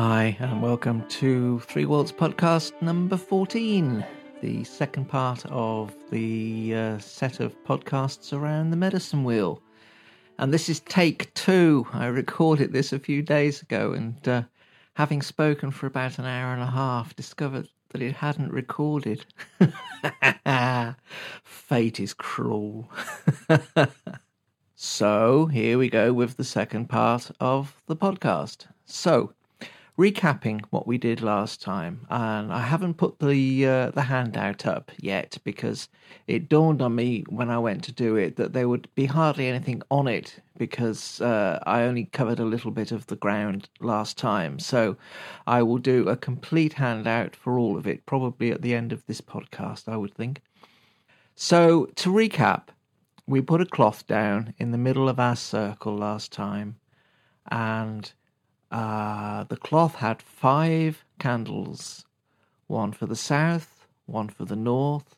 Hi, 0.00 0.36
and 0.38 0.62
welcome 0.62 1.04
to 1.08 1.58
Three 1.58 1.84
Worlds 1.84 2.12
podcast 2.12 2.70
number 2.80 3.16
14, 3.16 4.06
the 4.40 4.62
second 4.62 5.08
part 5.08 5.44
of 5.46 5.92
the 6.12 6.72
uh, 6.72 6.98
set 6.98 7.40
of 7.40 7.60
podcasts 7.64 8.32
around 8.32 8.70
the 8.70 8.76
medicine 8.76 9.24
wheel. 9.24 9.60
And 10.38 10.54
this 10.54 10.68
is 10.68 10.78
take 10.78 11.34
two. 11.34 11.84
I 11.92 12.06
recorded 12.06 12.72
this 12.72 12.92
a 12.92 13.00
few 13.00 13.22
days 13.22 13.60
ago, 13.60 13.92
and 13.92 14.28
uh, 14.28 14.42
having 14.94 15.20
spoken 15.20 15.72
for 15.72 15.88
about 15.88 16.20
an 16.20 16.26
hour 16.26 16.52
and 16.52 16.62
a 16.62 16.66
half, 16.66 17.16
discovered 17.16 17.66
that 17.88 18.00
it 18.00 18.14
hadn't 18.14 18.52
recorded. 18.52 19.26
Fate 21.42 21.98
is 21.98 22.14
cruel. 22.14 22.88
so, 24.76 25.46
here 25.46 25.76
we 25.76 25.90
go 25.90 26.12
with 26.12 26.36
the 26.36 26.44
second 26.44 26.88
part 26.88 27.32
of 27.40 27.82
the 27.88 27.96
podcast. 27.96 28.66
So, 28.84 29.32
recapping 29.98 30.64
what 30.70 30.86
we 30.86 30.96
did 30.96 31.20
last 31.20 31.60
time, 31.60 32.06
and 32.08 32.52
I 32.52 32.60
haven't 32.60 32.94
put 32.94 33.18
the 33.18 33.66
uh, 33.66 33.90
the 33.90 34.02
handout 34.02 34.64
up 34.64 34.92
yet 35.00 35.38
because 35.42 35.88
it 36.28 36.48
dawned 36.48 36.80
on 36.80 36.94
me 36.94 37.24
when 37.28 37.50
I 37.50 37.58
went 37.58 37.82
to 37.84 37.92
do 37.92 38.14
it 38.14 38.36
that 38.36 38.52
there 38.52 38.68
would 38.68 38.88
be 38.94 39.06
hardly 39.06 39.48
anything 39.48 39.82
on 39.90 40.06
it 40.06 40.40
because 40.56 41.20
uh, 41.20 41.58
I 41.66 41.82
only 41.82 42.04
covered 42.04 42.38
a 42.38 42.44
little 42.44 42.70
bit 42.70 42.92
of 42.92 43.06
the 43.06 43.16
ground 43.16 43.68
last 43.80 44.16
time. 44.16 44.58
So 44.60 44.96
I 45.46 45.62
will 45.62 45.78
do 45.78 46.08
a 46.08 46.16
complete 46.16 46.74
handout 46.74 47.34
for 47.34 47.58
all 47.58 47.76
of 47.76 47.86
it, 47.86 48.06
probably 48.06 48.52
at 48.52 48.62
the 48.62 48.74
end 48.74 48.92
of 48.92 49.04
this 49.06 49.20
podcast, 49.20 49.88
I 49.88 49.96
would 49.96 50.14
think. 50.14 50.40
So 51.34 51.86
to 51.96 52.10
recap, 52.10 52.68
we 53.26 53.40
put 53.40 53.60
a 53.60 53.66
cloth 53.66 54.06
down 54.06 54.54
in 54.58 54.70
the 54.70 54.78
middle 54.78 55.08
of 55.08 55.18
our 55.18 55.36
circle 55.36 55.96
last 55.96 56.32
time, 56.32 56.76
and 57.50 58.12
uh, 58.70 59.44
the 59.44 59.56
cloth 59.56 59.96
had 59.96 60.22
five 60.22 61.04
candles 61.18 62.04
one 62.66 62.92
for 62.92 63.06
the 63.06 63.16
south, 63.16 63.86
one 64.04 64.28
for 64.28 64.44
the 64.44 64.56
north, 64.56 65.16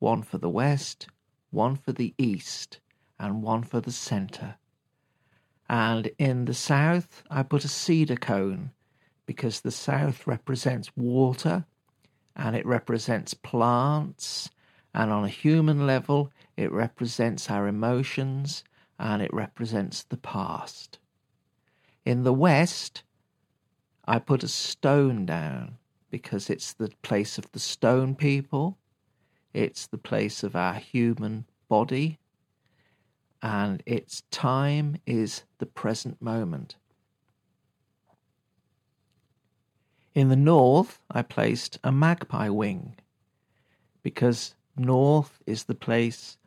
one 0.00 0.22
for 0.22 0.38
the 0.38 0.48
west, 0.48 1.06
one 1.50 1.76
for 1.76 1.92
the 1.92 2.14
east, 2.18 2.80
and 3.18 3.42
one 3.42 3.62
for 3.62 3.80
the 3.80 3.92
center. 3.92 4.56
And 5.68 6.10
in 6.18 6.46
the 6.46 6.54
south, 6.54 7.22
I 7.30 7.44
put 7.44 7.64
a 7.64 7.68
cedar 7.68 8.16
cone 8.16 8.72
because 9.24 9.60
the 9.60 9.70
south 9.70 10.26
represents 10.26 10.90
water 10.96 11.64
and 12.34 12.56
it 12.56 12.66
represents 12.66 13.34
plants. 13.34 14.50
And 14.92 15.12
on 15.12 15.24
a 15.24 15.28
human 15.28 15.86
level, 15.86 16.32
it 16.56 16.72
represents 16.72 17.48
our 17.48 17.68
emotions 17.68 18.64
and 18.98 19.22
it 19.22 19.32
represents 19.32 20.02
the 20.02 20.16
past. 20.16 20.98
In 22.10 22.24
the 22.24 22.32
west, 22.32 23.04
I 24.04 24.18
put 24.18 24.42
a 24.42 24.48
stone 24.48 25.26
down 25.26 25.78
because 26.10 26.50
it's 26.50 26.72
the 26.72 26.90
place 27.02 27.38
of 27.38 27.52
the 27.52 27.60
stone 27.60 28.16
people, 28.16 28.78
it's 29.54 29.86
the 29.86 29.96
place 29.96 30.42
of 30.42 30.56
our 30.56 30.74
human 30.74 31.44
body, 31.68 32.18
and 33.40 33.80
its 33.86 34.24
time 34.32 34.96
is 35.06 35.44
the 35.58 35.66
present 35.66 36.20
moment. 36.20 36.74
In 40.12 40.30
the 40.30 40.34
north, 40.34 40.98
I 41.08 41.22
placed 41.22 41.78
a 41.84 41.92
magpie 41.92 42.48
wing 42.48 42.96
because 44.02 44.56
north 44.76 45.38
is 45.46 45.62
the 45.62 45.76
place 45.76 46.38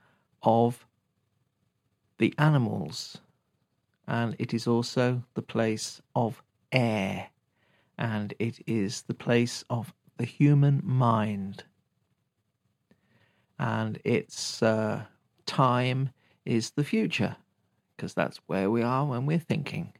of 0.41 0.85
the 2.17 2.33
animals 2.37 3.19
and 4.07 4.35
it 4.39 4.53
is 4.53 4.67
also 4.67 5.23
the 5.33 5.41
place 5.41 6.01
of 6.15 6.43
air, 6.71 7.29
and 7.97 8.33
it 8.39 8.59
is 8.67 9.03
the 9.03 9.13
place 9.13 9.63
of 9.69 9.93
the 10.17 10.25
human 10.25 10.81
mind. 10.83 11.63
And 13.59 13.99
its 14.03 14.61
uh, 14.61 15.03
time 15.45 16.09
is 16.45 16.71
the 16.71 16.83
future, 16.83 17.37
because 17.95 18.13
that's 18.13 18.39
where 18.47 18.69
we 18.69 18.81
are 18.81 19.05
when 19.05 19.25
we're 19.25 19.39
thinking. 19.39 19.93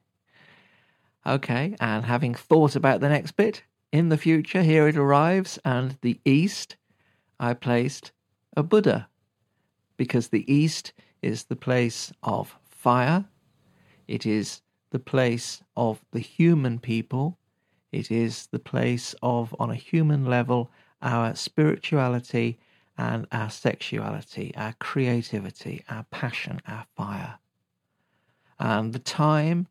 Okay, 1.26 1.76
and 1.80 2.04
having 2.04 2.34
thought 2.34 2.76
about 2.76 3.00
the 3.00 3.10
next 3.10 3.34
bit, 3.34 3.64
in 3.94 4.10
the 4.10 4.18
future, 4.18 4.64
here 4.64 4.88
it 4.88 4.98
arrives, 4.98 5.60
and 5.64 5.98
the 6.02 6.20
east, 6.26 6.76
I 7.40 7.54
placed 7.54 8.12
a 8.58 8.64
Buddha, 8.64 9.08
because 9.96 10.28
the 10.28 10.52
east 10.52 10.92
is 11.22 11.46
the 11.46 11.56
place 11.56 12.12
of 12.24 12.58
fire 12.66 13.26
it 14.08 14.26
is 14.26 14.62
the 14.92 15.00
place 15.00 15.64
of 15.76 16.04
the 16.12 16.20
human 16.20 16.80
people. 16.80 17.38
It 17.92 18.12
is 18.12 18.48
the 18.48 18.60
place 18.60 19.16
of, 19.22 19.56
on 19.60 19.70
a 19.70 19.76
human 19.76 20.26
level, 20.26 20.72
our 21.02 21.36
spirituality 21.36 22.60
and 22.98 23.28
our 23.32 23.50
sexuality, 23.50 24.54
our 24.56 24.74
creativity, 24.80 25.84
our 25.90 26.06
passion, 26.12 26.62
our 26.68 26.86
fire. 26.96 27.40
And 28.60 28.94
the 28.94 29.00
time 29.00 29.68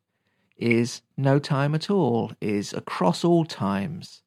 is 0.56 1.02
no 1.16 1.38
time 1.38 1.74
at 1.74 1.90
all, 1.90 2.32
is 2.40 2.72
across 2.72 3.24
all 3.24 3.44
times. 3.44 4.22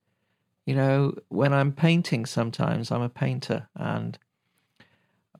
You 0.65 0.75
know, 0.75 1.15
when 1.29 1.53
I'm 1.53 1.71
painting, 1.71 2.25
sometimes 2.25 2.91
I'm 2.91 3.01
a 3.01 3.09
painter, 3.09 3.67
and 3.75 4.17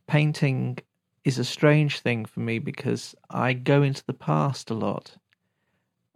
painting 0.07 0.77
is 1.25 1.39
a 1.39 1.43
strange 1.43 1.99
thing 1.99 2.23
for 2.23 2.39
me 2.39 2.59
because 2.59 3.15
I 3.29 3.53
go 3.53 3.81
into 3.81 4.05
the 4.05 4.13
past 4.13 4.69
a 4.69 4.75
lot. 4.75 5.17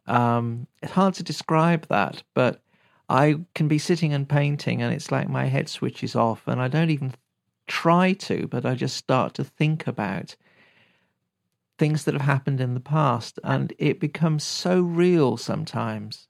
Um, 0.05 0.67
it's 0.81 0.93
hard 0.93 1.15
to 1.15 1.23
describe 1.23 1.87
that, 1.87 2.23
but 2.35 2.61
I 3.09 3.39
can 3.55 3.67
be 3.67 3.79
sitting 3.79 4.13
and 4.13 4.29
painting, 4.29 4.81
and 4.81 4.93
it's 4.93 5.11
like 5.11 5.27
my 5.27 5.45
head 5.45 5.67
switches 5.67 6.15
off, 6.15 6.47
and 6.47 6.61
I 6.61 6.67
don't 6.67 6.91
even 6.91 7.15
try 7.67 8.13
to, 8.13 8.47
but 8.47 8.65
I 8.65 8.75
just 8.75 8.95
start 8.95 9.33
to 9.35 9.43
think 9.43 9.87
about 9.87 10.35
things 11.79 12.03
that 12.03 12.13
have 12.13 12.21
happened 12.21 12.61
in 12.61 12.75
the 12.75 12.79
past, 12.79 13.39
and 13.43 13.73
it 13.79 13.99
becomes 13.99 14.43
so 14.43 14.79
real 14.79 15.37
sometimes 15.37 16.27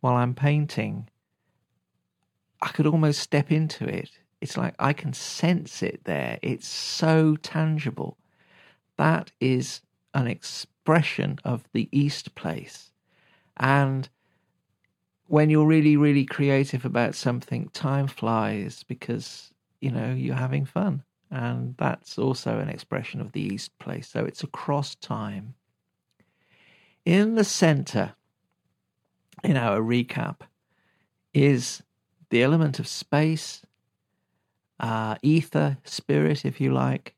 while 0.00 0.14
I'm 0.14 0.34
painting. 0.34 1.10
I 2.62 2.68
could 2.68 2.86
almost 2.86 3.20
step 3.20 3.52
into 3.52 3.84
it 3.84 4.10
it's 4.40 4.56
like 4.56 4.74
I 4.78 4.92
can 4.92 5.12
sense 5.12 5.82
it 5.82 6.02
there. 6.04 6.38
It's 6.42 6.68
so 6.68 7.36
tangible. 7.36 8.18
That 8.96 9.32
is 9.40 9.80
an 10.14 10.26
expression 10.26 11.38
of 11.44 11.64
the 11.72 11.88
East 11.92 12.34
place. 12.34 12.90
And 13.56 14.08
when 15.26 15.50
you're 15.50 15.66
really, 15.66 15.96
really 15.96 16.24
creative 16.24 16.84
about 16.84 17.14
something, 17.14 17.68
time 17.72 18.06
flies 18.06 18.84
because, 18.84 19.52
you 19.80 19.90
know, 19.90 20.12
you're 20.12 20.34
having 20.34 20.64
fun. 20.64 21.02
And 21.30 21.74
that's 21.76 22.18
also 22.18 22.58
an 22.58 22.68
expression 22.68 23.20
of 23.20 23.32
the 23.32 23.40
East 23.40 23.76
place. 23.78 24.08
So 24.08 24.24
it's 24.24 24.44
across 24.44 24.94
time. 24.94 25.54
In 27.04 27.34
the 27.34 27.44
center, 27.44 28.14
in 29.42 29.56
our 29.56 29.80
recap, 29.80 30.40
is 31.34 31.82
the 32.30 32.42
element 32.42 32.78
of 32.78 32.88
space 32.88 33.62
uh, 34.80 35.16
ether, 35.22 35.78
spirit, 35.84 36.44
if 36.44 36.60
you 36.60 36.72
like. 36.72 37.14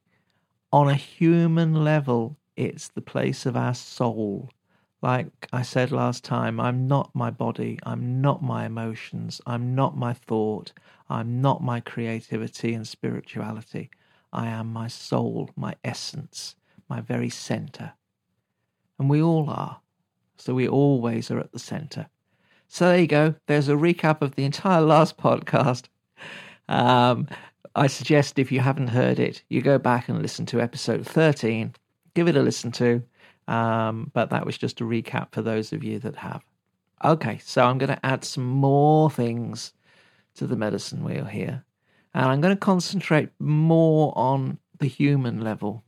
On 0.72 0.88
a 0.88 0.94
human 0.94 1.84
level, 1.84 2.36
it's 2.56 2.88
the 2.88 3.00
place 3.00 3.47
of 3.47 3.56
our 3.56 3.74
soul. 3.74 4.50
Like 5.00 5.48
I 5.53 5.62
said 5.62 5.92
last 5.92 6.24
time, 6.24 6.59
I'm 6.59 6.88
not 6.88 7.15
my 7.15 7.30
body, 7.30 7.78
I'm 7.84 8.21
not 8.21 8.42
my 8.42 8.66
emotions, 8.66 9.41
I'm 9.47 9.74
not 9.74 9.97
my 9.97 10.12
thought, 10.12 10.72
I'm 11.09 11.41
not 11.41 11.62
my 11.62 11.80
creativity 11.80 12.74
and 12.74 12.86
spirituality. 12.86 13.91
I 14.33 14.48
am 14.48 14.72
my 14.72 14.88
soul, 14.88 15.50
my 15.56 15.74
essence, 15.84 16.56
my 16.88 17.00
very 17.00 17.30
center. 17.30 17.92
And 18.98 19.09
we 19.09 19.22
all 19.22 19.48
are. 19.48 19.80
So 20.36 20.54
we 20.54 20.68
always 20.68 21.30
are 21.30 21.38
at 21.38 21.53
the 21.53 21.59
center. 21.59 22.09
So 22.66 22.88
there 22.88 23.00
you 23.00 23.06
go. 23.06 23.34
There's 23.47 23.68
a 23.68 23.74
recap 23.74 24.21
of 24.21 24.34
the 24.34 24.44
entire 24.44 24.83
last 24.83 25.16
podcast. 25.18 25.84
Um, 26.68 27.28
I 27.78 27.86
suggest 27.86 28.41
if 28.41 28.51
you 28.51 28.59
haven't 28.59 28.89
heard 28.89 29.21
it, 29.21 29.45
you 29.48 29.63
go 29.63 29.78
back 29.78 30.09
and 30.09 30.21
listen 30.21 30.45
to 30.47 30.60
episode 30.60 31.07
13. 31.07 31.75
Give 32.13 32.27
it 32.27 32.36
a 32.36 32.42
listen 32.42 32.72
to. 32.72 33.04
Um, 33.47 34.10
but 34.13 34.30
that 34.30 34.45
was 34.45 34.59
just 34.59 34.80
a 34.80 34.84
recap 34.84 35.28
for 35.30 35.42
those 35.42 35.72
of 35.72 35.84
you 35.84 36.01
that 36.01 36.16
have. 36.16 36.42
Okay, 37.04 37.39
so 37.39 37.65
I'm 37.65 37.78
going 37.78 37.95
to 37.95 38.04
add 38.04 38.25
some 38.25 38.45
more 38.45 39.09
things 39.13 39.72
to 40.34 40.48
the 40.48 40.57
medicine 40.57 41.04
wheel 41.04 41.25
here. 41.25 41.65
And 42.15 42.27
I'm 42.27 42.41
going 42.41 42.54
to 42.54 42.60
concentrate 42.60 43.28
more 43.39 44.13
on 44.16 44.59
the 44.81 44.89
human 44.89 45.41
level. 45.41 45.84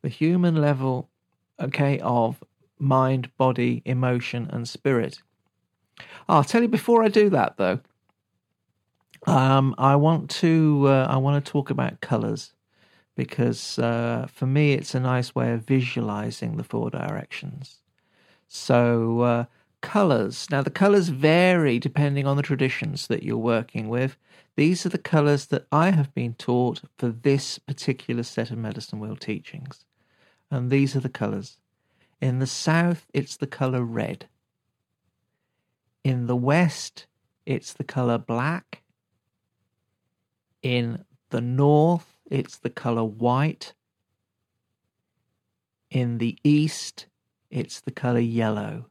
The 0.00 0.08
human 0.08 0.56
level, 0.56 1.10
okay, 1.60 1.98
of 1.98 2.42
mind, 2.78 3.30
body, 3.36 3.82
emotion, 3.84 4.48
and 4.50 4.66
spirit. 4.66 5.20
I'll 6.30 6.44
tell 6.44 6.62
you 6.62 6.68
before 6.68 7.04
I 7.04 7.08
do 7.08 7.28
that, 7.28 7.58
though, 7.58 7.80
um, 9.26 9.74
I 9.78 9.96
want 9.96 10.30
to 10.30 10.84
uh, 10.86 11.06
I 11.08 11.16
want 11.16 11.44
to 11.44 11.50
talk 11.50 11.70
about 11.70 12.00
colors 12.00 12.52
because 13.16 13.78
uh, 13.78 14.26
for 14.32 14.46
me 14.46 14.72
it's 14.72 14.94
a 14.94 15.00
nice 15.00 15.34
way 15.34 15.52
of 15.52 15.64
visualizing 15.64 16.56
the 16.56 16.64
four 16.64 16.90
directions. 16.90 17.80
So 18.48 19.20
uh, 19.20 19.44
colors. 19.84 20.48
Now, 20.50 20.62
the 20.62 20.70
colors 20.70 21.10
vary 21.10 21.78
depending 21.78 22.26
on 22.26 22.36
the 22.36 22.42
traditions 22.42 23.06
that 23.08 23.22
you're 23.22 23.36
working 23.36 23.88
with. 23.88 24.16
These 24.56 24.86
are 24.86 24.88
the 24.88 24.98
colors 24.98 25.46
that 25.46 25.66
I 25.70 25.90
have 25.90 26.14
been 26.14 26.34
taught 26.34 26.80
for 26.96 27.08
this 27.08 27.58
particular 27.58 28.22
set 28.22 28.50
of 28.50 28.56
medicine 28.58 28.98
wheel 28.98 29.16
teachings. 29.16 29.84
And 30.50 30.70
these 30.70 30.96
are 30.96 31.00
the 31.00 31.08
colors. 31.10 31.58
In 32.20 32.38
the 32.38 32.46
south, 32.46 33.06
it's 33.12 33.36
the 33.36 33.46
color 33.46 33.84
red. 33.84 34.26
In 36.02 36.28
the 36.28 36.36
west, 36.36 37.06
it's 37.44 37.74
the 37.74 37.84
color 37.84 38.16
black. 38.16 38.83
In 40.64 41.04
the 41.28 41.42
north, 41.42 42.16
it's 42.30 42.56
the 42.56 42.70
color 42.70 43.04
white. 43.04 43.74
In 45.90 46.16
the 46.16 46.38
east, 46.42 47.06
it's 47.50 47.80
the 47.80 47.90
color 47.90 48.18
yellow. 48.18 48.86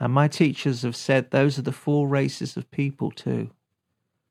And 0.00 0.14
my 0.14 0.26
teachers 0.26 0.80
have 0.80 0.96
said 0.96 1.30
those 1.30 1.58
are 1.58 1.62
the 1.62 1.70
four 1.70 2.08
races 2.08 2.56
of 2.56 2.70
people 2.70 3.10
too 3.10 3.50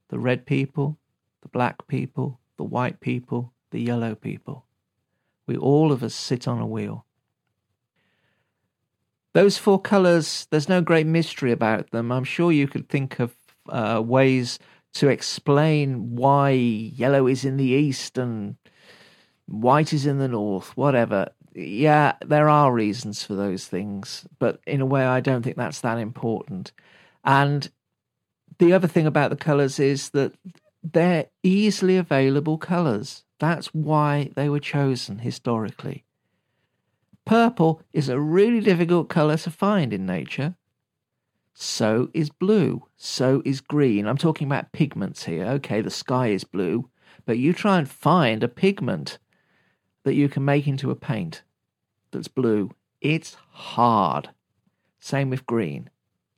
the 0.09 0.17
red 0.17 0.47
people, 0.47 0.97
the 1.43 1.47
black 1.49 1.85
people, 1.85 2.39
the 2.57 2.63
white 2.63 2.99
people, 2.99 3.53
the 3.69 3.79
yellow 3.79 4.15
people. 4.15 4.65
We 5.45 5.55
all 5.55 5.91
of 5.91 6.01
us 6.01 6.15
sit 6.15 6.47
on 6.47 6.59
a 6.59 6.65
wheel. 6.65 7.05
Those 9.33 9.59
four 9.59 9.79
colours, 9.79 10.47
there's 10.49 10.67
no 10.67 10.81
great 10.81 11.05
mystery 11.05 11.51
about 11.51 11.91
them. 11.91 12.11
I'm 12.11 12.23
sure 12.23 12.51
you 12.51 12.67
could 12.67 12.89
think 12.89 13.19
of 13.19 13.35
uh, 13.69 14.01
ways 14.03 14.57
to 14.94 15.07
explain 15.07 16.15
why 16.15 16.51
yellow 16.51 17.27
is 17.27 17.45
in 17.45 17.57
the 17.57 17.65
east 17.65 18.18
and 18.18 18.56
white 19.47 19.94
is 19.94 20.06
in 20.06 20.18
the 20.18 20.27
north, 20.27 20.75
whatever. 20.75 21.30
Yeah, 21.53 22.13
there 22.25 22.50
are 22.50 22.71
reasons 22.71 23.24
for 23.24 23.36
those 23.36 23.65
things, 23.65 24.25
but 24.38 24.59
in 24.65 24.81
a 24.81 24.86
way, 24.86 25.03
I 25.03 25.19
don't 25.19 25.44
think 25.44 25.57
that's 25.57 25.81
that 25.81 25.97
important. 25.97 26.71
And 27.24 27.69
the 28.59 28.74
other 28.74 28.88
thing 28.88 29.07
about 29.07 29.30
the 29.30 29.36
colours 29.36 29.80
is 29.80 30.09
that 30.12 30.33
they're 30.83 31.27
easily 31.44 31.97
available 31.97 32.57
colours. 32.57 33.24
That's 33.39 33.68
why 33.68 34.31
they 34.35 34.50
were 34.50 34.59
chosen 34.59 35.19
historically. 35.19 36.06
Purple 37.25 37.81
is 37.94 38.09
a 38.09 38.19
really 38.19 38.59
difficult 38.59 39.09
colour 39.09 39.38
to 39.38 39.51
find 39.51 39.94
in 39.94 40.06
nature. 40.06 40.56
So 41.61 42.09
is 42.13 42.29
blue. 42.29 42.85
So 42.95 43.41
is 43.44 43.59
green. 43.59 44.07
I'm 44.07 44.17
talking 44.17 44.47
about 44.47 44.71
pigments 44.71 45.25
here. 45.25 45.44
Okay, 45.45 45.81
the 45.81 45.89
sky 45.89 46.27
is 46.27 46.45
blue, 46.45 46.89
but 47.25 47.38
you 47.38 47.51
try 47.51 47.77
and 47.77 47.89
find 47.89 48.41
a 48.41 48.47
pigment 48.47 49.17
that 50.03 50.13
you 50.13 50.29
can 50.29 50.45
make 50.45 50.67
into 50.67 50.89
a 50.89 50.95
paint 50.95 51.44
that's 52.11 52.29
blue. 52.29 52.71
It's 53.01 53.35
hard. 53.51 54.29
Same 55.01 55.29
with 55.29 55.45
green. 55.45 55.89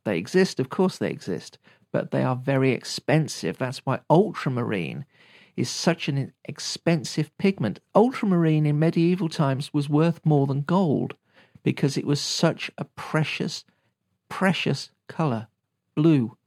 They 0.06 0.18
exist, 0.18 0.60
of 0.60 0.70
course 0.70 0.98
they 0.98 1.12
exist, 1.12 1.60
but 1.92 2.10
they 2.10 2.24
are 2.24 2.36
very 2.36 2.72
expensive. 2.72 3.60
That's 3.60 3.86
why 3.86 4.00
ultramarine 4.10 5.06
is 5.56 5.70
such 5.70 6.10
an 6.10 6.34
expensive 6.46 7.30
pigment. 7.38 7.80
Ultramarine 7.94 8.66
in 8.66 8.80
medieval 8.80 9.30
times 9.30 9.72
was 9.72 9.88
worth 9.88 10.26
more 10.26 10.48
than 10.48 10.64
gold 10.64 11.14
because 11.62 11.96
it 11.96 12.08
was 12.08 12.20
such 12.20 12.72
a 12.80 12.86
precious, 12.86 13.66
precious 14.28 14.90
colour. 15.12 15.48
Blue. 15.96 16.38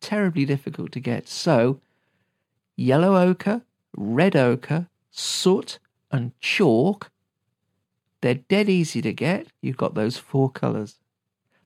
Terribly 0.00 0.44
difficult 0.46 0.92
to 0.92 1.00
get. 1.00 1.28
So, 1.28 1.80
yellow 2.76 3.16
ochre, 3.16 3.62
red 3.96 4.34
ochre, 4.34 4.88
soot, 5.10 5.78
and 6.10 6.32
chalk, 6.40 7.10
they're 8.22 8.34
dead 8.34 8.68
easy 8.68 9.00
to 9.02 9.12
get. 9.12 9.48
You've 9.60 9.76
got 9.76 9.94
those 9.94 10.16
four 10.16 10.50
colours. 10.50 10.98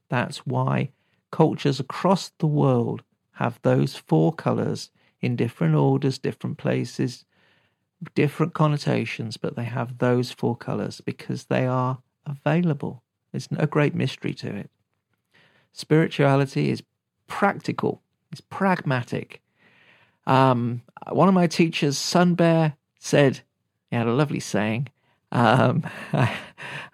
That's 0.09 0.39
why 0.39 0.91
cultures 1.31 1.81
across 1.81 2.31
the 2.39 2.47
world 2.47 3.03
have 3.33 3.59
those 3.63 3.97
four 3.97 4.33
colours 4.33 4.91
in 5.21 5.37
different 5.37 5.75
orders, 5.75 6.19
different 6.19 6.59
places, 6.59 7.25
different 8.15 8.55
connotations, 8.55 9.37
but 9.37 9.57
they 9.57 9.65
have 9.65 9.99
those 9.99 10.31
four 10.31 10.57
colours 10.57 11.01
because 11.01 11.45
they 11.47 11.67
are 11.67 11.99
available. 12.27 13.03
There's 13.33 13.51
no 13.51 13.67
great 13.67 13.95
mystery 13.95 14.35
to 14.35 14.55
it. 14.55 14.71
Spirituality 15.75 16.71
is 16.71 16.83
practical, 17.27 18.01
it's 18.31 18.41
pragmatic. 18.41 19.43
Um, 20.27 20.83
one 21.11 21.29
of 21.29 21.35
my 21.35 21.49
teachers, 21.49 21.99
Sun 21.99 22.37
Bear, 22.37 22.77
said, 22.99 23.41
he 23.91 23.97
had 23.97 24.07
a 24.07 24.13
lovely 24.13 24.41
saying. 24.41 24.89
Um, 25.33 25.83
I 26.13 26.31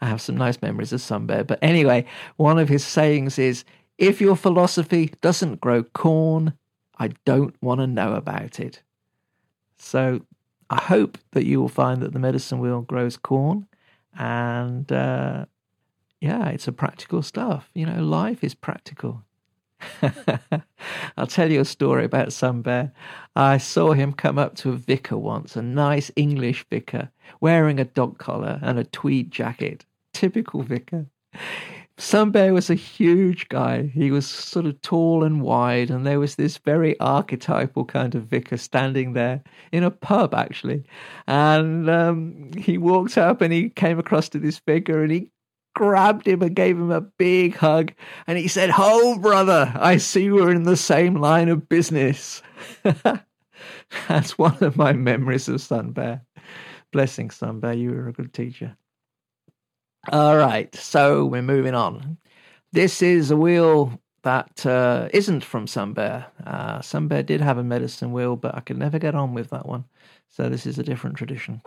have 0.01 0.23
some 0.23 0.37
nice 0.37 0.61
memories 0.63 0.95
of 0.95 1.03
Sun 1.03 1.27
Bear. 1.27 1.45
But 1.45 1.59
anyway, 1.63 2.07
one 2.37 2.59
of 2.59 2.71
his 2.71 2.85
sayings 2.85 3.39
is 3.39 3.65
if 3.99 4.19
your 4.21 4.35
philosophy 4.35 5.13
doesn't 5.21 5.61
grow 5.61 5.83
corn, 5.83 6.55
I 6.99 7.11
don't 7.27 7.55
want 7.63 7.81
to 7.81 7.87
know 7.87 8.15
about 8.15 8.59
it. 8.59 8.83
So 9.79 10.23
I 10.71 10.81
hope 10.81 11.19
that 11.33 11.45
you 11.45 11.61
will 11.61 11.69
find 11.69 12.01
that 12.01 12.15
the 12.15 12.19
medicine 12.19 12.61
wheel 12.61 12.81
grows 12.81 13.19
corn 13.19 13.67
and 14.19 14.91
uh, 14.91 15.45
yeah, 16.21 16.49
it's 16.49 16.69
a 16.69 16.73
practical 16.73 17.23
stuff. 17.23 17.71
You 17.75 17.87
know, 17.87 18.03
life 18.03 18.45
is 18.45 18.55
practical. 18.55 19.23
I'll 21.17 21.27
tell 21.27 21.51
you 21.51 21.61
a 21.61 21.65
story 21.65 22.05
about 22.05 22.33
Sun 22.33 22.63
Bear. 22.63 22.93
I 23.35 23.57
saw 23.57 23.93
him 23.93 24.13
come 24.13 24.39
up 24.39 24.55
to 24.57 24.71
a 24.71 24.77
vicar 24.77 25.17
once, 25.17 25.57
a 25.57 25.63
nice 25.63 26.11
English 26.17 26.67
vicar, 26.69 27.11
wearing 27.41 27.81
a 27.81 27.85
dog 27.85 28.19
collar 28.19 28.59
and 28.63 28.79
a 28.79 28.85
tweed 28.85 29.31
jacket. 29.31 29.87
Typical 30.13 30.63
vicar. 30.63 31.07
Sun 31.97 32.31
Bear 32.31 32.55
was 32.55 32.71
a 32.71 32.75
huge 32.75 33.49
guy. 33.49 33.87
He 33.87 34.11
was 34.11 34.27
sort 34.27 34.67
of 34.67 34.81
tall 34.83 35.23
and 35.23 35.43
wide, 35.43 35.91
and 35.91 36.07
there 36.07 36.19
was 36.19 36.35
this 36.35 36.57
very 36.59 36.99
archetypal 36.99 37.85
kind 37.85 38.15
of 38.15 38.25
vicar 38.25 38.57
standing 38.57 39.13
there 39.13 39.43
in 39.71 39.85
a 39.85 39.91
pub, 39.91 40.35
actually. 40.35 40.85
And 41.27 41.89
um, 41.89 42.51
he 42.57 42.79
walked 42.79 43.19
up 43.19 43.41
and 43.43 43.53
he 43.53 43.69
came 43.69 43.99
across 43.99 44.29
to 44.31 44.39
this 44.39 44.59
vicar 44.59 45.03
and 45.03 45.13
he 45.13 45.31
grabbed 45.75 46.27
him 46.27 46.43
and 46.43 46.55
gave 46.55 46.77
him 46.77 46.91
a 46.91 47.01
big 47.01 47.57
hug. 47.57 47.93
And 48.27 48.39
he 48.39 48.49
said, 48.49 48.71
Ho, 48.71 49.19
brother, 49.19 49.73
I 49.77 49.97
see 49.97 50.31
we're 50.31 50.53
in 50.53 50.65
the 50.65 50.77
same 50.77 51.15
line 51.15 51.49
of 51.49 51.69
business. 51.69 52.43
That's 54.09 54.39
one 54.39 54.59
of 54.63 54.77
my 54.77 54.93
memories 54.93 55.49
of 55.49 55.61
Sun 55.61 55.93
Bear. 55.93 56.23
Blessing, 56.93 57.31
Sun 57.31 57.61
Bear, 57.61 57.75
you 57.75 57.91
were 57.91 58.09
a 58.09 58.13
good 58.13 58.33
teacher. 58.33 58.77
All 60.11 60.37
right, 60.37 60.75
so 60.75 61.27
we're 61.27 61.43
moving 61.43 61.75
on. 61.75 62.19
This 62.73 63.03
is 63.03 63.31
a 63.31 63.37
wheel 63.37 64.01
that 64.23 64.65
uh, 64.67 65.09
not 65.13 65.45
from 65.45 65.67
Sun 65.67 65.93
Bear. 65.93 66.27
Uh, 66.45 66.81
Sun 66.81 67.09
Bear 67.09 67.23
did 67.23 67.41
have 67.41 67.59
a 67.59 67.65
medicine 67.65 68.13
wheel, 68.13 68.37
but 68.37 68.55
I 68.55 68.61
could 68.61 68.79
never 68.79 68.99
get 68.99 69.15
on 69.15 69.35
with 69.35 69.51
that 69.51 69.67
one. 69.67 69.85
So 70.29 70.49
this 70.49 70.67
is 70.67 70.79
a 70.79 70.83
different 70.83 71.17
tradition. 71.17 71.63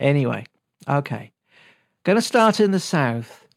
Anyway, 0.00 0.46
okay. 0.88 1.32
Going 2.06 2.14
to 2.14 2.22
start 2.22 2.60
in 2.60 2.70
the 2.70 2.78
south. 2.78 3.48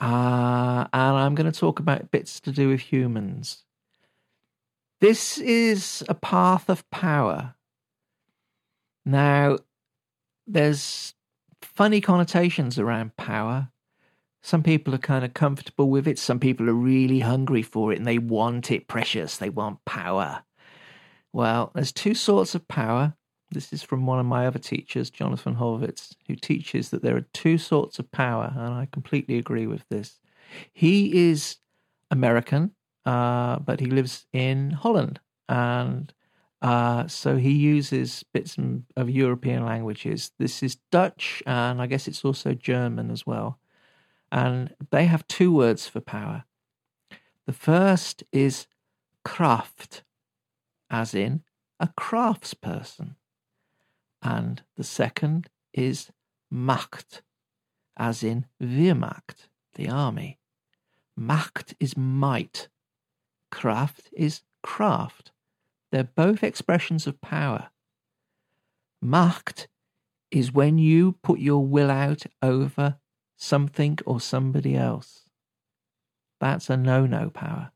Uh, 0.00 0.86
and 0.92 1.16
I'm 1.16 1.34
going 1.34 1.50
to 1.50 1.60
talk 1.60 1.80
about 1.80 2.12
bits 2.12 2.38
to 2.38 2.52
do 2.52 2.68
with 2.68 2.78
humans. 2.78 3.64
This 5.00 5.38
is 5.38 6.04
a 6.08 6.14
path 6.14 6.70
of 6.70 6.88
power. 6.90 7.56
Now, 9.04 9.58
there's 10.46 11.12
funny 11.60 12.00
connotations 12.00 12.78
around 12.78 13.16
power. 13.16 13.70
Some 14.40 14.62
people 14.62 14.94
are 14.94 14.98
kind 14.98 15.24
of 15.24 15.34
comfortable 15.34 15.90
with 15.90 16.06
it. 16.06 16.20
Some 16.20 16.38
people 16.38 16.70
are 16.70 16.72
really 16.72 17.18
hungry 17.18 17.62
for 17.62 17.92
it 17.92 17.98
and 17.98 18.06
they 18.06 18.18
want 18.18 18.70
it 18.70 18.86
precious. 18.86 19.38
They 19.38 19.50
want 19.50 19.84
power. 19.84 20.44
Well, 21.32 21.72
there's 21.74 21.90
two 21.90 22.14
sorts 22.14 22.54
of 22.54 22.68
power. 22.68 23.16
This 23.50 23.72
is 23.72 23.82
from 23.82 24.04
one 24.04 24.18
of 24.18 24.26
my 24.26 24.46
other 24.46 24.58
teachers, 24.58 25.10
Jonathan 25.10 25.56
Horwitz, 25.56 26.14
who 26.26 26.34
teaches 26.34 26.90
that 26.90 27.02
there 27.02 27.16
are 27.16 27.26
two 27.32 27.56
sorts 27.56 27.98
of 27.98 28.10
power, 28.12 28.52
and 28.54 28.74
I 28.74 28.88
completely 28.92 29.38
agree 29.38 29.66
with 29.66 29.88
this. 29.88 30.20
He 30.72 31.30
is 31.30 31.56
American, 32.10 32.72
uh, 33.06 33.58
but 33.60 33.80
he 33.80 33.86
lives 33.86 34.26
in 34.32 34.70
Holland, 34.72 35.20
and 35.48 36.12
uh, 36.60 37.06
so 37.06 37.36
he 37.36 37.52
uses 37.52 38.24
bits 38.34 38.56
of 38.96 39.08
European 39.08 39.64
languages. 39.64 40.32
This 40.38 40.62
is 40.62 40.76
Dutch, 40.90 41.42
and 41.46 41.80
I 41.80 41.86
guess 41.86 42.08
it's 42.08 42.24
also 42.24 42.52
German 42.52 43.10
as 43.10 43.26
well. 43.26 43.58
And 44.30 44.74
they 44.90 45.06
have 45.06 45.26
two 45.26 45.52
words 45.52 45.86
for 45.86 46.00
power. 46.00 46.44
The 47.46 47.52
first 47.52 48.24
is 48.30 48.66
Kraft, 49.24 50.02
as 50.90 51.14
in 51.14 51.42
a 51.80 51.88
craftsperson. 51.88 53.14
And 54.22 54.62
the 54.76 54.84
second 54.84 55.48
is 55.72 56.10
Macht, 56.50 57.22
as 57.96 58.22
in 58.22 58.46
Wehrmacht, 58.60 59.48
the 59.74 59.88
army. 59.88 60.38
Macht 61.16 61.74
is 61.78 61.96
might. 61.96 62.68
Kraft 63.50 64.08
is 64.12 64.42
craft. 64.62 65.32
They're 65.90 66.04
both 66.04 66.42
expressions 66.42 67.06
of 67.06 67.20
power. 67.20 67.70
Macht 69.00 69.68
is 70.30 70.52
when 70.52 70.78
you 70.78 71.12
put 71.22 71.38
your 71.38 71.64
will 71.64 71.90
out 71.90 72.24
over 72.42 72.98
something 73.36 73.98
or 74.04 74.20
somebody 74.20 74.76
else. 74.76 75.24
That's 76.40 76.68
a 76.70 76.76
no 76.76 77.06
no 77.06 77.30
power. 77.30 77.72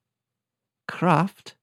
Craft 0.87 1.57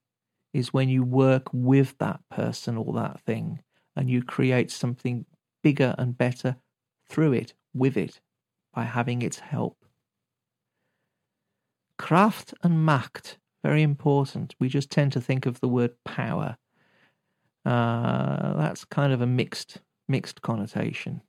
is 0.53 0.73
when 0.73 0.89
you 0.89 1.03
work 1.03 1.47
with 1.53 1.97
that 1.99 2.21
person 2.29 2.77
or 2.77 2.93
that 2.93 3.21
thing 3.21 3.61
and 3.99 4.09
you 4.09 4.23
create 4.23 4.71
something 4.71 5.25
bigger 5.61 5.93
and 5.97 6.17
better 6.17 6.55
through 7.09 7.33
it, 7.33 7.53
with 7.73 7.97
it, 7.97 8.21
by 8.73 8.83
having 8.85 9.21
its 9.21 9.39
help. 9.39 9.75
Kraft 11.97 12.53
and 12.63 12.85
Macht, 12.85 13.39
very 13.61 13.83
important. 13.83 14.55
We 14.57 14.69
just 14.69 14.89
tend 14.89 15.11
to 15.11 15.19
think 15.19 15.45
of 15.45 15.59
the 15.59 15.67
word 15.67 15.91
power. 16.05 16.55
Uh, 17.65 18.53
that's 18.53 18.85
kind 18.85 19.11
of 19.11 19.19
a 19.19 19.27
mixed 19.27 19.79
mixed 20.07 20.41
connotation. 20.41 21.21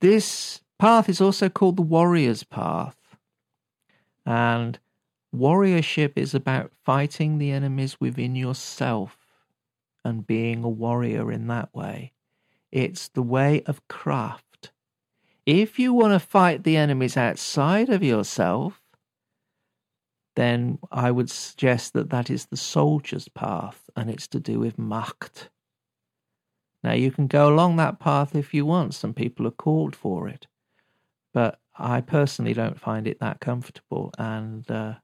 This 0.00 0.60
path 0.78 1.08
is 1.08 1.20
also 1.20 1.48
called 1.48 1.74
the 1.74 1.82
warrior's 1.82 2.44
path. 2.44 2.96
And 4.24 4.78
warriorship 5.34 6.12
is 6.14 6.32
about 6.32 6.70
fighting 6.84 7.38
the 7.38 7.50
enemies 7.50 7.96
within 7.98 8.36
yourself 8.36 9.25
and 10.06 10.26
being 10.26 10.62
a 10.62 10.68
warrior 10.68 11.32
in 11.32 11.48
that 11.48 11.74
way. 11.74 12.12
It's 12.70 13.08
the 13.08 13.22
way 13.22 13.62
of 13.66 13.86
craft. 13.88 14.72
If 15.44 15.78
you 15.78 15.92
want 15.92 16.12
to 16.12 16.18
fight 16.18 16.64
the 16.64 16.76
enemies 16.76 17.16
outside 17.16 17.88
of 17.88 18.02
yourself, 18.02 18.80
then 20.34 20.78
I 20.92 21.10
would 21.10 21.30
suggest 21.30 21.92
that 21.94 22.10
that 22.10 22.30
is 22.30 22.46
the 22.46 22.56
soldier's 22.56 23.28
path 23.28 23.88
and 23.96 24.10
it's 24.10 24.28
to 24.28 24.40
do 24.40 24.60
with 24.60 24.78
Macht. 24.78 25.48
Now, 26.84 26.92
you 26.92 27.10
can 27.10 27.26
go 27.26 27.48
along 27.48 27.76
that 27.76 27.98
path 27.98 28.34
if 28.34 28.52
you 28.52 28.66
want. 28.66 28.94
Some 28.94 29.14
people 29.14 29.46
are 29.46 29.52
called 29.52 29.96
for 29.96 30.28
it. 30.28 30.46
But 31.32 31.58
I 31.78 32.00
personally 32.00 32.54
don't 32.54 32.80
find 32.80 33.06
it 33.06 33.18
that 33.20 33.40
comfortable 33.40 34.12
and 34.18 34.70
uh, 34.70 34.94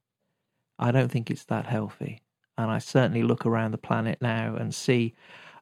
I 0.79 0.93
don't 0.93 1.11
think 1.11 1.31
it's 1.31 1.45
that 1.47 1.67
healthy. 1.67 2.23
And 2.63 2.71
I 2.71 2.79
certainly 2.79 3.25
look 3.25 3.45
around 3.45 3.73
the 3.73 3.79
planet 3.79 4.19
now 4.23 4.55
and 4.55 4.73
see 4.73 5.15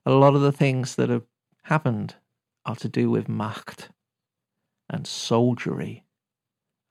a 0.04 0.10
lot 0.10 0.34
of 0.34 0.42
the 0.42 0.52
things 0.52 0.96
that 0.96 1.08
have 1.08 1.22
happened 1.62 2.16
are 2.66 2.76
to 2.76 2.90
do 2.90 3.10
with 3.10 3.26
Macht 3.26 3.88
and 4.90 5.06
soldiery. 5.06 6.04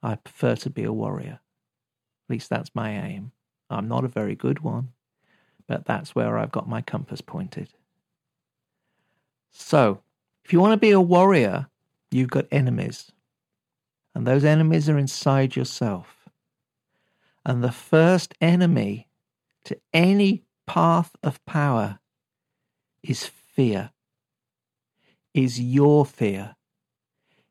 I 0.01 0.15
prefer 0.15 0.55
to 0.55 0.69
be 0.71 0.83
a 0.83 0.91
warrior. 0.91 1.41
At 2.27 2.33
least 2.33 2.49
that's 2.49 2.73
my 2.73 2.89
aim. 2.89 3.33
I'm 3.69 3.87
not 3.87 4.03
a 4.03 4.07
very 4.07 4.33
good 4.33 4.61
one, 4.61 4.93
but 5.67 5.85
that's 5.85 6.15
where 6.15 6.39
I've 6.39 6.51
got 6.51 6.67
my 6.67 6.81
compass 6.81 7.21
pointed. 7.21 7.69
So, 9.51 10.01
if 10.43 10.51
you 10.51 10.59
want 10.59 10.73
to 10.73 10.77
be 10.77 10.89
a 10.89 10.99
warrior, 10.99 11.67
you've 12.09 12.31
got 12.31 12.47
enemies. 12.51 13.11
And 14.15 14.25
those 14.25 14.43
enemies 14.43 14.89
are 14.89 14.97
inside 14.97 15.55
yourself. 15.55 16.27
And 17.45 17.63
the 17.63 17.71
first 17.71 18.33
enemy 18.41 19.08
to 19.69 19.79
any 19.93 20.43
path 20.65 21.15
of 21.21 21.45
power 21.45 21.99
is 23.03 23.27
fear, 23.27 23.91
is 25.31 25.61
your 25.61 26.07
fear, 26.07 26.55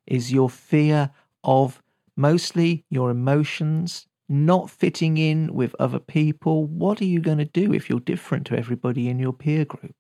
is 0.05 0.33
your 0.33 0.51
fear 0.51 1.13
of 1.45 1.81
mostly 2.17 2.85
your 2.91 3.09
emotions 3.09 4.09
not 4.29 4.69
fitting 4.69 5.17
in 5.17 5.55
with 5.55 5.77
other 5.79 6.01
people. 6.01 6.65
What 6.65 7.01
are 7.01 7.05
you 7.05 7.21
going 7.21 7.39
to 7.39 7.45
do 7.45 7.73
if 7.73 7.89
you're 7.89 8.01
different 8.01 8.47
to 8.49 8.59
everybody 8.59 9.09
in 9.09 9.21
your 9.21 9.33
peer 9.33 9.65
group? 9.65 9.95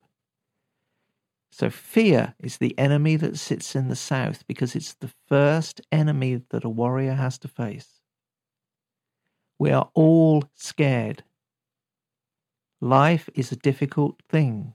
So, 1.52 1.70
fear 1.70 2.34
is 2.40 2.58
the 2.58 2.76
enemy 2.76 3.14
that 3.14 3.38
sits 3.38 3.76
in 3.76 3.86
the 3.86 3.96
south 3.96 4.44
because 4.48 4.74
it's 4.74 4.94
the 4.94 5.12
first 5.28 5.80
enemy 5.92 6.42
that 6.50 6.64
a 6.64 6.68
warrior 6.68 7.14
has 7.14 7.38
to 7.38 7.48
face. 7.48 8.00
We 9.56 9.70
are 9.70 9.88
all 9.94 10.42
scared. 10.56 11.22
Life 12.80 13.28
is 13.34 13.50
a 13.50 13.56
difficult 13.56 14.22
thing. 14.28 14.74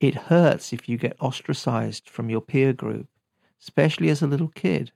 It 0.00 0.14
hurts 0.14 0.72
if 0.72 0.88
you 0.88 0.98
get 0.98 1.16
ostracized 1.20 2.10
from 2.10 2.28
your 2.28 2.40
peer 2.40 2.72
group, 2.72 3.06
especially 3.60 4.08
as 4.08 4.20
a 4.20 4.26
little 4.26 4.48
kid, 4.48 4.92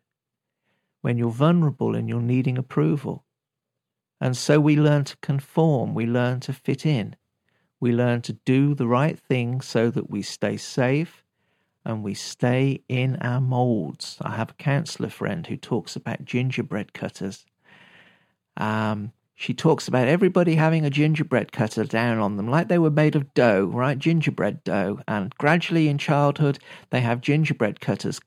when 1.01 1.17
you're 1.17 1.31
vulnerable 1.31 1.95
and 1.95 2.09
you're 2.09 2.21
needing 2.21 2.59
approval. 2.59 3.25
And 4.21 4.37
so 4.37 4.59
we 4.59 4.77
learn 4.77 5.05
to 5.05 5.17
conform, 5.19 5.95
we 5.95 6.07
learn 6.07 6.41
to 6.41 6.53
fit 6.53 6.85
in. 6.85 7.15
We 7.81 7.93
learn 7.93 8.23
to 8.23 8.33
do 8.33 8.75
the 8.75 8.89
right 8.89 9.17
thing 9.17 9.61
so 9.61 9.91
that 9.91 10.11
we 10.11 10.23
stay 10.23 10.57
safe 10.57 11.23
and 11.85 12.03
we 12.03 12.15
stay 12.15 12.83
in 12.89 13.17
our 13.17 13.41
molds. 13.41 14.19
I 14.21 14.35
have 14.35 14.51
a 14.51 14.55
counselor 14.55 15.09
friend 15.09 15.47
who 15.47 15.57
talks 15.57 15.95
about 15.95 16.25
gingerbread 16.25 16.93
cutters. 16.93 17.47
Um, 18.57 19.13
she 19.41 19.55
talks 19.55 19.87
about 19.87 20.09
everybody 20.09 20.57
having 20.57 20.85
a 20.85 20.91
gingerbread 20.91 21.53
cutter 21.53 21.85
down 21.85 22.19
on 22.19 22.37
them, 22.37 22.51
like 22.51 22.67
they 22.67 22.79
were 22.79 22.91
made 22.91 23.15
of 23.15 23.33
dough, 23.35 23.71
right? 23.73 23.97
Gingerbread 23.97 24.65
dough. 24.65 24.99
And 25.07 25.33
gradually 25.39 25.87
in 25.87 25.97
childhood, 25.97 26.59
they 26.91 27.01
have 27.03 27.21
gingerbread 27.21 27.81
cutters 27.81 28.21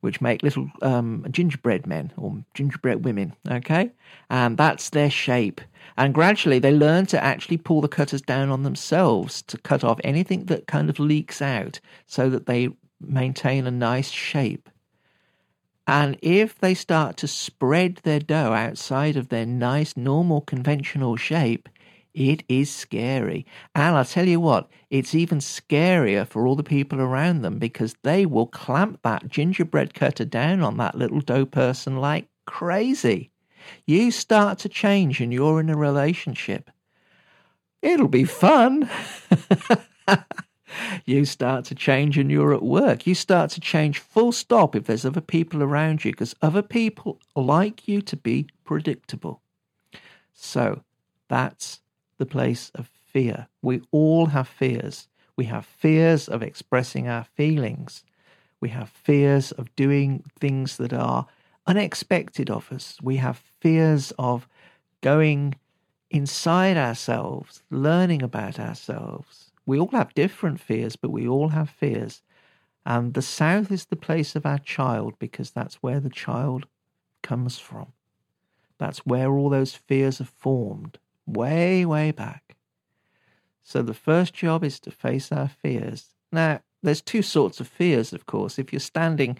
which 0.00 0.22
make 0.22 0.42
little 0.42 0.70
um, 0.80 1.26
gingerbread 1.30 1.86
men 1.86 2.10
or 2.16 2.42
gingerbread 2.54 3.04
women, 3.04 3.34
okay? 3.50 3.90
And 4.30 4.56
that's 4.56 4.88
their 4.88 5.10
shape. 5.10 5.60
And 5.98 6.14
gradually 6.14 6.58
they 6.58 6.72
learn 6.72 7.04
to 7.06 7.22
actually 7.22 7.58
pull 7.58 7.82
the 7.82 7.88
cutters 7.88 8.22
down 8.22 8.48
on 8.48 8.62
themselves 8.62 9.42
to 9.42 9.58
cut 9.58 9.84
off 9.84 10.00
anything 10.04 10.46
that 10.46 10.66
kind 10.66 10.88
of 10.88 10.98
leaks 10.98 11.42
out 11.42 11.80
so 12.06 12.30
that 12.30 12.46
they 12.46 12.70
maintain 12.98 13.66
a 13.66 13.70
nice 13.70 14.08
shape. 14.08 14.70
And 15.86 16.18
if 16.20 16.58
they 16.58 16.74
start 16.74 17.16
to 17.18 17.28
spread 17.28 17.96
their 18.02 18.18
dough 18.20 18.52
outside 18.52 19.16
of 19.16 19.28
their 19.28 19.46
nice, 19.46 19.96
normal, 19.96 20.40
conventional 20.40 21.16
shape, 21.16 21.68
it 22.12 22.42
is 22.48 22.72
scary. 22.72 23.46
And 23.74 23.96
I'll 23.96 24.04
tell 24.04 24.26
you 24.26 24.40
what, 24.40 24.68
it's 24.90 25.14
even 25.14 25.38
scarier 25.38 26.26
for 26.26 26.46
all 26.46 26.56
the 26.56 26.62
people 26.62 27.00
around 27.00 27.42
them 27.42 27.58
because 27.58 27.94
they 28.02 28.26
will 28.26 28.46
clamp 28.46 29.00
that 29.02 29.28
gingerbread 29.28 29.94
cutter 29.94 30.24
down 30.24 30.62
on 30.62 30.78
that 30.78 30.96
little 30.96 31.20
dough 31.20 31.44
person 31.46 31.96
like 31.98 32.26
crazy. 32.46 33.30
You 33.86 34.10
start 34.10 34.58
to 34.60 34.68
change 34.68 35.20
and 35.20 35.32
you're 35.32 35.60
in 35.60 35.70
a 35.70 35.76
relationship. 35.76 36.70
It'll 37.82 38.08
be 38.08 38.24
fun. 38.24 38.88
you 41.04 41.24
start 41.24 41.64
to 41.66 41.74
change 41.74 42.18
and 42.18 42.30
you're 42.30 42.54
at 42.54 42.62
work. 42.62 43.06
You 43.06 43.14
start 43.14 43.50
to 43.52 43.60
change 43.60 43.98
full 43.98 44.32
stop 44.32 44.74
if 44.74 44.84
there's 44.84 45.04
other 45.04 45.20
people 45.20 45.62
around 45.62 46.04
you 46.04 46.12
because 46.12 46.34
other 46.42 46.62
people 46.62 47.20
like 47.34 47.86
you 47.88 48.02
to 48.02 48.16
be 48.16 48.48
predictable. 48.64 49.40
So 50.32 50.82
that's 51.28 51.80
the 52.18 52.26
place 52.26 52.70
of 52.74 52.90
fear. 53.06 53.48
We 53.62 53.82
all 53.90 54.26
have 54.26 54.48
fears. 54.48 55.08
We 55.36 55.44
have 55.46 55.66
fears 55.66 56.28
of 56.28 56.42
expressing 56.42 57.08
our 57.08 57.24
feelings. 57.24 58.04
We 58.60 58.70
have 58.70 58.88
fears 58.88 59.52
of 59.52 59.74
doing 59.76 60.24
things 60.38 60.76
that 60.78 60.92
are 60.92 61.26
unexpected 61.66 62.50
of 62.50 62.70
us. 62.72 62.98
We 63.02 63.16
have 63.16 63.42
fears 63.60 64.12
of 64.18 64.48
going 65.02 65.56
inside 66.10 66.76
ourselves, 66.76 67.62
learning 67.70 68.22
about 68.22 68.58
ourselves. 68.58 69.52
We 69.66 69.78
all 69.78 69.90
have 69.92 70.14
different 70.14 70.60
fears, 70.60 70.96
but 70.96 71.10
we 71.10 71.26
all 71.26 71.48
have 71.48 71.68
fears. 71.68 72.22
And 72.86 73.14
the 73.14 73.22
South 73.22 73.72
is 73.72 73.86
the 73.86 73.96
place 73.96 74.36
of 74.36 74.46
our 74.46 74.58
child 74.58 75.14
because 75.18 75.50
that's 75.50 75.82
where 75.82 75.98
the 75.98 76.08
child 76.08 76.66
comes 77.22 77.58
from. 77.58 77.92
That's 78.78 79.00
where 79.00 79.30
all 79.30 79.50
those 79.50 79.74
fears 79.74 80.20
are 80.20 80.24
formed 80.24 80.98
way, 81.26 81.84
way 81.84 82.12
back. 82.12 82.56
So 83.64 83.82
the 83.82 83.94
first 83.94 84.32
job 84.32 84.62
is 84.62 84.78
to 84.80 84.92
face 84.92 85.32
our 85.32 85.48
fears. 85.48 86.14
Now, 86.30 86.60
there's 86.82 87.00
two 87.00 87.22
sorts 87.22 87.58
of 87.58 87.66
fears, 87.66 88.12
of 88.12 88.26
course. 88.26 88.60
If 88.60 88.72
you're 88.72 88.78
standing 88.78 89.38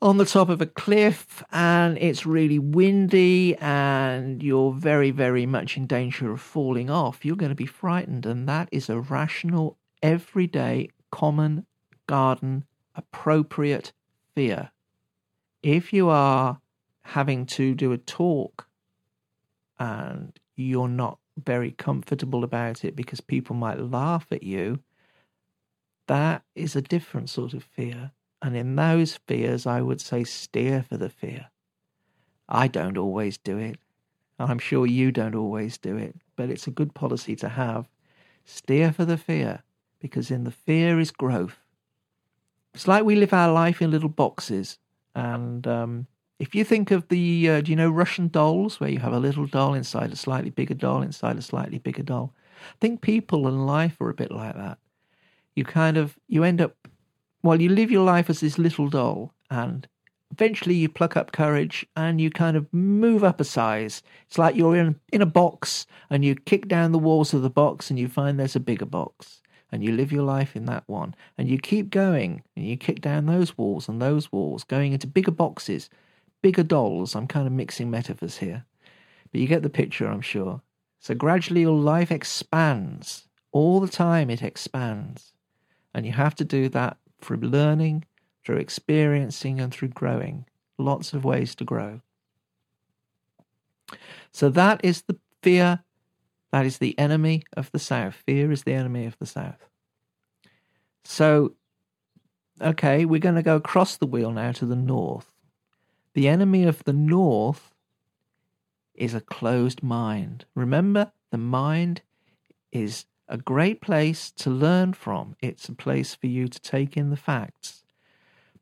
on 0.00 0.18
the 0.18 0.24
top 0.24 0.48
of 0.48 0.60
a 0.60 0.66
cliff 0.66 1.42
and 1.50 1.98
it's 1.98 2.24
really 2.24 2.58
windy 2.58 3.56
and 3.56 4.42
you're 4.42 4.72
very, 4.72 5.10
very 5.10 5.44
much 5.44 5.76
in 5.76 5.86
danger 5.86 6.30
of 6.30 6.40
falling 6.40 6.88
off, 6.88 7.24
you're 7.24 7.36
going 7.36 7.50
to 7.50 7.56
be 7.56 7.66
frightened. 7.66 8.24
And 8.24 8.48
that 8.48 8.68
is 8.70 8.88
a 8.88 9.00
rational, 9.00 9.76
everyday, 10.02 10.90
common, 11.10 11.66
garden, 12.06 12.64
appropriate 12.94 13.92
fear. 14.34 14.70
If 15.62 15.92
you 15.92 16.08
are 16.08 16.60
having 17.02 17.46
to 17.46 17.74
do 17.74 17.92
a 17.92 17.98
talk 17.98 18.68
and 19.78 20.38
you're 20.54 20.88
not 20.88 21.18
very 21.44 21.72
comfortable 21.72 22.44
about 22.44 22.84
it 22.84 22.94
because 22.94 23.20
people 23.20 23.56
might 23.56 23.80
laugh 23.80 24.26
at 24.30 24.42
you, 24.44 24.80
that 26.06 26.42
is 26.54 26.76
a 26.76 26.82
different 26.82 27.30
sort 27.30 27.52
of 27.52 27.64
fear. 27.64 28.12
And 28.40 28.56
in 28.56 28.76
those 28.76 29.18
fears, 29.26 29.66
I 29.66 29.80
would 29.80 30.00
say 30.00 30.24
steer 30.24 30.82
for 30.82 30.96
the 30.96 31.08
fear. 31.08 31.50
I 32.48 32.68
don't 32.68 32.96
always 32.96 33.36
do 33.38 33.58
it. 33.58 33.78
And 34.38 34.50
I'm 34.50 34.60
sure 34.60 34.86
you 34.86 35.10
don't 35.10 35.34
always 35.34 35.76
do 35.78 35.96
it, 35.96 36.14
but 36.36 36.48
it's 36.48 36.66
a 36.66 36.70
good 36.70 36.94
policy 36.94 37.34
to 37.36 37.48
have. 37.48 37.88
Steer 38.44 38.92
for 38.92 39.04
the 39.04 39.16
fear, 39.18 39.62
because 40.00 40.30
in 40.30 40.44
the 40.44 40.52
fear 40.52 41.00
is 41.00 41.10
growth. 41.10 41.58
It's 42.74 42.86
like 42.86 43.04
we 43.04 43.16
live 43.16 43.32
our 43.32 43.52
life 43.52 43.82
in 43.82 43.90
little 43.90 44.08
boxes, 44.08 44.78
and 45.14 45.66
um, 45.66 46.06
If 46.38 46.54
you 46.54 46.64
think 46.64 46.92
of 46.92 47.08
the, 47.08 47.50
uh, 47.50 47.60
do 47.60 47.72
you 47.72 47.76
know 47.76 47.90
Russian 47.90 48.28
dolls, 48.28 48.78
where 48.78 48.90
you 48.90 49.00
have 49.00 49.12
a 49.12 49.18
little 49.18 49.46
doll 49.46 49.74
inside 49.74 50.12
a 50.12 50.16
slightly 50.16 50.50
bigger 50.50 50.74
doll 50.74 51.02
inside 51.02 51.36
a 51.36 51.42
slightly 51.42 51.78
bigger 51.78 52.04
doll? 52.04 52.32
I 52.60 52.76
think 52.80 53.00
people 53.00 53.48
and 53.48 53.66
life 53.66 54.00
are 54.00 54.10
a 54.10 54.14
bit 54.14 54.30
like 54.30 54.54
that. 54.54 54.78
You 55.56 55.64
kind 55.64 55.96
of, 55.96 56.16
you 56.28 56.44
end 56.44 56.60
up, 56.60 56.76
well, 57.42 57.60
you 57.60 57.68
live 57.68 57.90
your 57.90 58.04
life 58.04 58.28
as 58.30 58.40
this 58.40 58.58
little 58.58 58.88
doll, 58.88 59.32
and 59.50 59.86
eventually 60.30 60.74
you 60.74 60.88
pluck 60.88 61.16
up 61.16 61.32
courage 61.32 61.86
and 61.96 62.20
you 62.20 62.30
kind 62.30 62.56
of 62.56 62.72
move 62.72 63.24
up 63.24 63.40
a 63.40 63.44
size. 63.44 64.02
It's 64.26 64.38
like 64.38 64.56
you're 64.56 64.76
in, 64.76 65.00
in 65.12 65.22
a 65.22 65.26
box 65.26 65.86
and 66.10 66.24
you 66.24 66.34
kick 66.34 66.68
down 66.68 66.92
the 66.92 66.98
walls 66.98 67.32
of 67.32 67.42
the 67.42 67.50
box 67.50 67.88
and 67.88 67.98
you 67.98 68.08
find 68.08 68.38
there's 68.38 68.56
a 68.56 68.60
bigger 68.60 68.86
box. 68.86 69.40
And 69.70 69.82
you 69.84 69.92
live 69.92 70.12
your 70.12 70.22
life 70.22 70.56
in 70.56 70.64
that 70.66 70.84
one. 70.86 71.14
And 71.36 71.48
you 71.48 71.58
keep 71.58 71.90
going 71.90 72.42
and 72.56 72.66
you 72.66 72.76
kick 72.76 73.00
down 73.00 73.26
those 73.26 73.56
walls 73.56 73.88
and 73.88 74.00
those 74.00 74.32
walls, 74.32 74.64
going 74.64 74.92
into 74.92 75.06
bigger 75.06 75.30
boxes 75.30 75.90
bigger 76.42 76.62
dolls. 76.62 77.14
I'm 77.14 77.26
kind 77.26 77.46
of 77.46 77.52
mixing 77.52 77.90
metaphors 77.90 78.38
here. 78.38 78.64
But 79.30 79.40
you 79.40 79.46
get 79.46 79.62
the 79.62 79.70
picture, 79.70 80.06
I'm 80.06 80.20
sure. 80.20 80.62
So 81.00 81.14
gradually 81.14 81.62
your 81.62 81.78
life 81.78 82.10
expands. 82.10 83.28
All 83.52 83.80
the 83.80 83.88
time 83.88 84.30
it 84.30 84.42
expands. 84.42 85.32
And 85.94 86.06
you 86.06 86.12
have 86.12 86.34
to 86.36 86.44
do 86.44 86.68
that 86.70 86.96
through 87.20 87.38
learning, 87.38 88.04
through 88.44 88.56
experiencing, 88.56 89.60
and 89.60 89.72
through 89.72 89.88
growing. 89.88 90.46
Lots 90.78 91.12
of 91.12 91.24
ways 91.24 91.54
to 91.56 91.64
grow. 91.64 92.00
So 94.32 94.48
that 94.50 94.84
is 94.84 95.02
the 95.02 95.18
fear. 95.42 95.80
That 96.52 96.66
is 96.66 96.78
the 96.78 96.98
enemy 96.98 97.42
of 97.56 97.70
the 97.72 97.78
South. 97.78 98.14
Fear 98.26 98.52
is 98.52 98.62
the 98.62 98.74
enemy 98.74 99.06
of 99.06 99.18
the 99.18 99.26
South. 99.26 99.68
So, 101.04 101.54
okay, 102.60 103.04
we're 103.04 103.18
going 103.20 103.34
to 103.34 103.42
go 103.42 103.56
across 103.56 103.96
the 103.96 104.06
wheel 104.06 104.30
now 104.30 104.52
to 104.52 104.66
the 104.66 104.76
north. 104.76 105.30
The 106.14 106.28
enemy 106.28 106.64
of 106.64 106.84
the 106.84 106.92
north 106.92 107.74
is 108.94 109.14
a 109.14 109.20
closed 109.20 109.82
mind. 109.82 110.44
Remember, 110.54 111.12
the 111.30 111.38
mind 111.38 112.02
is 112.72 113.04
a 113.28 113.36
great 113.36 113.80
place 113.80 114.30
to 114.32 114.50
learn 114.50 114.92
from. 114.92 115.36
It's 115.40 115.68
a 115.68 115.74
place 115.74 116.14
for 116.14 116.26
you 116.26 116.48
to 116.48 116.60
take 116.60 116.96
in 116.96 117.10
the 117.10 117.16
facts. 117.16 117.82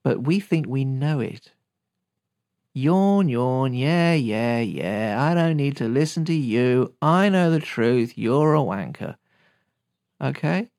But 0.02 0.22
we 0.22 0.40
think 0.40 0.66
we 0.66 0.84
know 0.84 1.20
it. 1.20 1.52
Yawn, 2.72 3.28
yawn, 3.28 3.72
yeah, 3.72 4.12
yeah, 4.14 4.60
yeah. 4.60 5.16
I 5.18 5.34
don't 5.34 5.56
need 5.56 5.76
to 5.78 5.88
listen 5.88 6.24
to 6.26 6.34
you. 6.34 6.94
I 7.00 7.28
know 7.28 7.50
the 7.50 7.60
truth. 7.60 8.18
You're 8.18 8.54
a 8.54 8.58
wanker. 8.58 9.16
Okay? 10.20 10.70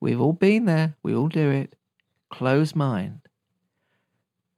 We've 0.00 0.20
all 0.20 0.32
been 0.32 0.66
there. 0.66 0.94
We 1.02 1.14
all 1.14 1.28
do 1.28 1.50
it. 1.50 1.74
Close 2.30 2.74
mind 2.74 3.25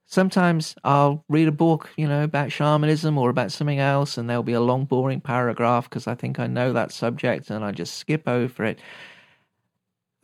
sometimes 0.08 0.74
I'll 0.82 1.24
read 1.28 1.46
a 1.46 1.52
book, 1.52 1.90
you 1.96 2.08
know, 2.08 2.24
about 2.24 2.50
shamanism 2.50 3.16
or 3.16 3.30
about 3.30 3.52
something 3.52 3.78
else, 3.78 4.18
and 4.18 4.28
there'll 4.28 4.42
be 4.42 4.54
a 4.54 4.60
long, 4.60 4.86
boring 4.86 5.20
paragraph 5.20 5.88
because 5.88 6.08
I 6.08 6.16
think 6.16 6.40
I 6.40 6.48
know 6.48 6.72
that 6.72 6.90
subject 6.90 7.50
and 7.50 7.64
I 7.64 7.70
just 7.70 7.94
skip 7.94 8.26
over 8.26 8.64
it. 8.64 8.80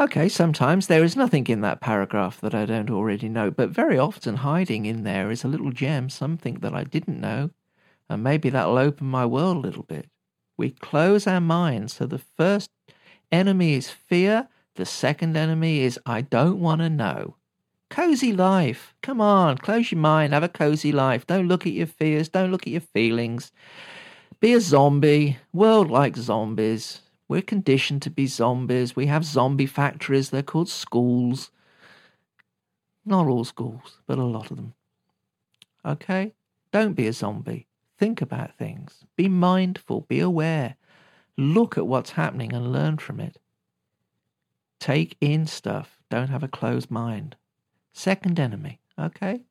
Okay, 0.01 0.29
sometimes 0.29 0.89
there 0.89 1.05
is 1.05 1.15
nothing 1.15 1.47
in 1.47 1.61
that 1.61 1.81
paragraph 1.81 2.41
that 2.41 2.55
I 2.55 2.65
don't 2.65 2.91
already 2.91 3.29
know, 3.29 3.51
but 3.51 3.71
very 3.71 3.97
often 3.97 4.37
hiding 4.37 4.87
in 4.87 5.05
there 5.05 5.31
is 5.31 5.45
a 5.45 5.49
little 5.49 5.71
gem, 5.71 6.11
something 6.11 6.55
that 6.61 6.75
I 6.75 6.83
didn't 6.83 7.21
know, 7.21 7.51
and 8.09 8.25
maybe 8.25 8.51
that'll 8.51 8.79
open 8.79 9.07
my 9.07 9.25
world 9.25 9.59
a 9.59 9.61
little 9.61 9.85
bit. 9.85 10.09
We 10.57 10.71
close 10.71 11.27
our 11.29 11.41
minds, 11.41 11.95
so 11.95 12.07
the 12.07 12.19
first 12.19 12.71
enemy 13.31 13.75
is 13.75 13.89
fear, 13.89 14.49
the 14.75 14.87
second 14.87 15.37
enemy 15.37 15.81
is 15.81 16.01
I 16.05 16.23
don't 16.23 16.59
want 16.59 16.81
to 16.81 16.91
know. 16.91 17.37
Cozy 17.91 18.33
life. 18.33 18.95
Come 19.03 19.21
on, 19.21 19.59
close 19.59 19.93
your 19.93 20.01
mind, 20.01 20.33
have 20.33 20.43
a 20.43 20.49
cozy 20.49 20.93
life. 20.93 21.27
Don't 21.27 21.49
look 21.49 21.67
at 21.67 21.73
your 21.73 21.87
fears, 21.87 22.29
don't 22.29 22.51
look 22.51 22.63
at 22.63 22.73
your 22.73 22.81
feelings. 22.81 23.53
Be 24.41 24.53
a 24.53 24.61
zombie. 24.61 25.39
World 25.53 25.91
like 25.91 26.17
zombies. 26.17 27.01
We're 27.29 27.43
conditioned 27.43 28.03
to 28.03 28.11
be 28.11 28.27
zombies. 28.27 28.95
We 28.95 29.07
have 29.07 29.25
zombie 29.25 29.67
factories, 29.67 30.31
they're 30.31 30.43
called 30.43 30.69
schools. 30.69 31.51
Not 33.07 33.27
all 33.27 33.45
schools, 33.45 34.01
but 34.07 34.19
a 34.19 34.25
lot 34.25 34.51
of 34.51 34.57
them. 34.57 34.75
Okay? 35.85 36.33
Don't 36.73 36.95
be 36.95 37.07
a 37.07 37.13
zombie. 37.13 37.69
Think 37.99 38.21
about 38.21 38.57
things. 38.57 39.05
Be 39.17 39.29
mindful. 39.29 40.03
Be 40.03 40.21
aware. 40.21 40.77
Look 41.37 41.79
at 41.79 41.87
what's 41.87 42.11
happening 42.11 42.53
and 42.53 42.73
learn 42.73 42.99
from 42.99 43.21
it. 43.21 43.39
Take 44.81 45.17
in 45.21 45.47
stuff. 45.47 45.99
Don't 46.11 46.29
have 46.29 46.43
a 46.43 46.49
closed 46.49 46.91
mind. 46.91 47.37
Second 47.95 48.39
enemy. 48.39 48.81
Okay? 48.99 49.45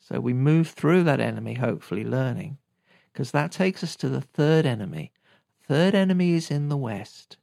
So 0.00 0.18
we 0.18 0.32
move 0.32 0.68
through 0.68 1.04
that 1.04 1.20
enemy, 1.20 1.54
hopefully 1.54 2.04
learning, 2.04 2.58
because 3.12 3.30
that 3.30 3.52
takes 3.52 3.84
us 3.84 3.94
to 3.96 4.08
the 4.08 4.20
third 4.20 4.66
enemy. 4.66 5.12
Third 5.68 5.94
enemy 5.94 6.32
is 6.32 6.50
in 6.50 6.68
the 6.68 6.76
West. 6.76 7.36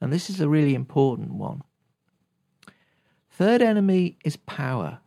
And 0.00 0.12
this 0.12 0.28
is 0.28 0.40
a 0.40 0.48
really 0.48 0.74
important 0.74 1.34
one. 1.34 1.62
Third 3.30 3.62
enemy 3.62 4.18
is 4.24 4.36
power. 4.36 4.98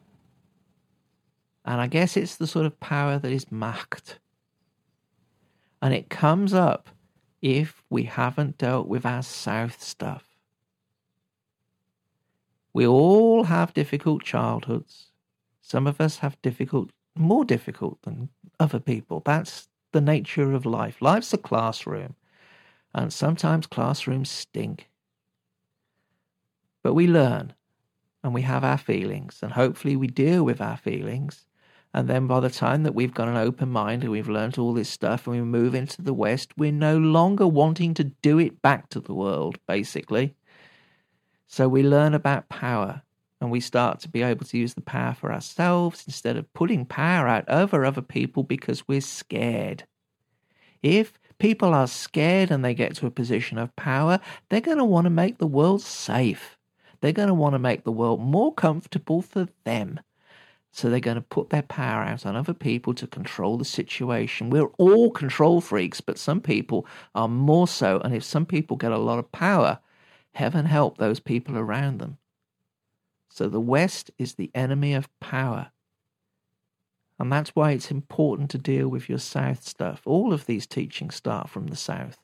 And 1.63 1.79
I 1.79 1.87
guess 1.87 2.17
it's 2.17 2.37
the 2.37 2.47
sort 2.47 2.65
of 2.65 2.79
power 2.79 3.19
that 3.19 3.31
is 3.31 3.51
macht. 3.51 4.19
And 5.81 5.93
it 5.93 6.09
comes 6.09 6.53
up 6.53 6.89
if 7.41 7.83
we 7.89 8.03
haven't 8.03 8.57
dealt 8.57 8.87
with 8.87 9.05
our 9.05 9.23
South 9.23 9.81
stuff. 9.81 10.30
We 12.73 12.87
all 12.87 13.43
have 13.45 13.73
difficult 13.73 14.23
childhoods. 14.23 15.07
Some 15.61 15.87
of 15.87 15.99
us 15.99 16.19
have 16.19 16.41
difficult, 16.41 16.91
more 17.15 17.45
difficult 17.45 18.01
than 18.03 18.29
other 18.59 18.79
people. 18.79 19.21
That's 19.25 19.67
the 19.91 20.01
nature 20.01 20.53
of 20.53 20.65
life. 20.65 21.01
Life's 21.01 21.33
a 21.33 21.37
classroom, 21.37 22.15
and 22.93 23.11
sometimes 23.11 23.67
classrooms 23.67 24.29
stink. 24.29 24.89
But 26.83 26.93
we 26.93 27.07
learn, 27.07 27.53
and 28.23 28.33
we 28.33 28.43
have 28.43 28.63
our 28.63 28.77
feelings, 28.77 29.39
and 29.41 29.51
hopefully 29.51 29.95
we 29.95 30.07
deal 30.07 30.43
with 30.43 30.61
our 30.61 30.77
feelings. 30.77 31.45
And 31.93 32.07
then 32.07 32.25
by 32.25 32.39
the 32.39 32.49
time 32.49 32.83
that 32.83 32.95
we've 32.95 33.13
got 33.13 33.27
an 33.27 33.35
open 33.35 33.69
mind 33.69 34.03
and 34.03 34.11
we've 34.11 34.29
learned 34.29 34.57
all 34.57 34.73
this 34.73 34.89
stuff 34.89 35.27
and 35.27 35.35
we 35.35 35.41
move 35.41 35.75
into 35.75 36.01
the 36.01 36.13
West, 36.13 36.53
we're 36.57 36.71
no 36.71 36.97
longer 36.97 37.45
wanting 37.45 37.93
to 37.95 38.05
do 38.05 38.39
it 38.39 38.61
back 38.61 38.87
to 38.89 39.01
the 39.01 39.13
world, 39.13 39.57
basically. 39.67 40.33
So 41.51 41.67
we 41.67 41.83
learn 41.83 42.13
about 42.13 42.47
power 42.47 43.01
and 43.41 43.51
we 43.51 43.59
start 43.59 43.99
to 43.99 44.07
be 44.07 44.21
able 44.21 44.45
to 44.45 44.57
use 44.57 44.73
the 44.73 44.79
power 44.79 45.13
for 45.13 45.33
ourselves 45.33 46.05
instead 46.07 46.37
of 46.37 46.51
putting 46.53 46.85
power 46.85 47.27
out 47.27 47.43
over 47.49 47.83
other 47.83 48.01
people 48.01 48.43
because 48.43 48.87
we're 48.87 49.01
scared. 49.01 49.83
If 50.81 51.19
people 51.39 51.73
are 51.73 51.87
scared 51.87 52.51
and 52.51 52.63
they 52.63 52.73
get 52.73 52.95
to 52.95 53.05
a 53.05 53.11
position 53.11 53.57
of 53.57 53.75
power, 53.75 54.21
they're 54.47 54.61
going 54.61 54.77
to 54.77 54.85
want 54.85 55.07
to 55.07 55.09
make 55.09 55.39
the 55.39 55.45
world 55.45 55.81
safe. 55.81 56.57
They're 57.01 57.11
going 57.11 57.27
to 57.27 57.33
want 57.33 57.53
to 57.53 57.59
make 57.59 57.83
the 57.83 57.91
world 57.91 58.21
more 58.21 58.53
comfortable 58.53 59.21
for 59.21 59.49
them. 59.65 59.99
So 60.71 60.89
they're 60.89 61.01
going 61.01 61.15
to 61.15 61.21
put 61.21 61.49
their 61.49 61.63
power 61.63 62.03
out 62.03 62.25
on 62.25 62.37
other 62.37 62.53
people 62.53 62.93
to 62.93 63.07
control 63.07 63.57
the 63.57 63.65
situation. 63.65 64.51
We're 64.51 64.71
all 64.77 65.11
control 65.11 65.59
freaks, 65.59 65.99
but 65.99 66.17
some 66.17 66.39
people 66.39 66.87
are 67.13 67.27
more 67.27 67.67
so. 67.67 67.99
And 67.99 68.15
if 68.15 68.23
some 68.23 68.45
people 68.45 68.77
get 68.77 68.93
a 68.93 68.97
lot 68.97 69.19
of 69.19 69.29
power, 69.33 69.79
Heaven 70.33 70.65
help 70.65 70.97
those 70.97 71.19
people 71.19 71.57
around 71.57 71.99
them. 71.99 72.17
So 73.29 73.47
the 73.47 73.59
West 73.59 74.11
is 74.17 74.33
the 74.33 74.51
enemy 74.53 74.93
of 74.93 75.09
power. 75.19 75.71
And 77.19 77.31
that's 77.31 77.55
why 77.55 77.71
it's 77.71 77.91
important 77.91 78.49
to 78.51 78.57
deal 78.57 78.87
with 78.87 79.07
your 79.07 79.19
South 79.19 79.63
stuff. 79.63 80.01
All 80.05 80.33
of 80.33 80.45
these 80.45 80.65
teachings 80.65 81.15
start 81.15 81.49
from 81.49 81.67
the 81.67 81.75
South. 81.75 82.17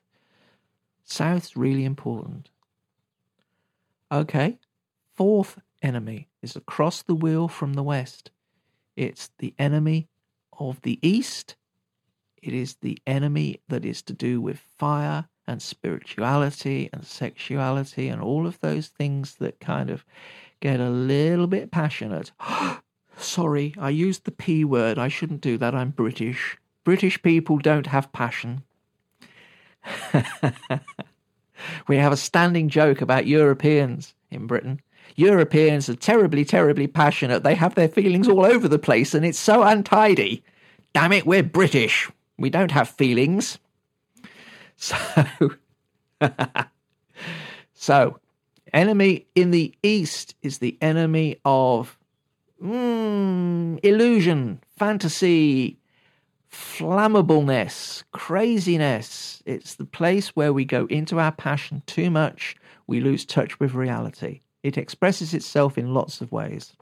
South's 1.04 1.56
really 1.56 1.86
important. 1.86 2.50
Okay, 4.12 4.58
fourth 5.15 5.60
enemy 5.82 6.30
is 6.41 6.56
across 6.56 7.04
the 7.04 7.15
wheel 7.15 7.48
from 7.48 7.74
the 7.74 7.84
West. 7.84 8.32
It's 8.96 9.30
the 9.38 9.54
enemy 9.60 10.10
of 10.58 10.82
the 10.82 11.00
East. 11.08 11.56
It 12.41 12.54
is 12.54 12.76
the 12.76 12.98
enemy 13.06 13.62
that 13.67 13.86
is 13.86 14.02
to 14.04 14.13
do 14.13 14.41
with 14.41 14.60
fire 14.78 15.28
and 15.47 15.62
spirituality 15.62 16.89
and 16.91 17.05
sexuality 17.05 18.07
and 18.07 18.21
all 18.21 18.45
of 18.45 18.60
those 18.60 18.88
things 18.88 19.36
that 19.36 19.60
kind 19.60 19.89
of 19.89 20.03
get 20.60 20.79
a 20.79 20.89
little 20.89 21.47
bit 21.47 21.71
passionate. 21.71 22.31
Sorry, 23.17 23.73
I 23.79 23.89
used 23.89 24.25
the 24.25 24.31
P 24.31 24.63
word. 24.63 24.99
I 24.99 25.07
shouldn't 25.07 25.41
do 25.41 25.57
that. 25.57 25.73
I'm 25.73 25.89
British. 25.89 26.57
British 26.83 27.21
people 27.21 27.57
don't 27.57 27.88
have 27.88 28.12
passion. 28.12 28.63
we 31.88 31.97
have 31.97 32.12
a 32.12 32.17
standing 32.17 32.69
joke 32.69 33.01
about 33.01 33.27
Europeans 33.27 34.13
in 34.29 34.47
Britain. 34.47 34.81
Europeans 35.15 35.89
are 35.89 35.95
terribly, 35.95 36.45
terribly 36.45 36.88
passionate. 36.88 37.43
They 37.43 37.55
have 37.55 37.75
their 37.75 37.88
feelings 37.88 38.27
all 38.27 38.45
over 38.45 38.67
the 38.67 38.77
place 38.79 39.13
and 39.13 39.25
it's 39.25 39.39
so 39.39 39.63
untidy. 39.63 40.43
Damn 40.93 41.13
it, 41.13 41.25
we're 41.25 41.43
British. 41.43 42.10
We 42.38 42.49
don't 42.49 42.71
have 42.71 42.89
feelings. 42.89 43.57
So, 44.77 44.95
so 47.73 48.19
enemy 48.73 49.25
in 49.35 49.51
the 49.51 49.73
east 49.83 50.35
is 50.41 50.59
the 50.59 50.77
enemy 50.81 51.37
of 51.43 51.97
mm, 52.63 53.79
illusion, 53.83 54.61
fantasy, 54.77 55.79
flammableness, 56.51 58.03
craziness. 58.11 59.41
It's 59.45 59.75
the 59.75 59.85
place 59.85 60.29
where 60.29 60.53
we 60.53 60.65
go 60.65 60.85
into 60.85 61.19
our 61.19 61.31
passion 61.31 61.83
too 61.85 62.09
much, 62.09 62.55
we 62.87 62.99
lose 62.99 63.25
touch 63.25 63.59
with 63.59 63.73
reality. 63.73 64.41
It 64.63 64.77
expresses 64.77 65.33
itself 65.33 65.77
in 65.77 65.93
lots 65.93 66.21
of 66.21 66.31
ways. 66.31 66.73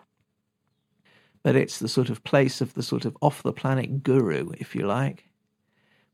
But 1.44 1.56
it's 1.56 1.80
the 1.80 1.88
sort 1.88 2.10
of 2.10 2.24
place 2.24 2.62
of 2.62 2.74
the 2.74 2.84
sort 2.84 3.06
of 3.06 3.16
off 3.22 3.44
the 3.44 3.54
planet 3.54 4.04
guru, 4.04 4.52
if 4.58 4.76
you 4.76 4.88
like. 4.88 5.26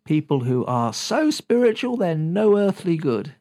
People 0.06 0.42
who 0.42 0.66
are 0.66 0.94
so 0.94 1.30
spiritual 1.30 1.98
they're 1.98 2.16
no 2.16 2.58
earthly 2.58 2.98
good. 2.98 3.34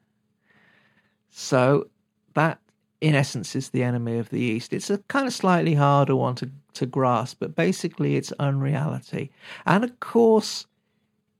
So 1.30 1.88
that 2.34 2.60
in 3.00 3.14
essence 3.14 3.56
is 3.56 3.70
the 3.70 3.82
enemy 3.82 4.18
of 4.18 4.28
the 4.30 4.40
East. 4.40 4.72
It's 4.72 4.90
a 4.90 4.98
kind 4.98 5.26
of 5.26 5.32
slightly 5.32 5.74
harder 5.74 6.14
one 6.14 6.34
to, 6.36 6.50
to 6.74 6.86
grasp, 6.86 7.38
but 7.40 7.56
basically 7.56 8.16
it's 8.16 8.32
unreality. 8.32 9.30
And 9.64 9.84
of 9.84 9.98
course, 10.00 10.66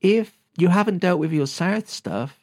if 0.01 0.37
you 0.57 0.69
haven't 0.69 0.99
dealt 0.99 1.19
with 1.19 1.31
your 1.31 1.47
South 1.47 1.89
stuff 1.89 2.39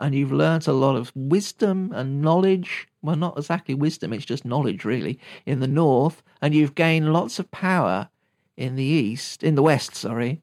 and 0.00 0.14
you've 0.14 0.32
learnt 0.32 0.66
a 0.66 0.72
lot 0.72 0.96
of 0.96 1.12
wisdom 1.14 1.92
and 1.94 2.20
knowledge, 2.20 2.88
well, 3.02 3.16
not 3.16 3.38
exactly 3.38 3.74
wisdom, 3.74 4.12
it's 4.12 4.24
just 4.24 4.44
knowledge 4.44 4.84
really, 4.84 5.18
in 5.46 5.60
the 5.60 5.68
North, 5.68 6.22
and 6.42 6.54
you've 6.54 6.74
gained 6.74 7.12
lots 7.12 7.38
of 7.38 7.50
power 7.50 8.08
in 8.56 8.74
the 8.74 8.84
East, 8.84 9.42
in 9.44 9.54
the 9.54 9.62
West, 9.62 9.94
sorry, 9.94 10.42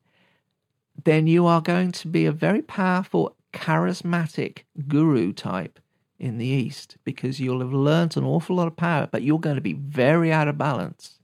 then 1.03 1.27
you 1.27 1.45
are 1.45 1.61
going 1.61 1.91
to 1.91 2.07
be 2.07 2.25
a 2.25 2.31
very 2.31 2.61
powerful, 2.61 3.35
charismatic 3.53 4.59
guru 4.87 5.33
type 5.33 5.79
in 6.19 6.37
the 6.37 6.47
East 6.47 6.97
because 7.03 7.39
you'll 7.39 7.59
have 7.59 7.73
learnt 7.73 8.17
an 8.17 8.23
awful 8.23 8.55
lot 8.55 8.67
of 8.67 8.75
power, 8.75 9.07
but 9.11 9.21
you're 9.21 9.39
going 9.39 9.55
to 9.55 9.61
be 9.61 9.73
very 9.73 10.31
out 10.31 10.47
of 10.47 10.57
balance. 10.57 11.19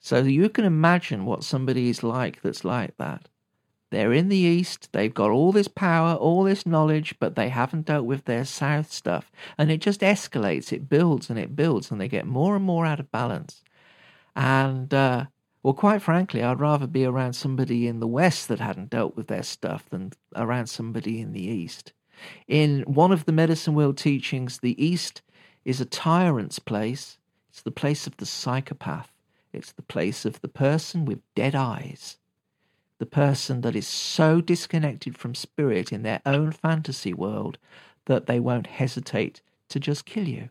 So 0.00 0.18
you 0.18 0.48
can 0.48 0.64
imagine 0.64 1.24
what 1.26 1.44
somebody 1.44 1.90
is 1.90 2.02
like 2.02 2.42
that's 2.42 2.64
like 2.64 2.96
that. 2.96 3.28
They're 3.90 4.12
in 4.12 4.28
the 4.28 4.36
East, 4.36 4.88
they've 4.92 5.12
got 5.12 5.30
all 5.30 5.50
this 5.50 5.66
power, 5.66 6.14
all 6.14 6.44
this 6.44 6.64
knowledge, 6.64 7.16
but 7.18 7.34
they 7.34 7.48
haven't 7.48 7.86
dealt 7.86 8.06
with 8.06 8.24
their 8.24 8.44
South 8.44 8.92
stuff. 8.92 9.32
And 9.58 9.70
it 9.70 9.80
just 9.80 10.00
escalates, 10.00 10.72
it 10.72 10.88
builds 10.88 11.28
and 11.28 11.38
it 11.38 11.56
builds, 11.56 11.90
and 11.90 12.00
they 12.00 12.06
get 12.06 12.24
more 12.24 12.54
and 12.54 12.64
more 12.64 12.86
out 12.86 13.00
of 13.00 13.10
balance. 13.10 13.64
And, 14.36 14.94
uh, 14.94 15.26
well, 15.62 15.74
quite 15.74 16.00
frankly, 16.00 16.42
I'd 16.42 16.60
rather 16.60 16.86
be 16.86 17.04
around 17.04 17.34
somebody 17.34 17.86
in 17.86 18.00
the 18.00 18.06
West 18.06 18.48
that 18.48 18.60
hadn't 18.60 18.90
dealt 18.90 19.16
with 19.16 19.26
their 19.26 19.42
stuff 19.42 19.88
than 19.90 20.12
around 20.34 20.68
somebody 20.68 21.20
in 21.20 21.32
the 21.32 21.44
East. 21.44 21.92
In 22.48 22.82
one 22.82 23.12
of 23.12 23.26
the 23.26 23.32
medicine 23.32 23.74
world 23.74 23.98
teachings, 23.98 24.58
the 24.58 24.82
East 24.82 25.22
is 25.64 25.80
a 25.80 25.84
tyrant's 25.84 26.58
place. 26.58 27.18
It's 27.50 27.62
the 27.62 27.70
place 27.70 28.06
of 28.06 28.16
the 28.16 28.26
psychopath. 28.26 29.12
It's 29.52 29.72
the 29.72 29.82
place 29.82 30.24
of 30.24 30.40
the 30.40 30.48
person 30.48 31.04
with 31.04 31.20
dead 31.34 31.54
eyes. 31.54 32.18
The 32.98 33.06
person 33.06 33.62
that 33.62 33.76
is 33.76 33.86
so 33.86 34.40
disconnected 34.40 35.18
from 35.18 35.34
spirit 35.34 35.92
in 35.92 36.02
their 36.02 36.20
own 36.24 36.52
fantasy 36.52 37.12
world 37.12 37.58
that 38.06 38.26
they 38.26 38.40
won't 38.40 38.66
hesitate 38.66 39.42
to 39.68 39.80
just 39.80 40.04
kill 40.04 40.28
you. 40.28 40.50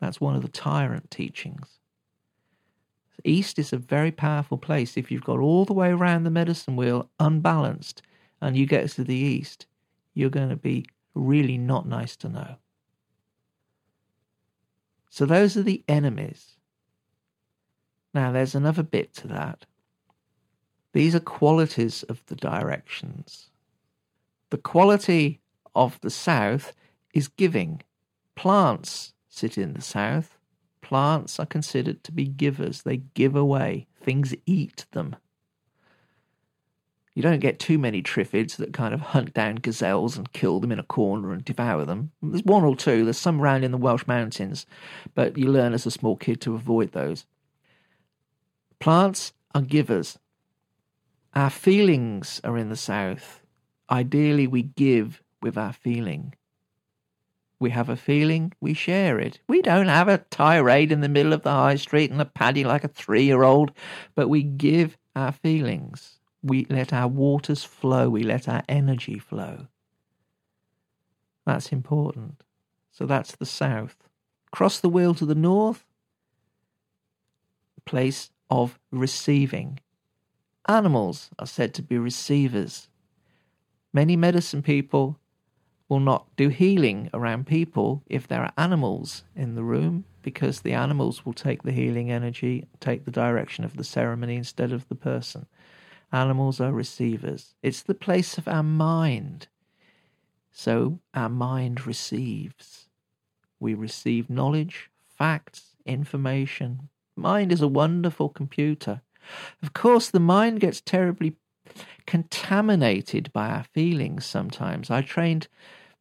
That's 0.00 0.20
one 0.20 0.34
of 0.34 0.42
the 0.42 0.48
tyrant 0.48 1.10
teachings. 1.10 1.79
East 3.24 3.58
is 3.58 3.72
a 3.72 3.78
very 3.78 4.10
powerful 4.10 4.58
place. 4.58 4.96
If 4.96 5.10
you've 5.10 5.24
got 5.24 5.38
all 5.38 5.64
the 5.64 5.72
way 5.72 5.90
around 5.90 6.24
the 6.24 6.30
medicine 6.30 6.76
wheel 6.76 7.10
unbalanced 7.18 8.02
and 8.40 8.56
you 8.56 8.66
get 8.66 8.88
to 8.90 9.04
the 9.04 9.14
East, 9.14 9.66
you're 10.14 10.30
going 10.30 10.48
to 10.48 10.56
be 10.56 10.86
really 11.14 11.58
not 11.58 11.86
nice 11.86 12.16
to 12.16 12.28
know. 12.28 12.56
So 15.10 15.26
those 15.26 15.56
are 15.56 15.62
the 15.62 15.82
enemies. 15.88 16.56
Now, 18.14 18.32
there's 18.32 18.54
another 18.54 18.82
bit 18.82 19.12
to 19.14 19.28
that. 19.28 19.66
These 20.92 21.14
are 21.14 21.20
qualities 21.20 22.02
of 22.04 22.22
the 22.26 22.36
directions. 22.36 23.50
The 24.50 24.58
quality 24.58 25.40
of 25.74 26.00
the 26.00 26.10
south 26.10 26.72
is 27.14 27.28
giving. 27.28 27.82
Plants 28.34 29.12
sit 29.28 29.56
in 29.56 29.74
the 29.74 29.82
south. 29.82 30.36
Plants 30.90 31.38
are 31.38 31.46
considered 31.46 32.02
to 32.02 32.10
be 32.10 32.24
givers. 32.24 32.82
They 32.82 32.96
give 33.14 33.36
away. 33.36 33.86
Things 34.02 34.34
eat 34.44 34.86
them. 34.90 35.14
You 37.14 37.22
don't 37.22 37.38
get 37.38 37.60
too 37.60 37.78
many 37.78 38.02
triffids 38.02 38.56
that 38.56 38.72
kind 38.72 38.92
of 38.92 39.00
hunt 39.00 39.32
down 39.32 39.60
gazelles 39.62 40.16
and 40.16 40.32
kill 40.32 40.58
them 40.58 40.72
in 40.72 40.80
a 40.80 40.82
corner 40.82 41.32
and 41.32 41.44
devour 41.44 41.84
them. 41.84 42.10
There's 42.20 42.42
one 42.42 42.64
or 42.64 42.74
two, 42.74 43.04
there's 43.04 43.18
some 43.18 43.40
around 43.40 43.62
in 43.62 43.70
the 43.70 43.78
Welsh 43.78 44.08
mountains, 44.08 44.66
but 45.14 45.38
you 45.38 45.46
learn 45.46 45.74
as 45.74 45.86
a 45.86 45.92
small 45.92 46.16
kid 46.16 46.40
to 46.40 46.56
avoid 46.56 46.90
those. 46.90 47.24
Plants 48.80 49.32
are 49.54 49.62
givers. 49.62 50.18
Our 51.36 51.50
feelings 51.50 52.40
are 52.42 52.58
in 52.58 52.68
the 52.68 52.74
south. 52.74 53.42
Ideally, 53.88 54.48
we 54.48 54.62
give 54.62 55.22
with 55.40 55.56
our 55.56 55.72
feeling. 55.72 56.34
We 57.60 57.70
have 57.70 57.88
a 57.88 57.96
feeling, 57.96 58.52
we 58.60 58.74
share 58.74 59.20
it. 59.20 59.38
We 59.46 59.62
don't 59.62 59.88
have 59.88 60.08
a 60.08 60.18
tirade 60.30 60.90
in 60.90 61.02
the 61.02 61.08
middle 61.08 61.32
of 61.32 61.42
the 61.42 61.52
high 61.52 61.76
street 61.76 62.10
and 62.10 62.20
a 62.20 62.24
paddy 62.24 62.64
like 62.64 62.82
a 62.82 62.88
three 62.88 63.24
year 63.24 63.44
old, 63.44 63.70
but 64.16 64.28
we 64.28 64.42
give 64.42 64.96
our 65.14 65.30
feelings 65.30 66.20
we 66.42 66.66
let 66.70 66.92
our 66.92 67.08
waters 67.08 67.64
flow, 67.64 68.08
we 68.08 68.22
let 68.22 68.48
our 68.48 68.62
energy 68.68 69.18
flow. 69.18 69.66
That's 71.46 71.72
important. 71.72 72.42
So 72.90 73.06
that's 73.06 73.36
the 73.36 73.46
south. 73.46 73.96
Cross 74.50 74.80
the 74.80 74.88
wheel 74.88 75.14
to 75.14 75.26
the 75.26 75.34
north, 75.34 75.84
place 77.84 78.30
of 78.50 78.78
receiving. 78.90 79.80
Animals 80.68 81.30
are 81.38 81.46
said 81.46 81.74
to 81.74 81.82
be 81.82 81.98
receivers. 81.98 82.88
Many 83.92 84.16
medicine 84.16 84.62
people 84.62 85.18
will 85.90 86.00
not 86.00 86.24
do 86.36 86.48
healing 86.48 87.10
around 87.12 87.48
people 87.48 88.02
if 88.06 88.28
there 88.28 88.40
are 88.40 88.52
animals 88.56 89.24
in 89.34 89.56
the 89.56 89.64
room 89.64 90.04
because 90.22 90.60
the 90.60 90.72
animals 90.72 91.26
will 91.26 91.32
take 91.32 91.64
the 91.64 91.72
healing 91.72 92.12
energy, 92.12 92.64
take 92.78 93.04
the 93.04 93.10
direction 93.10 93.64
of 93.64 93.76
the 93.76 93.84
ceremony 93.84 94.36
instead 94.36 94.72
of 94.72 94.88
the 94.88 94.94
person. 94.94 95.46
Animals 96.12 96.60
are 96.60 96.72
receivers. 96.72 97.54
It's 97.62 97.82
the 97.82 97.94
place 97.94 98.38
of 98.38 98.46
our 98.46 98.62
mind. 98.62 99.48
So 100.52 101.00
our 101.12 101.28
mind 101.28 101.86
receives. 101.86 102.86
We 103.58 103.74
receive 103.74 104.30
knowledge, 104.30 104.90
facts, 105.18 105.76
information. 105.84 106.88
Mind 107.16 107.50
is 107.50 107.62
a 107.62 107.68
wonderful 107.68 108.28
computer. 108.28 109.02
Of 109.60 109.72
course, 109.72 110.08
the 110.08 110.20
mind 110.20 110.60
gets 110.60 110.80
terribly 110.80 111.34
contaminated 112.06 113.32
by 113.32 113.48
our 113.48 113.64
feelings 113.64 114.24
sometimes. 114.24 114.90
I 114.90 115.02
trained 115.02 115.48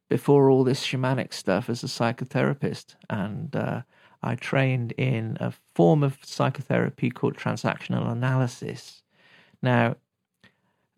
before 0.10 0.50
all 0.50 0.64
this 0.64 0.86
shamanic 0.86 1.34
stuff 1.34 1.70
as 1.70 1.84
a 1.84 1.88
psychotherapist, 1.88 2.96
and 3.10 3.56
uh, 3.56 3.82
I 4.22 4.36
trained 4.36 4.92
in 4.94 5.38
a 5.40 5.54
form 5.76 6.04
of 6.04 6.18
psychotherapy 6.24 7.10
called 7.10 7.38
transactional 7.38 8.12
analysis. 8.12 9.04
Now, 9.62 9.96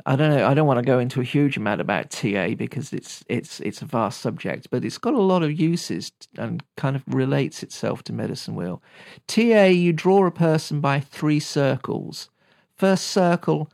I 0.05 0.15
don't 0.15 0.31
know. 0.31 0.47
I 0.47 0.53
don't 0.53 0.65
want 0.65 0.79
to 0.79 0.85
go 0.85 0.97
into 0.97 1.21
a 1.21 1.25
huge 1.25 1.57
amount 1.57 1.81
about 1.81 2.09
TA 2.09 2.55
because 2.55 2.91
it's 2.91 3.23
it's 3.27 3.59
it's 3.59 3.81
a 3.81 3.85
vast 3.85 4.19
subject, 4.19 4.69
but 4.71 4.83
it's 4.83 4.97
got 4.97 5.13
a 5.13 5.21
lot 5.21 5.43
of 5.43 5.59
uses 5.59 6.11
and 6.37 6.63
kind 6.75 6.95
of 6.95 7.03
relates 7.05 7.61
itself 7.61 8.03
to 8.03 8.13
medicine 8.13 8.55
wheel. 8.55 8.81
TA, 9.27 9.65
you 9.65 9.93
draw 9.93 10.25
a 10.25 10.31
person 10.31 10.81
by 10.81 10.99
three 10.99 11.39
circles. 11.39 12.29
First 12.75 13.07
circle 13.07 13.69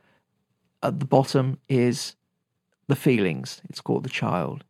at 0.83 0.99
the 0.99 1.05
bottom 1.05 1.59
is 1.69 2.15
the 2.87 2.95
feelings. 2.95 3.61
It's 3.69 3.81
called 3.81 4.03
the 4.03 4.09
child. 4.09 4.65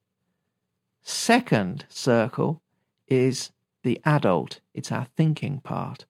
Second 1.09 1.85
circle 1.87 2.61
is 3.07 3.53
the 3.81 4.01
adult. 4.03 4.59
It's 4.73 4.91
our 4.91 5.07
thinking 5.15 5.61
part. 5.61 6.05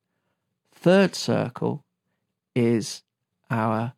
Third 0.74 1.14
circle 1.14 1.86
is 2.56 3.04
our 3.52 3.94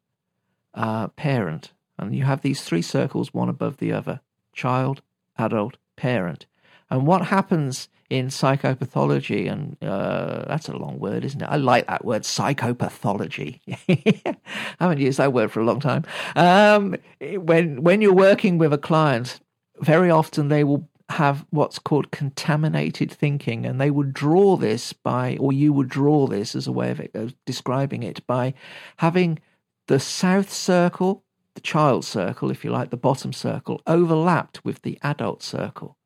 uh, 0.73 1.07
parent. 1.07 1.71
And 1.97 2.13
you 2.13 2.25
have 2.25 2.41
these 2.41 2.63
three 2.63 2.81
circles, 2.81 3.33
one 3.33 3.47
above 3.47 3.77
the 3.77 3.93
other 3.93 4.19
child, 4.51 5.01
adult, 5.37 5.77
parent. 5.95 6.47
And 6.89 7.07
what 7.07 7.27
happens 7.27 7.87
in 8.09 8.27
psychopathology, 8.27 9.49
and 9.49 9.81
uh, 9.81 10.43
that's 10.49 10.67
a 10.67 10.75
long 10.75 10.99
word, 10.99 11.23
isn't 11.23 11.41
it? 11.41 11.47
I 11.49 11.55
like 11.55 11.87
that 11.87 12.03
word, 12.03 12.23
psychopathology. 12.23 13.61
I 13.87 14.35
haven't 14.81 14.99
used 14.99 15.19
that 15.19 15.31
word 15.31 15.49
for 15.49 15.61
a 15.61 15.65
long 15.65 15.79
time. 15.79 16.03
Um, 16.35 16.97
when 17.21 17.83
when 17.83 18.01
you're 18.01 18.11
working 18.11 18.57
with 18.57 18.73
a 18.73 18.77
client, 18.77 19.39
very 19.81 20.11
often 20.11 20.47
they 20.47 20.63
will 20.63 20.87
have 21.09 21.45
what's 21.49 21.79
called 21.79 22.11
contaminated 22.11 23.11
thinking, 23.11 23.65
and 23.65 23.81
they 23.81 23.89
would 23.89 24.13
draw 24.13 24.55
this 24.55 24.93
by, 24.93 25.37
or 25.39 25.51
you 25.51 25.73
would 25.73 25.89
draw 25.89 26.27
this 26.27 26.55
as 26.55 26.67
a 26.67 26.71
way 26.71 26.91
of, 26.91 27.01
of 27.15 27.33
describing 27.45 28.03
it 28.03 28.25
by 28.27 28.53
having 28.97 29.39
the 29.87 29.99
south 29.99 30.51
circle, 30.51 31.23
the 31.55 31.61
child 31.61 32.05
circle, 32.05 32.51
if 32.51 32.63
you 32.63 32.69
like, 32.69 32.91
the 32.91 32.97
bottom 32.97 33.33
circle, 33.33 33.81
overlapped 33.87 34.63
with 34.63 34.83
the 34.83 34.99
adult 35.01 35.41
circle. 35.41 35.97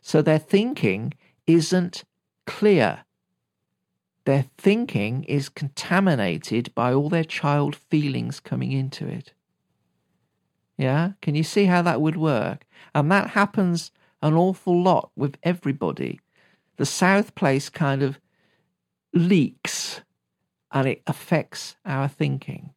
So 0.00 0.22
their 0.22 0.38
thinking 0.38 1.12
isn't 1.46 2.04
clear. 2.46 3.04
their 4.24 4.44
thinking 4.56 5.24
is 5.24 5.48
contaminated 5.48 6.72
by 6.74 6.94
all 6.94 7.08
their 7.08 7.24
child 7.24 7.74
feelings 7.74 8.40
coming 8.40 8.72
into 8.72 9.06
it. 9.06 9.32
Yeah? 10.78 11.12
Can 11.20 11.34
you 11.34 11.42
see 11.42 11.66
how 11.66 11.82
that 11.82 12.00
would 12.00 12.16
work? 12.16 12.66
And 12.94 13.10
that 13.10 13.30
happens 13.30 13.90
an 14.22 14.34
awful 14.34 14.80
lot 14.82 15.10
with 15.16 15.36
everybody. 15.42 16.20
The 16.76 16.86
South 16.86 17.34
Place 17.34 17.68
kind 17.68 18.02
of 18.02 18.18
leaks 19.12 20.00
and 20.70 20.88
it 20.88 21.02
affects 21.06 21.76
our 21.84 22.08
thinking. 22.08 22.70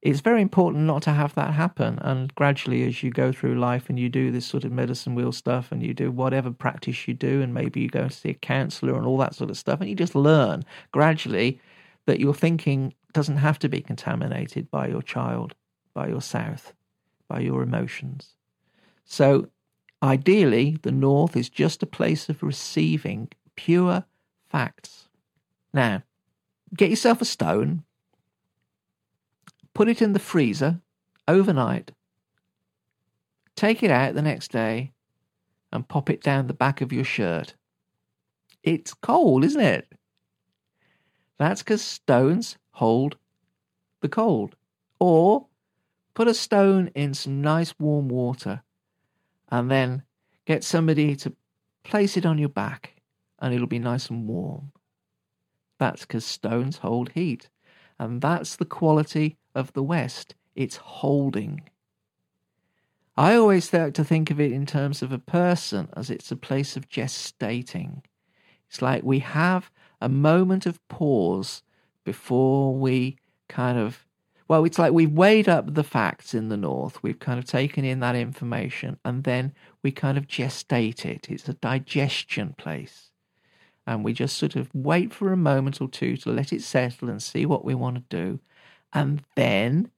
It's 0.00 0.20
very 0.20 0.40
important 0.40 0.84
not 0.84 1.02
to 1.02 1.10
have 1.10 1.34
that 1.34 1.54
happen. 1.54 1.98
And 2.00 2.32
gradually, 2.36 2.86
as 2.86 3.02
you 3.02 3.10
go 3.10 3.32
through 3.32 3.58
life 3.58 3.88
and 3.88 3.98
you 3.98 4.08
do 4.08 4.30
this 4.30 4.46
sort 4.46 4.64
of 4.64 4.70
medicine 4.70 5.16
wheel 5.16 5.32
stuff 5.32 5.72
and 5.72 5.82
you 5.82 5.92
do 5.92 6.12
whatever 6.12 6.52
practice 6.52 7.08
you 7.08 7.14
do, 7.14 7.42
and 7.42 7.52
maybe 7.52 7.80
you 7.80 7.88
go 7.88 8.02
and 8.02 8.12
see 8.12 8.30
a 8.30 8.34
counselor 8.34 8.96
and 8.96 9.04
all 9.04 9.18
that 9.18 9.34
sort 9.34 9.50
of 9.50 9.58
stuff, 9.58 9.80
and 9.80 9.90
you 9.90 9.96
just 9.96 10.14
learn 10.14 10.64
gradually 10.92 11.60
that 12.06 12.20
your 12.20 12.32
thinking 12.32 12.94
doesn't 13.12 13.38
have 13.38 13.58
to 13.58 13.68
be 13.68 13.80
contaminated 13.80 14.70
by 14.70 14.86
your 14.86 15.02
child, 15.02 15.54
by 15.94 16.06
your 16.06 16.22
South, 16.22 16.72
by 17.28 17.40
your 17.40 17.62
emotions. 17.62 18.34
So, 19.04 19.48
ideally, 20.02 20.78
the 20.82 20.92
North 20.92 21.36
is 21.36 21.48
just 21.48 21.82
a 21.82 21.86
place 21.86 22.28
of 22.28 22.42
receiving 22.42 23.28
pure 23.56 24.04
facts. 24.48 25.08
Now, 25.72 26.02
get 26.74 26.90
yourself 26.90 27.20
a 27.20 27.24
stone, 27.24 27.84
put 29.74 29.88
it 29.88 30.00
in 30.00 30.12
the 30.12 30.18
freezer 30.18 30.80
overnight, 31.26 31.92
take 33.56 33.82
it 33.82 33.90
out 33.90 34.14
the 34.14 34.22
next 34.22 34.50
day, 34.50 34.92
and 35.72 35.88
pop 35.88 36.08
it 36.08 36.22
down 36.22 36.46
the 36.46 36.54
back 36.54 36.80
of 36.80 36.92
your 36.92 37.04
shirt. 37.04 37.54
It's 38.62 38.94
cold, 38.94 39.44
isn't 39.44 39.60
it? 39.60 39.92
That's 41.38 41.62
because 41.62 41.82
stones 41.82 42.56
hold 42.72 43.16
the 44.00 44.08
cold. 44.08 44.56
Or 44.98 45.47
put 46.18 46.26
a 46.26 46.34
stone 46.34 46.90
in 46.96 47.14
some 47.14 47.40
nice 47.40 47.72
warm 47.78 48.08
water 48.08 48.60
and 49.52 49.70
then 49.70 50.02
get 50.46 50.64
somebody 50.64 51.14
to 51.14 51.32
place 51.84 52.16
it 52.16 52.26
on 52.26 52.36
your 52.38 52.48
back 52.48 52.96
and 53.38 53.54
it'll 53.54 53.68
be 53.68 53.78
nice 53.78 54.10
and 54.10 54.26
warm. 54.26 54.72
That's 55.78 56.00
because 56.00 56.24
stones 56.24 56.78
hold 56.78 57.10
heat. 57.10 57.48
And 58.00 58.20
that's 58.20 58.56
the 58.56 58.64
quality 58.64 59.36
of 59.54 59.72
the 59.74 59.82
West. 59.84 60.34
It's 60.56 60.74
holding. 60.74 61.62
I 63.16 63.36
always 63.36 63.72
like 63.72 63.94
to 63.94 64.02
think 64.02 64.32
of 64.32 64.40
it 64.40 64.50
in 64.50 64.66
terms 64.66 65.02
of 65.02 65.12
a 65.12 65.20
person 65.20 65.88
as 65.96 66.10
it's 66.10 66.32
a 66.32 66.36
place 66.36 66.76
of 66.76 66.88
gestating. 66.88 68.02
It's 68.68 68.82
like 68.82 69.04
we 69.04 69.20
have 69.20 69.70
a 70.00 70.08
moment 70.08 70.66
of 70.66 70.80
pause 70.88 71.62
before 72.02 72.74
we 72.74 73.18
kind 73.48 73.78
of 73.78 74.07
well, 74.48 74.64
it's 74.64 74.78
like 74.78 74.92
we've 74.92 75.12
weighed 75.12 75.48
up 75.48 75.74
the 75.74 75.84
facts 75.84 76.32
in 76.32 76.48
the 76.48 76.56
north, 76.56 77.02
we've 77.02 77.18
kind 77.18 77.38
of 77.38 77.44
taken 77.44 77.84
in 77.84 78.00
that 78.00 78.16
information, 78.16 78.98
and 79.04 79.24
then 79.24 79.52
we 79.82 79.92
kind 79.92 80.16
of 80.16 80.26
gestate 80.26 81.04
it. 81.04 81.28
It's 81.28 81.48
a 81.48 81.54
digestion 81.54 82.54
place. 82.56 83.10
And 83.86 84.04
we 84.04 84.12
just 84.12 84.36
sort 84.36 84.56
of 84.56 84.70
wait 84.74 85.12
for 85.12 85.32
a 85.32 85.36
moment 85.36 85.80
or 85.80 85.88
two 85.88 86.16
to 86.18 86.30
let 86.30 86.52
it 86.52 86.62
settle 86.62 87.08
and 87.08 87.22
see 87.22 87.46
what 87.46 87.64
we 87.64 87.74
want 87.74 87.96
to 87.96 88.16
do. 88.16 88.40
And 88.92 89.22
then 89.34 89.90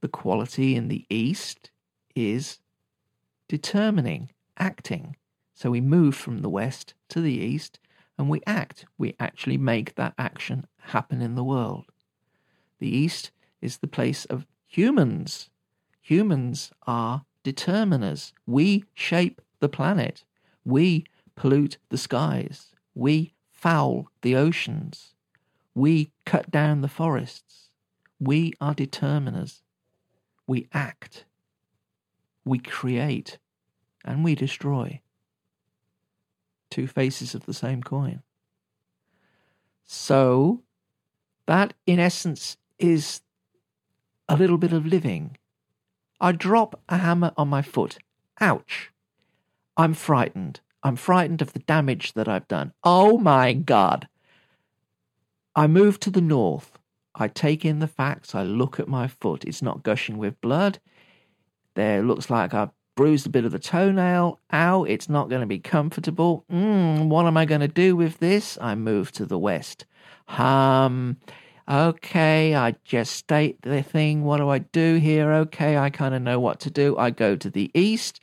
the 0.00 0.08
quality 0.08 0.76
in 0.76 0.88
the 0.88 1.04
east 1.10 1.70
is 2.14 2.58
determining, 3.48 4.30
acting. 4.56 5.16
So 5.54 5.70
we 5.70 5.80
move 5.80 6.14
from 6.14 6.42
the 6.42 6.48
west 6.48 6.94
to 7.10 7.20
the 7.20 7.34
east 7.34 7.80
and 8.16 8.28
we 8.28 8.40
act. 8.46 8.84
We 8.98 9.14
actually 9.18 9.58
make 9.58 9.94
that 9.96 10.14
action 10.18 10.66
happen 10.78 11.22
in 11.22 11.34
the 11.34 11.44
world. 11.44 11.86
The 12.78 12.88
east 12.88 13.32
is 13.60 13.78
the 13.78 13.86
place 13.86 14.24
of 14.26 14.46
humans. 14.66 15.50
Humans 16.00 16.70
are 16.86 17.24
determiners. 17.44 18.32
We 18.46 18.84
shape 18.94 19.40
the 19.60 19.68
planet. 19.68 20.24
We 20.64 21.04
pollute 21.34 21.78
the 21.88 21.98
skies. 21.98 22.68
We 22.94 23.32
foul 23.50 24.10
the 24.22 24.36
oceans. 24.36 25.14
We 25.74 26.10
cut 26.24 26.50
down 26.50 26.80
the 26.80 26.88
forests. 26.88 27.70
We 28.20 28.52
are 28.60 28.74
determiners. 28.74 29.62
We 30.46 30.68
act. 30.72 31.24
We 32.44 32.58
create. 32.58 33.38
And 34.04 34.24
we 34.24 34.34
destroy. 34.34 35.00
Two 36.70 36.86
faces 36.86 37.34
of 37.34 37.46
the 37.46 37.54
same 37.54 37.82
coin. 37.82 38.22
So, 39.84 40.62
that 41.46 41.72
in 41.86 41.98
essence 41.98 42.58
is 42.78 43.22
a 44.28 44.36
little 44.36 44.58
bit 44.58 44.72
of 44.72 44.86
living. 44.86 45.36
I 46.20 46.32
drop 46.32 46.80
a 46.88 46.98
hammer 46.98 47.32
on 47.36 47.48
my 47.48 47.62
foot. 47.62 47.98
Ouch. 48.40 48.90
I'm 49.76 49.94
frightened. 49.94 50.60
I'm 50.82 50.96
frightened 50.96 51.42
of 51.42 51.52
the 51.52 51.60
damage 51.60 52.12
that 52.14 52.28
I've 52.28 52.48
done. 52.48 52.72
Oh 52.84 53.18
my 53.18 53.52
God. 53.52 54.08
I 55.54 55.66
move 55.66 55.98
to 56.00 56.10
the 56.10 56.20
north. 56.20 56.78
I 57.14 57.28
take 57.28 57.64
in 57.64 57.80
the 57.80 57.88
facts. 57.88 58.34
I 58.34 58.42
look 58.42 58.78
at 58.78 58.88
my 58.88 59.08
foot. 59.08 59.44
It's 59.44 59.62
not 59.62 59.82
gushing 59.82 60.18
with 60.18 60.40
blood. 60.40 60.78
There 61.74 62.02
looks 62.02 62.30
like 62.30 62.54
I've 62.54 62.70
bruised 62.96 63.26
a 63.26 63.30
bit 63.30 63.44
of 63.44 63.52
the 63.52 63.58
toenail. 63.58 64.40
Ow, 64.52 64.84
it's 64.84 65.08
not 65.08 65.28
going 65.28 65.40
to 65.40 65.46
be 65.46 65.60
comfortable. 65.60 66.44
Mm, 66.52 67.06
what 67.06 67.26
am 67.26 67.36
I 67.36 67.44
going 67.44 67.60
to 67.60 67.68
do 67.68 67.96
with 67.96 68.18
this? 68.18 68.58
I 68.60 68.74
move 68.74 69.12
to 69.12 69.24
the 69.24 69.38
west. 69.38 69.86
Um, 70.28 71.16
Okay, 71.68 72.54
I 72.54 72.76
just 72.84 73.14
state 73.14 73.60
the 73.60 73.82
thing. 73.82 74.24
What 74.24 74.38
do 74.38 74.48
I 74.48 74.58
do 74.58 74.94
here? 74.96 75.30
Okay, 75.32 75.76
I 75.76 75.90
kind 75.90 76.14
of 76.14 76.22
know 76.22 76.40
what 76.40 76.60
to 76.60 76.70
do. 76.70 76.96
I 76.96 77.10
go 77.10 77.36
to 77.36 77.50
the 77.50 77.70
east. 77.74 78.20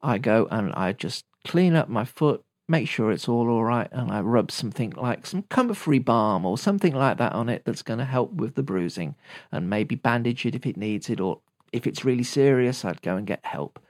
I 0.00 0.18
go 0.18 0.46
and 0.50 0.72
I 0.74 0.92
just 0.92 1.24
clean 1.44 1.74
up 1.74 1.88
my 1.88 2.04
foot, 2.04 2.44
make 2.68 2.88
sure 2.88 3.10
it's 3.10 3.28
all 3.28 3.48
all 3.48 3.64
right, 3.64 3.88
and 3.90 4.12
I 4.12 4.20
rub 4.20 4.52
something 4.52 4.90
like 4.90 5.26
some 5.26 5.42
comfrey 5.42 5.98
balm 5.98 6.46
or 6.46 6.56
something 6.56 6.94
like 6.94 7.18
that 7.18 7.32
on 7.32 7.48
it 7.48 7.64
that's 7.64 7.82
going 7.82 7.98
to 7.98 8.04
help 8.04 8.32
with 8.32 8.54
the 8.54 8.62
bruising 8.62 9.16
and 9.50 9.68
maybe 9.68 9.96
bandage 9.96 10.46
it 10.46 10.54
if 10.54 10.64
it 10.64 10.76
needs 10.76 11.10
it, 11.10 11.18
or 11.18 11.40
if 11.72 11.84
it's 11.84 12.04
really 12.04 12.22
serious, 12.22 12.84
I'd 12.84 13.02
go 13.02 13.16
and 13.16 13.26
get 13.26 13.44
help. 13.44 13.80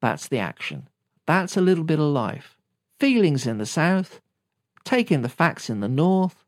That's 0.00 0.28
the 0.28 0.38
action. 0.38 0.88
That's 1.26 1.58
a 1.58 1.60
little 1.60 1.84
bit 1.84 1.98
of 1.98 2.06
life. 2.06 2.56
Feelings 2.98 3.46
in 3.46 3.58
the 3.58 3.66
south, 3.66 4.20
taking 4.84 5.20
the 5.20 5.28
facts 5.28 5.68
in 5.68 5.80
the 5.80 5.88
north, 5.88 6.42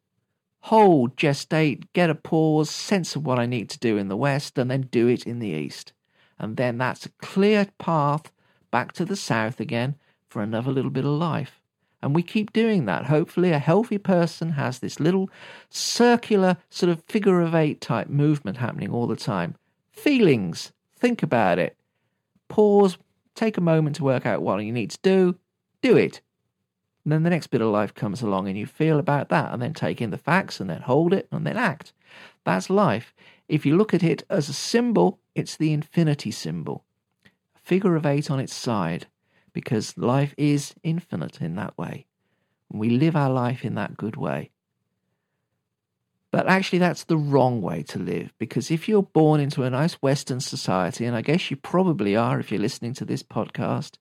hold, 0.62 1.16
gestate, 1.16 1.84
get 1.92 2.10
a 2.10 2.14
pause, 2.14 2.70
sense 2.70 3.16
of 3.16 3.24
what 3.24 3.38
I 3.38 3.46
need 3.46 3.68
to 3.70 3.78
do 3.78 3.96
in 3.96 4.08
the 4.08 4.16
West, 4.16 4.58
and 4.58 4.70
then 4.70 4.82
do 4.82 5.08
it 5.08 5.26
in 5.26 5.38
the 5.38 5.48
East. 5.48 5.92
And 6.38 6.56
then 6.56 6.78
that's 6.78 7.06
a 7.06 7.10
clear 7.20 7.66
path 7.78 8.30
back 8.70 8.92
to 8.92 9.04
the 9.04 9.16
South 9.16 9.60
again 9.60 9.96
for 10.28 10.42
another 10.42 10.70
little 10.70 10.90
bit 10.90 11.04
of 11.04 11.12
life. 11.12 11.60
And 12.02 12.14
we 12.14 12.22
keep 12.22 12.52
doing 12.52 12.86
that. 12.86 13.06
Hopefully, 13.06 13.50
a 13.50 13.58
healthy 13.58 13.98
person 13.98 14.52
has 14.52 14.78
this 14.78 15.00
little 15.00 15.28
circular 15.68 16.56
sort 16.70 16.90
of 16.90 17.04
figure 17.04 17.40
of 17.40 17.54
eight 17.54 17.80
type 17.80 18.08
movement 18.08 18.56
happening 18.56 18.90
all 18.90 19.06
the 19.06 19.16
time. 19.16 19.54
Feelings, 19.92 20.72
think 20.96 21.22
about 21.22 21.58
it. 21.58 21.76
Pause, 22.48 22.96
take 23.34 23.58
a 23.58 23.62
moment 23.62 23.96
to 23.96 24.04
work 24.04 24.24
out 24.24 24.40
what 24.40 24.64
you 24.64 24.72
need 24.72 24.90
to 24.90 24.98
do, 25.02 25.36
do 25.82 25.96
it. 25.96 26.22
And 27.10 27.16
then 27.16 27.22
the 27.24 27.30
next 27.30 27.48
bit 27.48 27.60
of 27.60 27.72
life 27.72 27.92
comes 27.92 28.22
along 28.22 28.46
and 28.46 28.56
you 28.56 28.66
feel 28.66 29.00
about 29.00 29.30
that 29.30 29.52
and 29.52 29.60
then 29.60 29.74
take 29.74 30.00
in 30.00 30.10
the 30.10 30.16
facts 30.16 30.60
and 30.60 30.70
then 30.70 30.82
hold 30.82 31.12
it 31.12 31.26
and 31.32 31.44
then 31.44 31.56
act. 31.56 31.92
That's 32.44 32.70
life. 32.70 33.12
If 33.48 33.66
you 33.66 33.76
look 33.76 33.92
at 33.92 34.04
it 34.04 34.22
as 34.30 34.48
a 34.48 34.52
symbol, 34.52 35.18
it's 35.34 35.56
the 35.56 35.72
infinity 35.72 36.30
symbol. 36.30 36.84
A 37.56 37.58
figure 37.58 37.96
of 37.96 38.06
eight 38.06 38.30
on 38.30 38.38
its 38.38 38.54
side, 38.54 39.08
because 39.52 39.98
life 39.98 40.36
is 40.38 40.72
infinite 40.84 41.40
in 41.40 41.56
that 41.56 41.76
way. 41.76 42.06
We 42.72 42.90
live 42.90 43.16
our 43.16 43.30
life 43.30 43.64
in 43.64 43.74
that 43.74 43.96
good 43.96 44.14
way. 44.14 44.52
But 46.30 46.46
actually, 46.46 46.78
that's 46.78 47.02
the 47.02 47.18
wrong 47.18 47.60
way 47.60 47.82
to 47.88 47.98
live 47.98 48.32
because 48.38 48.70
if 48.70 48.88
you're 48.88 49.02
born 49.02 49.40
into 49.40 49.64
a 49.64 49.70
nice 49.70 49.94
Western 49.94 50.38
society, 50.38 51.06
and 51.06 51.16
I 51.16 51.22
guess 51.22 51.50
you 51.50 51.56
probably 51.56 52.14
are 52.14 52.38
if 52.38 52.52
you're 52.52 52.60
listening 52.60 52.94
to 52.94 53.04
this 53.04 53.24
podcast, 53.24 53.96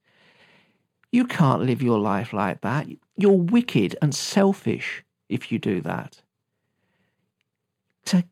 you 1.11 1.25
can't 1.25 1.63
live 1.63 1.81
your 1.81 1.99
life 1.99 2.33
like 2.33 2.61
that. 2.61 2.87
You're 3.17 3.31
wicked 3.37 3.95
and 4.01 4.13
selfish 4.13 5.03
if 5.27 5.51
you 5.51 5.59
do 5.59 5.81
that. 5.81 6.21
To 8.05 8.23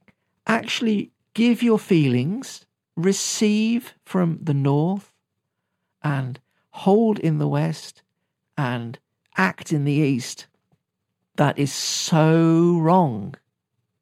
actually 0.46 1.12
give 1.34 1.62
your 1.62 1.80
feelings, 1.80 2.66
receive 2.96 3.94
from 4.06 4.40
the 4.42 4.54
north, 4.54 5.14
and 6.04 6.40
hold 6.72 7.20
in 7.20 7.38
the 7.38 7.48
west, 7.48 8.02
and 8.58 8.98
act 9.36 9.72
in 9.72 9.86
the 9.86 9.94
east, 9.94 10.48
that 11.36 11.58
is 11.60 11.72
so 11.72 12.78
wrong. 12.80 13.36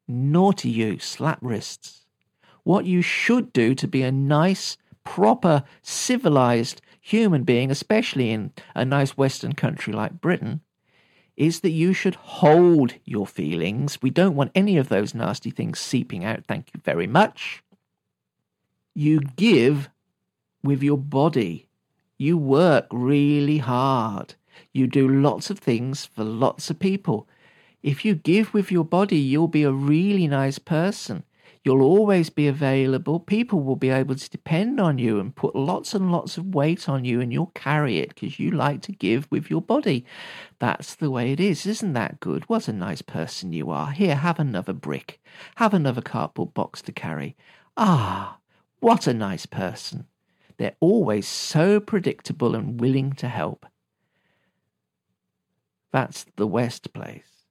Naughty 0.08 0.70
you, 0.70 0.98
slap 0.98 1.38
wrists. 1.42 2.06
What 2.62 2.86
you 2.86 3.02
should 3.02 3.52
do 3.52 3.74
to 3.74 3.86
be 3.86 4.02
a 4.02 4.10
nice, 4.10 4.76
proper, 5.06 5.64
civilized 5.80 6.82
human 7.00 7.44
being, 7.44 7.70
especially 7.70 8.30
in 8.30 8.52
a 8.74 8.84
nice 8.84 9.16
Western 9.16 9.54
country 9.54 9.92
like 9.92 10.20
Britain, 10.20 10.60
is 11.36 11.60
that 11.60 11.70
you 11.70 11.92
should 11.92 12.16
hold 12.16 12.94
your 13.04 13.26
feelings. 13.26 14.02
We 14.02 14.10
don't 14.10 14.34
want 14.34 14.52
any 14.54 14.76
of 14.76 14.88
those 14.88 15.14
nasty 15.14 15.50
things 15.50 15.78
seeping 15.78 16.24
out. 16.24 16.44
Thank 16.46 16.74
you 16.74 16.80
very 16.84 17.06
much. 17.06 17.62
You 18.94 19.20
give 19.20 19.88
with 20.62 20.82
your 20.82 20.98
body. 20.98 21.68
You 22.18 22.36
work 22.36 22.86
really 22.90 23.58
hard. 23.58 24.34
You 24.72 24.86
do 24.86 25.08
lots 25.08 25.50
of 25.50 25.58
things 25.58 26.06
for 26.06 26.24
lots 26.24 26.70
of 26.70 26.78
people. 26.78 27.28
If 27.82 28.04
you 28.04 28.14
give 28.14 28.52
with 28.52 28.72
your 28.72 28.84
body, 28.84 29.18
you'll 29.18 29.48
be 29.48 29.62
a 29.62 29.70
really 29.70 30.26
nice 30.26 30.58
person. 30.58 31.24
You'll 31.66 31.82
always 31.82 32.30
be 32.30 32.46
available. 32.46 33.18
People 33.18 33.60
will 33.60 33.74
be 33.74 33.90
able 33.90 34.14
to 34.14 34.30
depend 34.30 34.78
on 34.78 34.98
you 34.98 35.18
and 35.18 35.34
put 35.34 35.56
lots 35.56 35.94
and 35.94 36.12
lots 36.12 36.38
of 36.38 36.54
weight 36.54 36.88
on 36.88 37.04
you, 37.04 37.20
and 37.20 37.32
you'll 37.32 37.50
carry 37.56 37.98
it 37.98 38.10
because 38.10 38.38
you 38.38 38.52
like 38.52 38.82
to 38.82 38.92
give 38.92 39.26
with 39.32 39.50
your 39.50 39.60
body. 39.60 40.06
That's 40.60 40.94
the 40.94 41.10
way 41.10 41.32
it 41.32 41.40
is. 41.40 41.66
Isn't 41.66 41.94
that 41.94 42.20
good? 42.20 42.48
What 42.48 42.68
a 42.68 42.72
nice 42.72 43.02
person 43.02 43.52
you 43.52 43.68
are. 43.72 43.90
Here, 43.90 44.14
have 44.14 44.38
another 44.38 44.72
brick. 44.72 45.20
Have 45.56 45.74
another 45.74 46.00
cardboard 46.00 46.54
box 46.54 46.82
to 46.82 46.92
carry. 46.92 47.34
Ah, 47.76 48.38
what 48.78 49.08
a 49.08 49.12
nice 49.12 49.46
person. 49.46 50.06
They're 50.58 50.76
always 50.78 51.26
so 51.26 51.80
predictable 51.80 52.54
and 52.54 52.80
willing 52.80 53.12
to 53.14 53.26
help. 53.26 53.66
That's 55.90 56.26
the 56.36 56.46
West 56.46 56.92
place. 56.92 57.42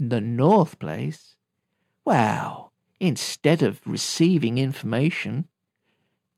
The 0.00 0.20
North 0.20 0.80
place? 0.80 1.36
Well, 2.04 2.71
instead 3.02 3.62
of 3.62 3.80
receiving 3.84 4.58
information, 4.58 5.48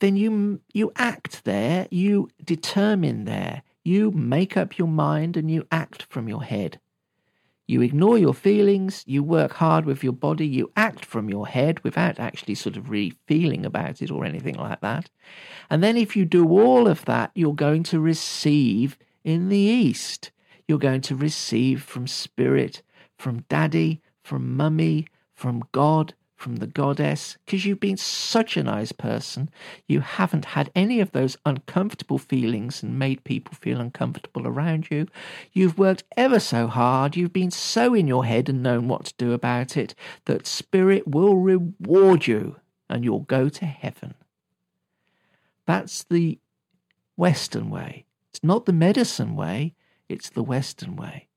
then 0.01 0.17
you 0.17 0.61
you 0.73 0.91
act 0.97 1.45
there, 1.45 1.87
you 1.91 2.31
determine 2.43 3.27
there, 3.27 3.63
you 3.85 4.11
make 4.11 4.57
up 4.57 4.79
your 4.79 4.89
mind 4.89 5.37
and 5.37 5.51
you 5.51 5.67
act 5.71 6.05
from 6.05 6.27
your 6.27 6.43
head. 6.43 6.81
You 7.67 7.83
ignore 7.83 8.19
your 8.19 8.35
feelings, 8.35 9.05
you 9.07 9.23
work 9.23 9.53
hard 9.55 9.85
with 9.85 10.03
your 10.03 10.15
body, 10.15 10.47
you 10.47 10.73
act 10.75 11.05
from 11.05 11.29
your 11.29 11.47
head 11.47 11.85
without 11.85 12.19
actually 12.19 12.55
sort 12.55 12.79
of 12.79 12.89
really 12.91 13.15
feeling 13.27 13.67
about 13.67 14.01
it 14.01 14.11
or 14.11 14.25
anything 14.25 14.55
like 14.55 14.81
that. 14.81 15.11
And 15.69 15.83
then 15.83 15.99
if 15.99 16.17
you 16.17 16.25
do 16.25 16.49
all 16.49 16.89
of 16.89 17.05
that, 17.05 17.31
you're 17.35 17.55
going 17.55 17.83
to 17.85 18.01
receive 18.01 18.97
in 19.23 19.51
the 19.51 19.59
East. 19.59 20.31
You're 20.67 20.79
going 20.79 21.03
to 21.03 21.15
receive 21.15 21.83
from 21.83 22.07
Spirit, 22.07 22.83
from 23.19 23.45
Daddy, 23.51 24.01
from 24.23 24.57
Mummy, 24.57 25.07
from 25.35 25.63
God, 25.73 26.15
from 26.45 26.57
the 26.57 26.67
goddess 26.67 27.39
because 27.47 27.65
you've 27.65 27.81
been 27.81 27.97
such 27.97 28.59
a 28.59 28.63
nice 28.63 28.93
person. 28.93 29.49
You 29.89 30.01
haven't 30.01 30.45
had 30.45 30.71
any 30.75 31.01
of 31.01 31.13
those 31.13 31.39
uncomfortable 31.47 32.19
feelings 32.19 32.83
and 32.83 32.99
made 32.99 33.25
people 33.25 33.55
feel 33.55 33.81
uncomfortable 33.81 34.47
around 34.47 34.89
you. 34.91 35.09
You've 35.55 35.79
worked 35.79 36.05
ever 36.19 36.39
so 36.39 36.67
hard. 36.67 37.17
You've 37.17 37.33
been 37.33 37.51
so 37.51 37.95
in 37.95 38.07
your 38.07 38.27
head 38.27 38.51
and 38.51 38.63
known 38.63 38.89
what 38.89 39.07
to 39.07 39.15
do 39.17 39.33
about 39.33 39.79
it 39.79 39.95
that 40.27 40.47
spirit 40.47 41.09
will 41.09 41.37
reward 41.37 42.27
you 42.27 42.57
and 42.91 43.05
you'll 43.05 43.21
go 43.21 43.49
to 43.49 43.65
heaven. 43.65 44.13
That's 45.67 46.05
the 46.05 46.39
Western 47.17 47.71
way. 47.71 48.05
It's 48.29 48.45
not 48.45 48.67
the 48.67 48.75
medicine 48.75 49.35
way, 49.35 49.77
it's 50.11 50.29
the 50.29 50.43
Western 50.43 50.95
way. 50.95 51.29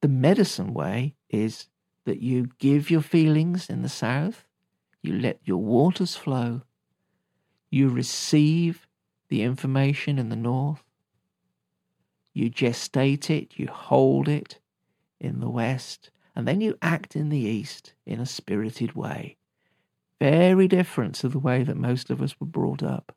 The 0.00 0.08
medicine 0.08 0.72
way 0.72 1.14
is 1.28 1.68
that 2.04 2.20
you 2.20 2.48
give 2.58 2.90
your 2.90 3.02
feelings 3.02 3.68
in 3.68 3.82
the 3.82 3.88
south, 3.88 4.44
you 5.02 5.18
let 5.18 5.38
your 5.44 5.58
waters 5.58 6.16
flow, 6.16 6.62
you 7.70 7.88
receive 7.88 8.86
the 9.28 9.42
information 9.42 10.18
in 10.18 10.28
the 10.28 10.36
north, 10.36 10.82
you 12.32 12.50
gestate 12.50 13.30
it, 13.30 13.52
you 13.56 13.66
hold 13.68 14.28
it 14.28 14.58
in 15.20 15.40
the 15.40 15.48
west, 15.48 16.10
and 16.36 16.48
then 16.48 16.60
you 16.60 16.76
act 16.82 17.14
in 17.16 17.28
the 17.28 17.38
east 17.38 17.94
in 18.06 18.20
a 18.20 18.26
spirited 18.26 18.94
way. 18.94 19.36
Very 20.20 20.68
different 20.68 21.14
to 21.16 21.28
the 21.28 21.38
way 21.38 21.62
that 21.62 21.76
most 21.76 22.10
of 22.10 22.20
us 22.22 22.38
were 22.40 22.46
brought 22.46 22.82
up. 22.82 23.14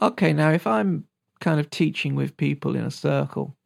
Okay, 0.00 0.32
now 0.32 0.50
if 0.50 0.66
I'm 0.66 1.06
kind 1.40 1.60
of 1.60 1.70
teaching 1.70 2.14
with 2.14 2.36
people 2.36 2.76
in 2.76 2.84
a 2.84 2.90
circle, 2.90 3.56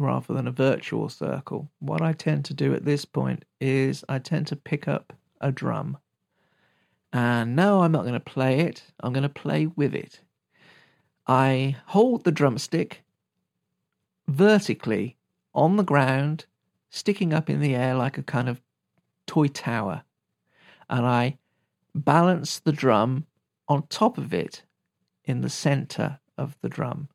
rather 0.00 0.32
than 0.32 0.48
a 0.48 0.52
virtual 0.52 1.08
circle, 1.08 1.70
what 1.78 2.00
I 2.00 2.12
tend 2.12 2.44
to 2.46 2.54
do 2.54 2.74
at 2.74 2.84
this 2.84 3.04
point 3.04 3.44
is 3.60 4.04
I 4.08 4.18
tend 4.18 4.46
to 4.48 4.56
pick 4.56 4.88
up 4.88 5.12
a 5.40 5.52
drum. 5.52 5.98
And 7.12 7.54
no, 7.54 7.82
I'm 7.82 7.92
not 7.92 8.02
going 8.02 8.14
to 8.14 8.20
play 8.20 8.60
it, 8.60 8.84
I'm 9.00 9.12
going 9.12 9.22
to 9.22 9.28
play 9.28 9.66
with 9.66 9.94
it. 9.94 10.20
I 11.26 11.76
hold 11.86 12.24
the 12.24 12.32
drumstick 12.32 13.04
vertically 14.26 15.16
on 15.54 15.76
the 15.76 15.84
ground, 15.84 16.46
sticking 16.88 17.32
up 17.32 17.50
in 17.50 17.60
the 17.60 17.74
air 17.74 17.94
like 17.94 18.16
a 18.16 18.22
kind 18.22 18.48
of 18.48 18.60
toy 19.26 19.48
tower. 19.48 20.02
And 20.88 21.06
I 21.06 21.38
balance 21.94 22.58
the 22.58 22.72
drum 22.72 23.26
on 23.68 23.86
top 23.88 24.18
of 24.18 24.32
it 24.32 24.62
in 25.24 25.42
the 25.42 25.50
center 25.50 26.18
of 26.38 26.56
the 26.62 26.68
drum. 26.68 27.08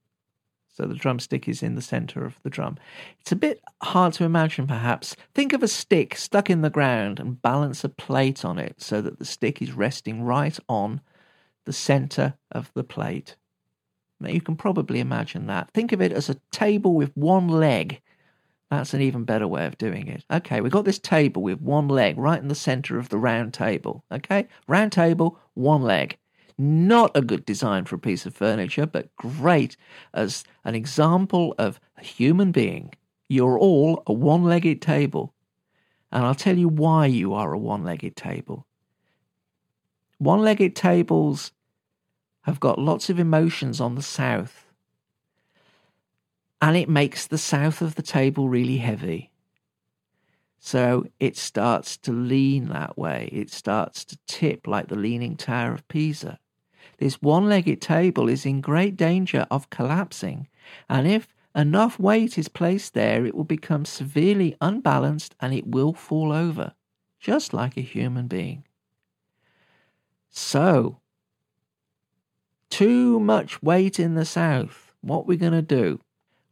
So 0.76 0.86
the 0.86 0.94
drumstick 0.94 1.48
is 1.48 1.64
in 1.64 1.76
the 1.76 1.82
center 1.82 2.26
of 2.26 2.38
the 2.44 2.50
drum. 2.50 2.78
It's 3.22 3.32
a 3.32 3.38
bit 3.38 3.62
hard 3.82 4.12
to 4.14 4.26
imagine, 4.26 4.68
perhaps. 4.68 5.16
Think 5.34 5.54
of 5.54 5.64
a 5.64 5.70
stick 5.70 6.18
stuck 6.18 6.50
in 6.50 6.62
the 6.62 6.70
ground 6.70 7.18
and 7.18 7.42
balance 7.42 7.86
a 7.86 7.90
plate 7.90 8.44
on 8.44 8.60
it 8.60 8.82
so 8.82 9.02
that 9.02 9.18
the 9.18 9.24
stick 9.24 9.62
is 9.62 9.72
resting 9.72 10.24
right 10.24 10.60
on 10.68 11.00
the 11.64 11.72
center 11.72 12.34
of 12.52 12.72
the 12.74 12.84
plate. 12.84 13.38
Now 14.20 14.30
you 14.30 14.42
can 14.42 14.58
probably 14.58 15.00
imagine 15.00 15.48
that. 15.48 15.72
Think 15.74 15.94
of 15.94 16.02
it 16.02 16.12
as 16.12 16.30
a 16.30 16.42
table 16.52 16.94
with 16.94 17.16
one 17.16 17.48
leg. 17.48 18.02
That's 18.70 18.94
an 18.94 19.02
even 19.02 19.24
better 19.24 19.48
way 19.48 19.66
of 19.66 19.78
doing 19.78 20.08
it. 20.08 20.26
Okay, 20.30 20.60
we've 20.60 20.72
got 20.72 20.84
this 20.84 21.00
table 21.00 21.42
with 21.42 21.62
one 21.62 21.88
leg 21.88 22.18
right 22.18 22.42
in 22.42 22.50
the 22.50 22.56
center 22.56 22.98
of 22.98 23.08
the 23.08 23.18
round 23.18 23.54
table. 23.54 24.04
Okay, 24.12 24.48
round 24.68 24.92
table, 24.92 25.40
one 25.54 25.84
leg. 25.84 26.18
Not 26.58 27.12
a 27.16 27.22
good 27.22 27.46
design 27.46 27.84
for 27.84 27.96
a 27.96 28.00
piece 28.00 28.26
of 28.26 28.34
furniture, 28.34 28.86
but 28.86 29.14
great 29.18 29.76
as 30.14 30.46
an 30.64 30.74
example 30.74 31.54
of 31.58 31.80
a 31.98 32.04
human 32.04 32.52
being. 32.52 32.94
You're 33.28 33.60
all 33.60 34.04
a 34.08 34.14
one 34.14 34.44
legged 34.44 34.82
table. 34.82 35.34
And 36.12 36.26
I'll 36.26 36.36
tell 36.36 36.58
you 36.58 36.70
why 36.70 37.08
you 37.08 37.34
are 37.34 37.52
a 37.52 37.58
one 37.58 37.84
legged 37.84 38.16
table. 38.16 38.66
One 40.18 40.42
legged 40.42 40.78
tables 40.78 41.52
have 42.44 42.62
got 42.62 42.80
lots 42.80 43.10
of 43.10 43.20
emotions 43.20 43.82
on 43.82 43.96
the 43.96 44.02
south. 44.02 44.72
And 46.62 46.78
it 46.78 46.88
makes 46.88 47.28
the 47.28 47.38
south 47.38 47.82
of 47.82 47.96
the 47.96 48.02
table 48.02 48.48
really 48.48 48.78
heavy. 48.78 49.32
So 50.58 51.06
it 51.20 51.36
starts 51.36 51.98
to 51.98 52.14
lean 52.14 52.70
that 52.70 52.98
way. 52.98 53.30
It 53.34 53.52
starts 53.52 54.06
to 54.06 54.18
tip 54.26 54.68
like 54.68 54.88
the 54.88 54.96
Leaning 54.96 55.36
Tower 55.36 55.74
of 55.74 55.88
Pisa 55.90 56.40
this 56.98 57.22
one 57.22 57.48
legged 57.48 57.82
table 57.82 58.30
is 58.30 58.46
in 58.46 58.62
great 58.62 58.96
danger 58.96 59.46
of 59.52 59.70
collapsing, 59.70 60.48
and 60.90 61.08
if 61.08 61.34
enough 61.56 62.00
weight 62.00 62.38
is 62.38 62.48
placed 62.48 62.94
there, 62.94 63.26
it 63.26 63.36
will 63.36 63.44
become 63.44 63.86
severely 63.86 64.56
unbalanced 64.62 65.36
and 65.40 65.54
it 65.54 65.68
will 65.68 65.94
fall 65.94 66.32
over, 66.32 66.74
just 67.20 67.54
like 67.54 67.78
a 67.78 67.82
human 67.82 68.28
being. 68.28 68.64
So, 70.30 71.00
too 72.70 73.20
much 73.20 73.64
weight 73.64 74.00
in 74.00 74.16
the 74.16 74.26
south. 74.26 74.94
What 75.02 75.28
we're 75.28 75.38
going 75.38 75.54
to 75.54 75.62
do? 75.62 76.02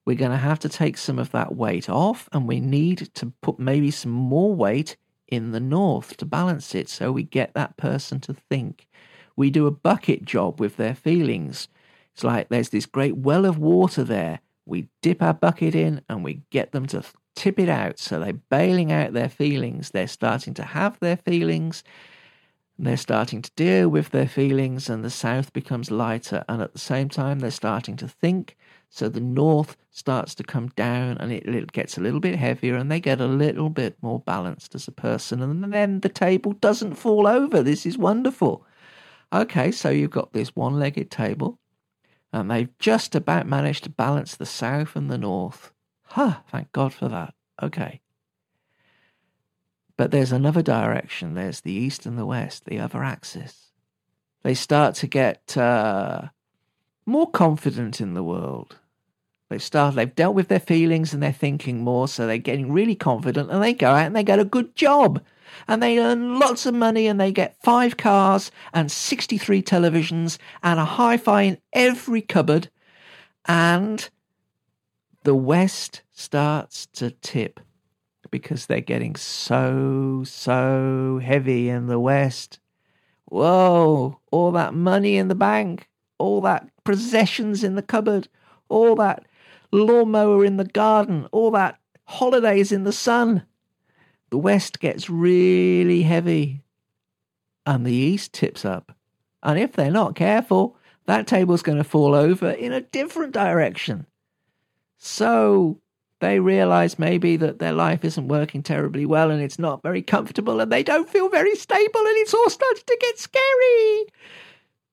We're 0.06 0.16
going 0.16 0.32
to 0.32 0.38
have 0.38 0.60
to 0.60 0.70
take 0.70 0.98
some 0.98 1.20
of 1.20 1.32
that 1.32 1.56
weight 1.56 1.90
off, 1.90 2.30
and 2.32 2.48
we 2.48 2.60
need 2.60 3.10
to 3.16 3.34
put 3.42 3.60
maybe 3.60 3.92
some 3.92 4.12
more 4.12 4.54
weight 4.54 4.96
in 5.28 5.52
the 5.52 5.60
north 5.60 6.16
to 6.18 6.26
balance 6.26 6.76
it 6.76 6.90
so 6.90 7.12
we 7.12 7.24
get 7.24 7.54
that 7.54 7.76
person 7.78 8.20
to 8.20 8.34
think 8.34 8.88
we 9.36 9.50
do 9.50 9.68
a 9.68 9.72
bucket 9.72 10.26
job 10.26 10.60
with 10.60 10.78
their 10.78 10.96
feelings. 10.96 11.68
It's 12.14 12.24
like 12.24 12.50
there's 12.50 12.70
this 12.70 12.86
great 12.86 13.18
well 13.18 13.46
of 13.46 13.58
water 13.58 14.04
there. 14.04 14.40
We 14.66 14.90
dip 15.02 15.22
our 15.22 15.34
bucket 15.34 15.76
in 15.76 16.02
and 16.08 16.24
we 16.24 16.42
get 16.50 16.72
them 16.72 16.86
to 16.88 17.04
tip 17.36 17.60
it 17.60 17.70
out. 17.70 18.00
So 18.00 18.20
they're 18.20 18.34
bailing 18.34 18.92
out 18.92 19.14
their 19.14 19.30
feelings. 19.30 19.90
They're 19.90 20.08
starting 20.08 20.54
to 20.56 20.64
have 20.64 21.00
their 21.00 21.18
feelings. 21.18 21.84
They're 22.78 22.98
starting 22.98 23.42
to 23.44 23.52
deal 23.56 23.88
with 23.88 24.10
their 24.10 24.28
feelings, 24.28 24.90
and 24.90 25.06
the 25.06 25.12
south 25.12 25.54
becomes 25.54 25.92
lighter. 25.92 26.44
And 26.50 26.62
at 26.62 26.74
the 26.74 26.80
same 26.80 27.08
time, 27.08 27.40
they're 27.40 27.52
starting 27.52 27.96
to 27.98 28.08
think. 28.08 28.58
So 28.90 29.10
the 29.10 29.20
north 29.20 29.78
starts 29.92 30.36
to 30.36 30.44
come 30.44 30.70
down 30.70 31.18
and 31.18 31.32
it, 31.32 31.48
it, 31.48 31.72
gets 31.72 31.98
a 31.98 32.02
little 32.02 32.20
bit 32.20 32.36
heavier 32.36 32.76
and 32.76 32.92
they 32.92 33.00
get 33.00 33.20
a 33.20 33.28
little 33.28 33.70
bit 33.70 33.98
more 34.02 34.20
balanced 34.20 34.76
as 34.76 34.88
a 34.88 34.92
person. 34.92 35.42
And 35.42 35.74
then 35.74 36.02
the 36.02 36.10
table 36.10 36.54
doesn't 36.54 36.96
fall 36.96 37.26
over. 37.26 37.64
This 37.64 37.88
is 37.88 37.98
wonderful. 37.98 38.66
Okay, 39.34 39.72
so 39.72 39.90
you've 39.90 40.12
got 40.12 40.34
this 40.34 40.56
one 40.56 40.78
legged 40.78 41.10
table, 41.10 41.60
and 42.32 42.52
they've 42.52 42.78
just 42.78 43.16
about 43.16 43.48
managed 43.48 43.84
to 43.86 43.90
balance 43.90 44.36
the 44.36 44.46
south 44.46 44.96
and 44.96 45.10
the 45.10 45.18
north. 45.18 45.74
Huh, 46.04 46.42
thank 46.52 46.72
God 46.72 46.94
for 46.94 47.08
that. 47.10 47.34
Okay. 47.62 48.02
But 49.98 50.12
there's 50.12 50.32
another 50.32 50.62
direction. 50.62 51.34
There's 51.34 51.62
the 51.62 51.72
east 51.72 52.06
and 52.06 52.18
the 52.18 52.26
west, 52.26 52.66
the 52.66 52.80
other 52.80 53.04
axis. 53.04 53.72
They 54.44 54.54
start 54.54 54.96
to 54.96 55.08
get 55.08 55.58
uh, 55.58 56.30
more 57.06 57.30
confident 57.32 58.02
in 58.02 58.14
the 58.14 58.24
world. 58.24 58.78
They've 59.54 59.62
started, 59.62 59.98
they've 59.98 60.16
dealt 60.16 60.34
with 60.34 60.48
their 60.48 60.60
feelings 60.60 61.14
and 61.14 61.22
their 61.22 61.32
thinking 61.32 61.84
more, 61.84 62.08
so 62.08 62.26
they're 62.26 62.40
getting 62.40 62.72
really 62.72 62.96
confident 62.96 63.52
and 63.52 63.62
they 63.62 63.72
go 63.72 63.92
out 63.92 64.08
and 64.08 64.16
they 64.16 64.24
get 64.24 64.40
a 64.40 64.46
good 64.46 64.76
job. 64.76 65.24
And 65.68 65.84
they 65.84 66.00
earn 66.00 66.40
lots 66.40 66.66
of 66.66 66.74
money 66.74 67.06
and 67.06 67.22
they 67.22 67.32
get 67.32 67.62
five 67.62 67.96
cars 67.96 68.50
and 68.74 68.92
63 68.92 69.62
televisions 69.62 70.40
and 70.64 70.80
a 70.80 70.86
hi 70.86 71.18
fi 71.18 71.44
in 71.44 71.60
every 71.72 72.24
cupboard. 72.24 72.70
And 73.46 74.10
the 75.22 75.36
West 75.36 76.02
starts 76.12 76.88
to 76.94 77.12
tip 77.12 77.60
because 78.32 78.66
they're 78.66 78.82
getting 78.82 79.16
so, 79.16 80.24
so 80.26 81.20
heavy 81.24 81.70
in 81.70 81.86
the 81.86 82.00
West. 82.00 82.58
Whoa, 83.26 84.20
all 84.32 84.52
that 84.54 84.74
money 84.74 85.16
in 85.16 85.28
the 85.28 85.36
bank, 85.36 85.90
all 86.18 86.42
that 86.42 86.68
possessions 86.84 87.64
in 87.64 87.76
the 87.76 87.84
cupboard, 87.84 88.28
all 88.68 88.96
that 88.96 89.28
lawnmower 89.74 90.46
in 90.46 90.58
the 90.58 90.66
garden, 90.66 91.28
all 91.32 91.52
that 91.52 91.80
holidays 92.06 92.72
in 92.72 92.84
the 92.84 92.94
sun. 92.94 93.44
The 94.30 94.38
West 94.38 94.80
gets 94.80 95.10
really 95.10 96.04
heavy 96.04 96.62
and 97.66 97.86
the 97.86 97.94
East 97.94 98.34
tips 98.34 98.66
up. 98.66 98.96
And 99.42 99.60
if 99.60 99.74
they're 99.74 99.92
not 99.92 100.16
careful, 100.16 100.78
that 101.06 101.28
table's 101.28 101.62
going 101.62 101.78
to 101.78 101.84
fall 101.84 102.16
over 102.16 102.52
in 102.52 102.72
a 102.72 102.82
different 102.82 103.34
direction. 103.34 104.06
So 104.98 105.80
they 106.20 106.40
realize 106.40 106.98
maybe 106.98 107.36
that 107.38 107.60
their 107.60 107.74
life 107.74 108.06
isn't 108.06 108.30
working 108.30 108.64
terribly 108.64 109.06
well 109.06 109.30
and 109.30 109.42
it's 109.42 109.60
not 109.60 109.84
very 109.84 110.02
comfortable 110.02 110.62
and 110.62 110.72
they 110.72 110.84
don't 110.84 111.10
feel 111.10 111.30
very 111.30 111.56
stable 111.56 112.00
and 112.00 112.18
it's 112.18 112.34
all 112.34 112.50
starting 112.50 112.84
to 112.88 112.98
get 113.02 113.20
scary. 113.20 114.06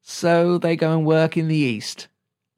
So 0.02 0.58
they 0.58 0.74
go 0.74 0.92
and 0.92 1.06
work 1.06 1.36
in 1.36 1.46
the 1.46 1.56
East 1.56 2.08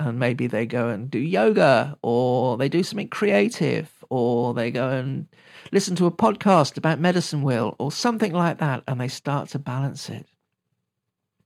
and 0.09 0.19
maybe 0.19 0.47
they 0.47 0.67
go 0.67 0.89
and 0.89 1.11
do 1.11 1.19
yoga 1.19 1.97
or 2.03 2.57
they 2.57 2.69
do 2.69 2.83
something 2.83 3.09
creative 3.09 3.91
or 4.11 4.55
they 4.55 4.71
go 4.71 4.89
and 4.91 5.27
listen 5.73 5.97
to 5.97 6.07
a 6.07 6.11
podcast 6.11 6.77
about 6.77 7.01
medicine 7.01 7.43
wheel 7.43 7.77
or 7.79 7.91
something 7.91 8.33
like 8.33 8.59
that 8.59 8.83
and 8.87 9.01
they 9.01 9.09
start 9.09 9.49
to 9.49 9.59
balance 9.59 10.09
it. 10.09 10.27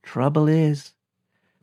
Trouble 0.03 0.47
is, 0.47 0.93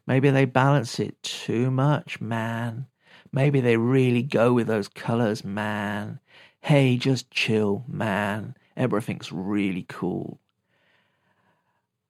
maybe 0.06 0.30
they 0.30 0.44
balance 0.44 0.98
it 0.98 1.22
too 1.22 1.70
much, 1.70 2.20
man. 2.20 2.86
Maybe 3.32 3.60
they 3.60 3.76
really 3.76 4.22
go 4.22 4.52
with 4.52 4.66
those 4.66 4.88
colors, 4.88 5.44
man. 5.44 6.20
Hey, 6.60 6.96
just 6.96 7.30
chill, 7.30 7.84
man. 7.88 8.56
Everything's 8.76 9.32
really 9.32 9.84
cool. 9.88 10.40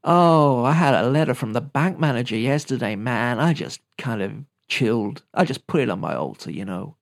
Oh, 0.05 0.65
I 0.65 0.73
had 0.73 0.95
a 0.95 1.09
letter 1.09 1.33
from 1.33 1.55
the 1.55 1.63
bank 1.63 1.99
manager 1.99 2.37
yesterday, 2.37 2.95
man. 2.95 3.41
I 3.41 3.55
just 3.55 3.81
kind 3.97 4.21
of 4.21 4.33
chilled. 4.69 5.23
I 5.33 5.45
just 5.45 5.67
put 5.67 5.81
it 5.81 5.91
on 5.91 6.01
my 6.01 6.15
altar, 6.15 6.51
you 6.51 6.65
know. 6.65 6.97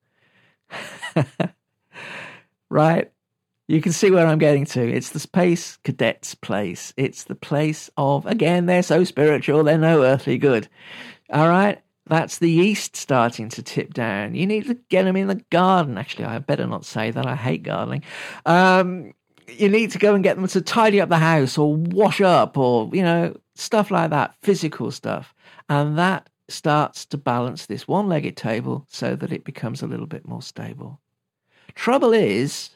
right? 2.71 3.11
You 3.69 3.81
can 3.81 3.93
see 3.93 4.11
where 4.11 4.27
I'm 4.27 4.39
getting 4.39 4.67
to. 4.67 4.87
It's 4.87 5.11
the 5.11 5.21
Space 5.21 5.79
Cadets 5.85 6.35
place. 6.35 6.93
It's 6.97 7.25
the 7.25 7.35
place 7.35 7.91
of, 7.97 8.27
again, 8.27 8.67
they're 8.67 8.83
so 8.83 9.05
spiritual, 9.05 9.65
they're 9.65 9.79
no 9.79 10.03
earthly 10.03 10.39
good. 10.39 10.69
All 11.31 11.49
right? 11.49 11.81
That's 12.07 12.39
the 12.39 12.51
East 12.51 12.97
starting 12.97 13.49
to 13.51 13.63
tip 13.63 13.95
down. 13.95 14.35
You 14.35 14.47
need 14.47 14.67
to 14.67 14.75
get 14.89 15.05
them 15.05 15.17
in 15.17 15.29
the 15.29 15.43
garden. 15.51 15.97
Actually, 15.97 16.25
I 16.25 16.39
better 16.41 16.67
not 16.67 16.85
say 16.85 17.11
that. 17.11 17.27
I 17.27 17.37
hate 17.37 17.63
gardening. 17.63 18.03
Um, 18.45 19.15
you 19.49 19.69
need 19.69 19.93
to 19.93 19.99
go 19.99 20.15
and 20.15 20.25
get 20.25 20.37
them 20.37 20.49
to 20.49 20.61
tidy 20.61 21.01
up 21.01 21.09
the 21.09 21.19
house 21.19 21.57
or 21.57 21.75
wash 21.75 22.21
up 22.21 22.59
or, 22.59 22.91
you 22.93 23.03
know, 23.03 23.37
stuff 23.55 23.91
like 23.91 24.11
that, 24.11 24.35
physical 24.43 24.91
stuff. 24.91 25.35
And 25.69 25.99
that 25.99 26.29
starts 26.49 27.07
to 27.07 27.17
balance 27.17 27.67
this 27.67 27.87
one 27.89 28.09
legged 28.09 28.37
table 28.37 28.87
so 28.89 29.17
that 29.17 29.33
it 29.33 29.45
becomes 29.45 29.83
a 29.83 29.87
little 29.87 30.07
bit 30.07 30.27
more 30.27 30.43
stable. 30.43 31.01
Trouble 31.75 32.13
is, 32.13 32.71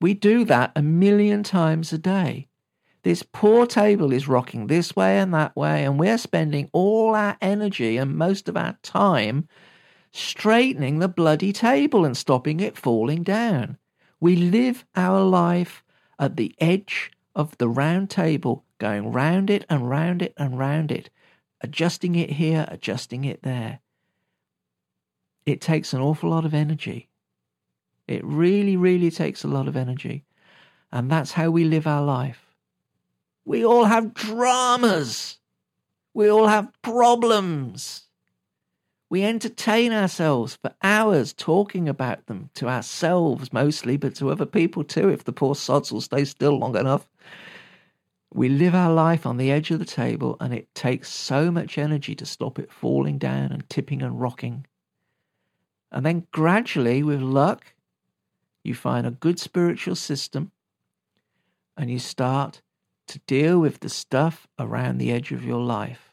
we 0.00 0.14
do 0.14 0.44
that 0.44 0.72
a 0.74 0.82
million 0.82 1.42
times 1.42 1.92
a 1.92 1.98
day. 1.98 2.48
This 3.02 3.22
poor 3.22 3.66
table 3.66 4.12
is 4.12 4.28
rocking 4.28 4.66
this 4.66 4.94
way 4.94 5.18
and 5.18 5.34
that 5.34 5.56
way, 5.56 5.84
and 5.84 5.98
we're 5.98 6.18
spending 6.18 6.70
all 6.72 7.14
our 7.14 7.36
energy 7.40 7.96
and 7.96 8.16
most 8.16 8.48
of 8.48 8.56
our 8.56 8.76
time 8.82 9.48
straightening 10.12 10.98
the 10.98 11.08
bloody 11.08 11.52
table 11.52 12.04
and 12.04 12.16
stopping 12.16 12.60
it 12.60 12.76
falling 12.76 13.22
down. 13.22 13.78
We 14.20 14.36
live 14.36 14.84
our 14.94 15.20
life 15.22 15.82
at 16.18 16.36
the 16.36 16.54
edge 16.60 17.10
of 17.34 17.56
the 17.58 17.68
round 17.68 18.10
table, 18.10 18.64
going 18.78 19.10
round 19.10 19.50
it 19.50 19.64
and 19.68 19.88
round 19.88 20.22
it 20.22 20.34
and 20.36 20.58
round 20.58 20.92
it, 20.92 21.10
adjusting 21.62 22.14
it 22.14 22.30
here, 22.30 22.66
adjusting 22.68 23.24
it 23.24 23.42
there. 23.42 23.80
It 25.46 25.60
takes 25.60 25.92
an 25.92 26.00
awful 26.00 26.30
lot 26.30 26.44
of 26.44 26.54
energy. 26.54 27.08
It 28.06 28.24
really, 28.24 28.76
really 28.76 29.10
takes 29.10 29.44
a 29.44 29.48
lot 29.48 29.68
of 29.68 29.76
energy. 29.76 30.24
And 30.90 31.10
that's 31.10 31.32
how 31.32 31.50
we 31.50 31.64
live 31.64 31.86
our 31.86 32.02
life. 32.02 32.44
We 33.44 33.64
all 33.64 33.86
have 33.86 34.14
dramas. 34.14 35.38
We 36.14 36.30
all 36.30 36.46
have 36.46 36.70
problems. 36.82 38.02
We 39.08 39.24
entertain 39.24 39.92
ourselves 39.92 40.56
for 40.62 40.74
hours 40.82 41.32
talking 41.32 41.88
about 41.88 42.26
them 42.26 42.50
to 42.54 42.68
ourselves 42.68 43.52
mostly, 43.52 43.96
but 43.96 44.14
to 44.16 44.30
other 44.30 44.46
people 44.46 44.84
too, 44.84 45.08
if 45.08 45.24
the 45.24 45.32
poor 45.32 45.54
sods 45.54 45.92
will 45.92 46.00
stay 46.00 46.24
still 46.24 46.58
long 46.58 46.76
enough. 46.76 47.06
We 48.34 48.48
live 48.48 48.74
our 48.74 48.92
life 48.92 49.26
on 49.26 49.36
the 49.36 49.50
edge 49.50 49.70
of 49.70 49.78
the 49.78 49.84
table, 49.84 50.36
and 50.40 50.54
it 50.54 50.74
takes 50.74 51.10
so 51.10 51.50
much 51.50 51.76
energy 51.76 52.14
to 52.14 52.24
stop 52.24 52.58
it 52.58 52.72
falling 52.72 53.18
down 53.18 53.52
and 53.52 53.68
tipping 53.68 54.00
and 54.00 54.20
rocking. 54.20 54.66
And 55.90 56.06
then 56.06 56.26
gradually, 56.32 57.02
with 57.02 57.20
luck, 57.20 57.74
you 58.64 58.74
find 58.74 59.06
a 59.06 59.10
good 59.10 59.38
spiritual 59.38 59.96
system 59.96 60.52
and 61.76 61.90
you 61.90 61.98
start 61.98 62.62
to 63.08 63.18
deal 63.20 63.58
with 63.58 63.80
the 63.80 63.88
stuff 63.88 64.46
around 64.58 64.98
the 64.98 65.12
edge 65.12 65.32
of 65.32 65.44
your 65.44 65.60
life. 65.60 66.12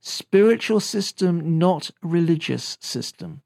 Spiritual 0.00 0.80
system, 0.80 1.58
not 1.58 1.90
religious 2.02 2.76
system. 2.80 3.42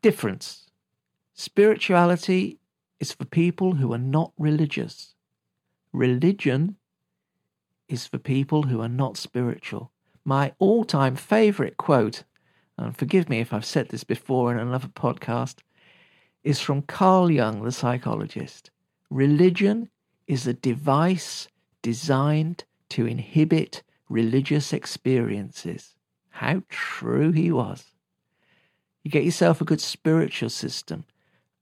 Difference. 0.00 0.70
Spirituality 1.34 2.58
is 3.00 3.12
for 3.12 3.24
people 3.24 3.74
who 3.74 3.92
are 3.92 3.98
not 3.98 4.32
religious. 4.38 5.13
Religion 5.94 6.74
is 7.88 8.04
for 8.04 8.18
people 8.18 8.64
who 8.64 8.80
are 8.80 8.88
not 8.88 9.16
spiritual. 9.16 9.92
My 10.24 10.52
all 10.58 10.82
time 10.84 11.14
favorite 11.14 11.76
quote, 11.76 12.24
and 12.76 12.96
forgive 12.96 13.28
me 13.28 13.38
if 13.38 13.52
I've 13.52 13.64
said 13.64 13.90
this 13.90 14.02
before 14.02 14.50
in 14.50 14.58
another 14.58 14.88
podcast, 14.88 15.58
is 16.42 16.58
from 16.58 16.82
Carl 16.82 17.30
Jung, 17.30 17.62
the 17.62 17.70
psychologist. 17.70 18.72
Religion 19.08 19.88
is 20.26 20.48
a 20.48 20.52
device 20.52 21.46
designed 21.80 22.64
to 22.88 23.06
inhibit 23.06 23.84
religious 24.08 24.72
experiences. 24.72 25.94
How 26.30 26.64
true 26.68 27.30
he 27.30 27.52
was. 27.52 27.84
You 29.04 29.12
get 29.12 29.22
yourself 29.22 29.60
a 29.60 29.64
good 29.64 29.80
spiritual 29.80 30.50
system, 30.50 31.04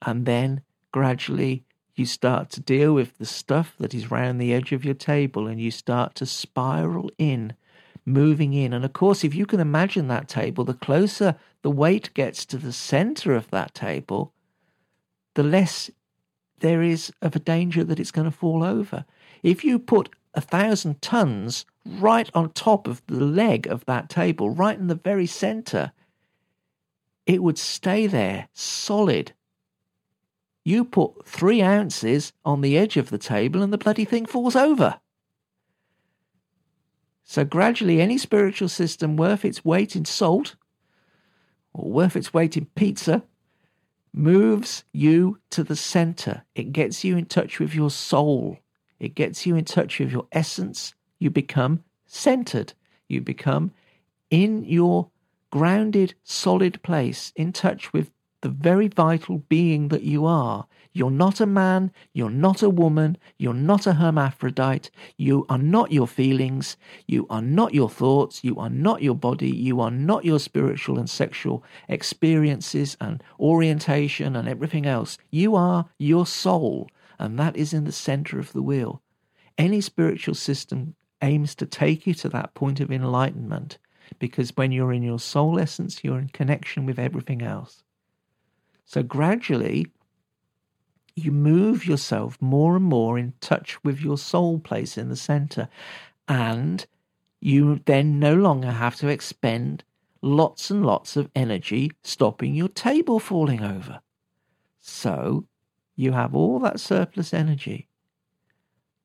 and 0.01 0.25
then 0.25 0.63
gradually 0.91 1.67
you 1.95 2.07
start 2.07 2.51
to 2.51 2.61
deal 2.61 2.95
with 2.95 3.19
the 3.19 3.27
stuff 3.27 3.75
that 3.79 3.95
is 3.95 4.11
round 4.11 4.41
the 4.41 4.53
edge 4.55 4.73
of 4.73 4.85
your 4.85 4.95
table 4.95 5.47
and 5.47 5.61
you 5.61 5.71
start 5.71 6.15
to 6.17 6.27
spiral 6.27 7.11
in, 7.19 7.55
moving 8.07 8.53
in. 8.55 8.73
And 8.73 8.85
of 8.85 8.93
course, 8.93 9.25
if 9.25 9.35
you 9.35 9.47
can 9.47 9.61
imagine 9.61 10.09
that 10.09 10.29
table, 10.29 10.65
the 10.65 10.75
closer 10.75 11.37
the 11.63 11.71
weight 11.71 12.13
gets 12.15 12.45
to 12.47 12.59
the 12.59 12.73
center 12.73 13.35
of 13.35 13.51
that 13.51 13.75
table, 13.75 14.33
the 15.35 15.43
less 15.43 15.91
there 16.61 16.83
is 16.83 17.13
of 17.21 17.37
a 17.37 17.41
danger 17.41 17.85
that 17.85 18.01
it's 18.01 18.11
going 18.11 18.31
to 18.31 18.37
fall 18.37 18.63
over. 18.65 19.05
If 19.43 19.65
you 19.65 19.79
put 19.79 20.09
a 20.35 20.41
thousand 20.41 21.03
tons 21.03 21.67
right 21.85 22.31
on 22.35 22.51
top 22.53 22.87
of 22.87 23.03
the 23.07 23.21
leg 23.21 23.67
of 23.67 23.85
that 23.85 24.09
table, 24.09 24.51
right 24.51 24.79
in 24.79 24.87
the 24.87 24.95
very 24.95 25.27
center, 25.27 25.93
it 27.27 27.43
would 27.43 27.59
stay 27.59 28.07
there 28.07 28.49
solid. 28.53 29.33
You 30.65 30.85
put 30.85 31.27
three 31.27 31.61
ounces 31.61 32.33
on 32.45 32.61
the 32.61 32.79
edge 32.79 32.97
of 32.97 33.11
the 33.11 33.19
table 33.19 33.63
and 33.63 33.73
the 33.73 33.79
bloody 33.79 34.05
thing 34.05 34.27
falls 34.27 34.55
over. 34.55 35.01
So, 37.25 37.45
gradually, 37.45 38.01
any 38.01 38.19
spiritual 38.19 38.69
system 38.69 39.17
worth 39.17 39.45
its 39.45 39.65
weight 39.65 39.97
in 39.97 40.05
salt 40.05 40.57
or 41.73 41.91
worth 41.91 42.17
its 42.17 42.35
weight 42.35 42.57
in 42.57 42.67
pizza 42.67 43.23
moves 44.13 44.85
you 44.93 45.39
to 45.51 45.65
the 45.65 45.77
center. 45.77 46.45
It 46.55 46.73
gets 46.73 47.03
you 47.03 47.17
in 47.17 47.27
touch 47.27 47.59
with 47.59 47.75
your 47.75 47.91
soul. 47.91 48.59
It 49.01 49.15
gets 49.15 49.47
you 49.47 49.57
in 49.57 49.65
touch 49.65 49.99
with 49.99 50.13
your 50.13 50.27
essence. 50.33 50.95
You 51.19 51.31
become 51.31 51.83
centered. 52.07 52.75
You 53.09 53.21
become 53.21 53.73
in 54.31 54.65
your 54.65 55.11
grounded, 55.51 56.15
solid 56.25 56.83
place, 56.83 57.33
in 57.37 57.53
touch 57.53 57.93
with 57.93 58.11
the 58.43 58.49
very 58.49 58.89
vital 58.89 59.39
being 59.39 59.89
that 59.89 60.03
you 60.03 60.27
are. 60.27 60.67
You're 60.93 61.11
not 61.11 61.41
a 61.41 61.47
man, 61.47 61.91
you're 62.13 62.29
not 62.29 62.63
a 62.63 62.69
woman, 62.69 63.17
you're 63.39 63.55
not 63.55 63.87
a 63.87 63.95
hermaphrodite, 63.95 64.91
you 65.17 65.47
are 65.49 65.59
not 65.59 65.91
your 65.91 66.07
feelings, 66.07 66.77
you 67.07 67.27
are 67.31 67.41
not 67.41 67.73
your 67.73 67.89
thoughts, 67.89 68.45
you 68.45 68.59
are 68.59 68.69
not 68.69 69.01
your 69.01 69.15
body, 69.15 69.51
you 69.51 69.81
are 69.81 69.91
not 69.91 70.25
your 70.25 70.39
spiritual 70.39 70.99
and 70.99 71.09
sexual 71.09 71.65
experiences 71.89 72.97
and 73.01 73.23
orientation 73.41 74.37
and 74.37 74.49
everything 74.49 74.85
else. 74.85 75.17
You 75.31 75.55
are 75.55 75.89
your 75.97 76.27
soul, 76.27 76.91
and 77.19 77.39
that 77.39 77.57
is 77.57 77.73
in 77.73 77.85
the 77.85 77.93
center 77.93 78.39
of 78.39 78.53
the 78.53 78.63
wheel. 78.63 79.01
Any 79.57 79.81
spiritual 79.81 80.35
system 80.35 80.95
aims 81.23 81.55
to 81.55 81.67
take 81.67 82.07
you 82.07 82.15
to 82.15 82.29
that 82.31 82.53
point 82.55 82.81
of 82.81 82.91
enlightenment 82.91 83.79
because 84.19 84.57
when 84.57 84.73
you're 84.73 84.93
in 84.93 85.03
your 85.03 85.21
soul 85.21 85.59
essence, 85.59 86.03
you're 86.03 86.19
in 86.19 86.29
connection 86.29 86.85
with 86.85 86.99
everything 86.99 87.41
else. 87.41 87.83
So 88.85 89.03
gradually, 89.03 89.87
you 91.15 91.31
move 91.31 91.87
yourself 91.87 92.41
more 92.41 92.77
and 92.77 92.85
more 92.85 93.19
in 93.19 93.35
touch 93.41 93.83
with 93.85 94.01
your 94.01 94.19
soul 94.19 94.59
place 94.59 94.97
in 94.97 95.09
the 95.09 95.17
center. 95.17 95.69
And 96.29 96.87
you 97.41 97.81
then 97.85 98.19
no 98.19 98.35
longer 98.35 98.71
have 98.71 98.97
to 98.97 99.09
expend 99.09 99.85
lots 100.23 100.71
and 100.71 100.87
lots 100.87 101.17
of 101.17 101.31
energy 101.35 101.93
stopping 102.03 102.55
your 102.55 102.69
table 102.69 103.19
falling 103.19 103.63
over. 103.63 104.01
So 104.79 105.47
you 105.97 106.13
have 106.13 106.35
all 106.35 106.59
that 106.61 106.81
surplus 106.81 107.35
energy. 107.35 107.89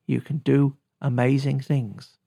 You 0.05 0.21
can 0.21 0.38
do 0.38 0.78
amazing 1.01 1.59
things. 1.59 2.17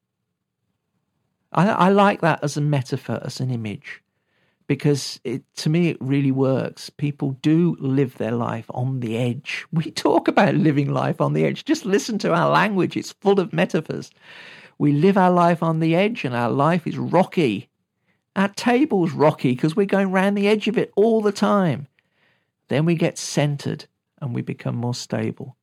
I, 1.53 1.69
I 1.69 1.89
like 1.89 2.21
that 2.21 2.45
as 2.45 2.57
a 2.57 2.61
metaphor, 2.61 3.21
as 3.25 3.41
an 3.41 3.51
image 3.51 4.03
because 4.71 5.19
it, 5.25 5.43
to 5.57 5.69
me 5.69 5.89
it 5.89 5.97
really 5.99 6.31
works. 6.31 6.91
People 6.91 7.33
do 7.43 7.77
live 7.81 8.19
their 8.19 8.31
life 8.31 8.67
on 8.71 9.01
the 9.01 9.17
edge. 9.17 9.67
We 9.73 9.91
talk 9.91 10.29
about 10.29 10.55
living 10.55 10.95
life 10.95 11.21
on 11.21 11.33
the 11.33 11.45
edge. 11.45 11.65
Just 11.65 11.85
listen 11.85 12.19
to 12.19 12.33
our 12.33 12.49
language, 12.49 12.97
it's 12.97 13.11
full 13.11 13.41
of 13.41 13.53
metaphors. 13.53 14.13
We 14.79 14.93
live 14.93 15.19
our 15.19 15.33
life 15.33 15.61
on 15.61 15.81
the 15.81 15.97
edge 15.97 16.25
and 16.25 16.37
our 16.37 16.51
life 16.51 16.87
is 16.87 16.97
rocky. 16.97 17.69
Our 18.37 18.47
table's 18.47 19.11
rocky 19.11 19.57
because 19.57 19.75
we're 19.75 19.87
going 19.87 20.13
round 20.13 20.39
the 20.39 20.47
edge 20.47 20.69
of 20.69 20.79
it 20.79 20.93
all 20.95 21.21
the 21.21 21.33
time. 21.33 21.89
Then 22.69 22.85
we 22.85 22.95
get 22.95 23.19
centered 23.19 23.87
and 24.23 24.33
we 24.33 24.41
become 24.41 24.77
more 24.77 24.95
stable. 24.95 25.57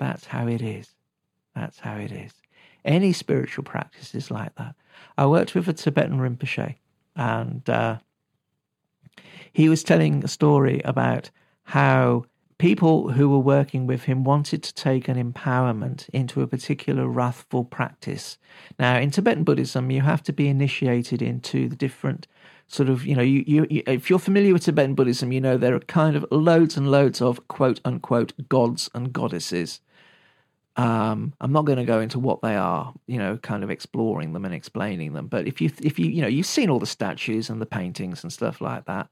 That's 0.00 0.26
how 0.26 0.48
it 0.48 0.62
is. 0.62 0.88
That's 1.54 1.78
how 1.78 1.94
it 1.94 2.10
is. 2.10 2.32
Any 2.84 3.12
spiritual 3.12 3.62
practice 3.62 4.16
is 4.16 4.32
like 4.32 4.56
that. 4.56 4.74
I 5.16 5.26
worked 5.26 5.54
with 5.54 5.68
a 5.68 5.72
Tibetan 5.72 6.18
Rinpoche 6.18 6.74
and 7.16 7.68
uh, 7.68 7.98
he 9.52 9.68
was 9.68 9.82
telling 9.82 10.24
a 10.24 10.28
story 10.28 10.80
about 10.84 11.30
how 11.64 12.24
people 12.58 13.10
who 13.10 13.28
were 13.28 13.38
working 13.38 13.86
with 13.86 14.04
him 14.04 14.24
wanted 14.24 14.62
to 14.62 14.74
take 14.74 15.08
an 15.08 15.32
empowerment 15.32 16.08
into 16.10 16.42
a 16.42 16.46
particular 16.46 17.08
wrathful 17.08 17.64
practice. 17.64 18.38
Now, 18.78 18.98
in 18.98 19.10
Tibetan 19.10 19.44
Buddhism, 19.44 19.90
you 19.90 20.02
have 20.02 20.22
to 20.24 20.32
be 20.32 20.48
initiated 20.48 21.20
into 21.20 21.68
the 21.68 21.76
different 21.76 22.26
sort 22.68 22.88
of, 22.88 23.04
you 23.04 23.14
know, 23.14 23.22
you, 23.22 23.44
you, 23.46 23.66
you, 23.70 23.82
if 23.86 24.08
you're 24.08 24.18
familiar 24.18 24.52
with 24.52 24.64
Tibetan 24.64 24.94
Buddhism, 24.94 25.32
you 25.32 25.40
know 25.40 25.56
there 25.56 25.74
are 25.74 25.80
kind 25.80 26.16
of 26.16 26.24
loads 26.30 26.76
and 26.76 26.90
loads 26.90 27.20
of 27.20 27.46
quote 27.48 27.80
unquote 27.84 28.32
gods 28.48 28.90
and 28.94 29.12
goddesses. 29.12 29.80
Um, 30.76 31.34
I'm 31.40 31.52
not 31.52 31.66
going 31.66 31.78
to 31.78 31.84
go 31.84 32.00
into 32.00 32.18
what 32.18 32.42
they 32.42 32.56
are, 32.56 32.92
you 33.06 33.18
know, 33.18 33.36
kind 33.36 33.62
of 33.62 33.70
exploring 33.70 34.32
them 34.32 34.44
and 34.44 34.52
explaining 34.52 35.12
them. 35.12 35.28
But 35.28 35.46
if 35.46 35.60
you, 35.60 35.70
if 35.82 35.98
you, 35.98 36.06
you 36.06 36.20
know, 36.20 36.28
you've 36.28 36.46
seen 36.46 36.68
all 36.68 36.80
the 36.80 36.86
statues 36.86 37.48
and 37.48 37.60
the 37.60 37.66
paintings 37.66 38.22
and 38.22 38.32
stuff 38.32 38.60
like 38.60 38.86
that. 38.86 39.08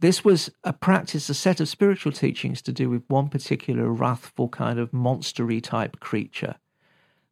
This 0.00 0.24
was 0.24 0.48
a 0.62 0.72
practice, 0.72 1.28
a 1.28 1.34
set 1.34 1.58
of 1.58 1.68
spiritual 1.68 2.12
teachings 2.12 2.62
to 2.62 2.72
do 2.72 2.88
with 2.88 3.02
one 3.08 3.28
particular 3.28 3.88
wrathful 3.90 4.48
kind 4.48 4.78
of 4.78 4.92
monstery 4.92 5.60
type 5.60 5.98
creature. 5.98 6.54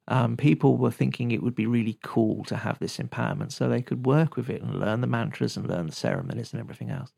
Um, 0.09 0.37
people 0.37 0.77
were 0.77 0.91
thinking 0.91 1.31
it 1.31 1.43
would 1.43 1.55
be 1.55 1.67
really 1.67 1.99
cool 2.03 2.45
to 2.45 2.57
have 2.57 2.79
this 2.79 2.99
empowerment 2.99 3.53
so 3.53 3.69
they 3.69 3.83
could 3.83 4.07
work 4.07 4.37
with 4.37 4.49
it 4.51 4.63
and 4.63 4.81
learn 4.81 5.01
the 5.01 5.07
mantras 5.07 5.57
and 5.57 5.69
learn 5.69 5.87
the 5.87 5.93
ceremonies 5.93 6.53
and 6.53 6.61
everything 6.61 6.91
else. 6.91 7.13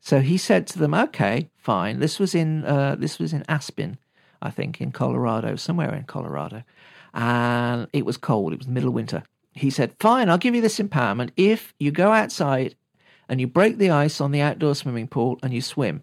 So 0.00 0.20
he 0.20 0.36
said 0.36 0.66
to 0.68 0.78
them, 0.78 0.94
"Okay, 0.94 1.50
fine. 1.56 2.00
This 2.00 2.18
was 2.18 2.34
in 2.34 2.64
uh, 2.64 2.96
this 2.96 3.18
was 3.18 3.32
in 3.32 3.44
Aspen, 3.48 3.98
I 4.42 4.50
think, 4.50 4.80
in 4.80 4.92
Colorado, 4.92 5.56
somewhere 5.56 5.94
in 5.94 6.04
Colorado. 6.04 6.64
And 7.14 7.88
it 7.92 8.04
was 8.04 8.16
cold, 8.16 8.52
it 8.52 8.58
was 8.58 8.68
middle 8.68 8.88
of 8.88 8.94
winter. 8.94 9.22
He 9.52 9.70
said, 9.70 9.94
Fine, 10.00 10.28
I'll 10.28 10.38
give 10.38 10.54
you 10.54 10.60
this 10.60 10.78
empowerment 10.78 11.30
if 11.36 11.74
you 11.78 11.90
go 11.90 12.12
outside 12.12 12.74
and 13.28 13.40
you 13.40 13.46
break 13.46 13.78
the 13.78 13.90
ice 13.90 14.20
on 14.20 14.32
the 14.32 14.40
outdoor 14.40 14.74
swimming 14.74 15.08
pool 15.08 15.38
and 15.42 15.54
you 15.54 15.62
swim. 15.62 16.02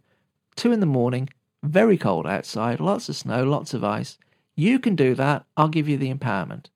Two 0.56 0.72
in 0.72 0.80
the 0.80 0.86
morning, 0.86 1.30
very 1.64 1.98
cold 1.98 2.26
outside, 2.26 2.80
lots 2.80 3.10
of 3.10 3.16
snow, 3.16 3.44
lots 3.44 3.74
of 3.74 3.84
ice. 3.84 4.18
You 4.56 4.80
can 4.80 4.96
do 4.96 5.16
that, 5.16 5.46
I'll 5.58 5.68
give 5.68 5.88
you 5.88 5.98
the 5.98 6.14
empowerment. 6.14 6.68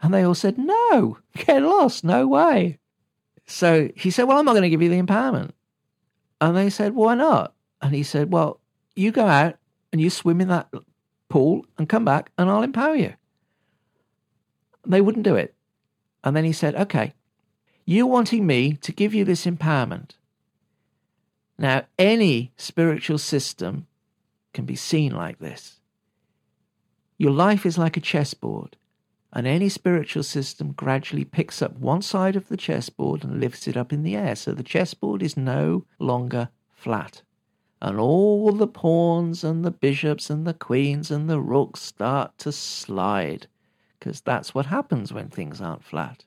And 0.00 0.14
they 0.14 0.22
all 0.22 0.34
said, 0.34 0.58
No, 0.58 1.18
get 1.34 1.62
lost, 1.62 2.04
no 2.04 2.26
way. 2.26 2.78
So 3.46 3.88
he 3.96 4.10
said, 4.10 4.24
Well, 4.24 4.38
I'm 4.38 4.44
not 4.44 4.52
going 4.52 4.62
to 4.62 4.70
give 4.70 4.82
you 4.82 4.90
the 4.90 5.02
empowerment. 5.02 5.50
And 6.40 6.56
they 6.56 6.70
said, 6.70 6.94
Why 6.94 7.14
not? 7.14 7.54
And 7.80 7.94
he 7.94 8.02
said, 8.02 8.32
Well, 8.32 8.60
you 8.94 9.10
go 9.10 9.26
out 9.26 9.56
and 9.92 10.00
you 10.00 10.10
swim 10.10 10.40
in 10.40 10.48
that 10.48 10.68
pool 11.28 11.66
and 11.76 11.88
come 11.88 12.04
back 12.04 12.30
and 12.38 12.50
I'll 12.50 12.62
empower 12.62 12.96
you. 12.96 13.14
They 14.86 15.00
wouldn't 15.00 15.24
do 15.24 15.36
it. 15.36 15.54
And 16.24 16.34
then 16.34 16.44
he 16.44 16.52
said, 16.52 16.74
Okay, 16.74 17.14
you're 17.84 18.06
wanting 18.06 18.46
me 18.46 18.74
to 18.74 18.92
give 18.92 19.14
you 19.14 19.24
this 19.24 19.46
empowerment. 19.46 20.12
Now, 21.58 21.86
any 21.98 22.52
spiritual 22.56 23.18
system 23.18 23.86
can 24.52 24.64
be 24.64 24.76
seen 24.76 25.14
like 25.14 25.38
this. 25.38 25.80
Your 27.16 27.32
life 27.32 27.66
is 27.66 27.76
like 27.76 27.96
a 27.96 28.00
chessboard, 28.00 28.76
and 29.32 29.46
any 29.46 29.68
spiritual 29.68 30.22
system 30.22 30.72
gradually 30.72 31.24
picks 31.24 31.60
up 31.60 31.76
one 31.78 32.00
side 32.00 32.36
of 32.36 32.48
the 32.48 32.56
chessboard 32.56 33.24
and 33.24 33.40
lifts 33.40 33.66
it 33.66 33.76
up 33.76 33.92
in 33.92 34.04
the 34.04 34.14
air, 34.14 34.36
so 34.36 34.52
the 34.52 34.62
chessboard 34.62 35.22
is 35.22 35.36
no 35.36 35.84
longer 35.98 36.50
flat 36.70 37.22
and 37.80 37.98
all 37.98 38.52
the 38.52 38.66
pawns 38.66 39.44
and 39.44 39.64
the 39.64 39.70
bishops 39.70 40.30
and 40.30 40.46
the 40.46 40.54
queens 40.54 41.10
and 41.10 41.28
the 41.28 41.40
rooks 41.40 41.80
start 41.80 42.36
to 42.38 42.52
slide, 42.52 43.46
because 43.98 44.20
that's 44.20 44.54
what 44.54 44.66
happens 44.66 45.12
when 45.12 45.28
things 45.28 45.60
aren't 45.60 45.84
flat. 45.84 46.24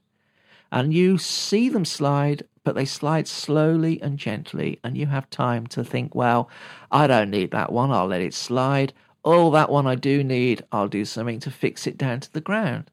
And 0.72 0.94
you 0.94 1.18
see 1.18 1.68
them 1.68 1.84
slide, 1.84 2.44
but 2.64 2.76
they 2.76 2.86
slide 2.86 3.28
slowly 3.28 4.02
and 4.02 4.18
gently, 4.18 4.80
and 4.84 4.98
you 4.98 5.08
have 5.08 5.30
time 5.30 5.68
to 5.68 5.84
think, 5.84 6.16
well, 6.16 6.50
I 6.92 7.08
don't 7.08 7.30
need 7.30 7.52
that 7.52 7.72
one, 7.72 7.92
I'll 7.92 8.08
let 8.08 8.22
it 8.22 8.34
slide. 8.34 8.94
Oh, 9.26 9.52
that 9.52 9.70
one 9.70 9.86
I 9.86 9.96
do 9.96 10.24
need, 10.24 10.64
I'll 10.72 10.88
do 10.88 11.04
something 11.04 11.40
to 11.42 11.52
fix 11.52 11.86
it 11.86 11.98
down 11.98 12.22
to 12.22 12.32
the 12.32 12.42
ground. 12.42 12.90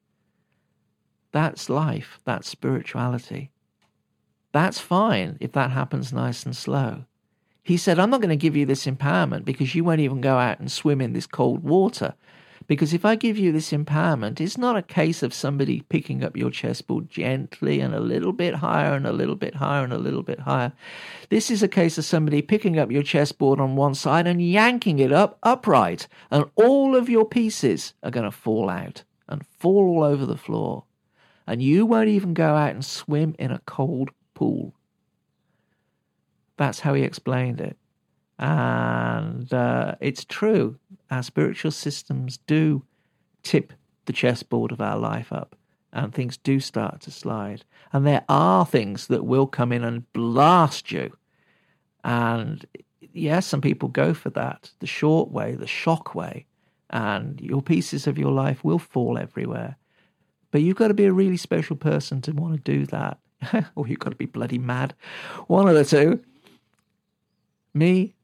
That's 1.31 1.71
life, 1.71 2.19
that's 2.25 2.49
spirituality. 2.49 3.51
That's 4.53 4.81
fine 4.81 5.37
if 5.41 5.53
that 5.53 5.71
happens 5.71 6.13
nice 6.13 6.45
and 6.45 6.57
slow. 6.57 7.05
He 7.69 7.77
said, 7.77 7.99
I'm 7.99 8.09
not 8.09 8.23
going 8.23 8.31
to 8.31 8.37
give 8.37 8.57
you 8.57 8.65
this 8.65 8.87
empowerment 8.87 9.45
because 9.45 9.75
you 9.75 9.85
won't 9.85 10.01
even 10.01 10.23
go 10.23 10.39
out 10.39 10.59
and 10.59 10.73
swim 10.73 11.03
in 11.03 11.13
this 11.13 11.27
cold 11.27 11.63
water. 11.63 12.15
Because 12.67 12.95
if 12.95 13.05
I 13.05 13.15
give 13.15 13.37
you 13.37 13.53
this 13.53 13.73
empowerment, 13.73 14.41
it's 14.41 14.57
not 14.57 14.79
a 14.79 14.83
case 14.83 15.23
of 15.23 15.35
somebody 15.35 15.83
picking 15.91 16.25
up 16.25 16.35
your 16.35 16.51
chessboard 16.51 17.11
gently 17.11 17.81
and 17.81 17.95
a 17.95 18.01
little 18.01 18.33
bit 18.33 18.55
higher 18.55 18.95
and 18.95 19.07
a 19.07 19.13
little 19.13 19.37
bit 19.37 19.57
higher 19.57 19.85
and 19.85 19.93
a 19.93 19.99
little 19.99 20.23
bit 20.23 20.41
higher. 20.41 20.73
This 21.29 21.51
is 21.51 21.63
a 21.63 21.69
case 21.69 21.99
of 21.99 22.07
somebody 22.07 22.41
picking 22.41 22.79
up 22.79 22.91
your 22.91 23.03
chessboard 23.03 23.61
on 23.61 23.77
one 23.77 23.95
side 23.95 24.27
and 24.27 24.41
yanking 24.41 24.99
it 24.99 25.13
up 25.13 25.37
upright, 25.43 26.09
and 26.31 26.47
all 26.55 26.97
of 26.97 27.11
your 27.11 27.27
pieces 27.27 27.93
are 28.03 28.11
going 28.11 28.25
to 28.25 28.31
fall 28.31 28.71
out 28.71 29.03
and 29.29 29.45
fall 29.59 29.91
all 29.91 30.05
over 30.05 30.25
the 30.25 30.39
floor. 30.39 30.85
And 31.47 31.61
you 31.61 31.85
won't 31.85 32.09
even 32.09 32.33
go 32.33 32.55
out 32.55 32.71
and 32.71 32.83
swim 32.83 33.35
in 33.39 33.51
a 33.51 33.61
cold 33.67 34.09
pool. 34.33 34.73
That's 36.59 36.81
how 36.81 36.93
he 36.93 37.03
explained 37.03 37.61
it. 37.61 37.79
And 38.39 39.53
uh, 39.53 39.95
it's 40.01 40.25
true. 40.25 40.79
Our 41.11 41.23
spiritual 41.23 41.71
systems 41.71 42.39
do 42.47 42.85
tip 43.43 43.73
the 44.05 44.13
chessboard 44.13 44.73
of 44.73 44.81
our 44.81 44.99
life 44.99 45.33
up, 45.33 45.57
and 45.93 46.13
things 46.13 46.37
do 46.37 46.61
start 46.61 47.01
to 47.03 47.11
slide. 47.11 47.65
And 47.93 48.07
there 48.07 48.25
are 48.29 48.67
things 48.67 49.07
that 49.07 49.25
will 49.25 49.47
come 49.47 49.73
in 49.73 49.83
and 49.83 50.11
blast 50.13 50.93
you. 50.93 51.17
And 52.05 52.65
yes, 53.13 53.47
some 53.47 53.61
people 53.61 53.89
go 53.89 54.15
for 54.15 54.31
that 54.31 54.71
the 54.81 54.87
short 54.87 55.31
way, 55.31 55.55
the 55.55 55.67
shock 55.67 56.15
way, 56.15 56.47
and 56.91 57.41
your 57.41 57.63
pieces 57.63 58.07
of 58.07 58.19
your 58.19 58.33
life 58.33 58.63
will 58.65 58.79
fall 58.79 59.19
everywhere. 59.19 59.77
But 60.51 60.63
you've 60.63 60.77
got 60.77 60.89
to 60.89 60.95
be 60.95 61.05
a 61.05 61.13
really 61.13 61.37
special 61.37 61.77
person 61.77 62.21
to 62.23 62.33
want 62.33 62.55
to 62.55 62.73
do 62.73 62.87
that. 62.87 63.19
or 63.77 63.87
you've 63.87 63.99
got 63.99 64.11
to 64.11 64.17
be 64.17 64.27
bloody 64.27 64.59
mad. 64.59 64.95
One 65.47 65.69
of 65.69 65.75
the 65.75 65.85
two. 65.85 66.21
Me, 67.75 68.15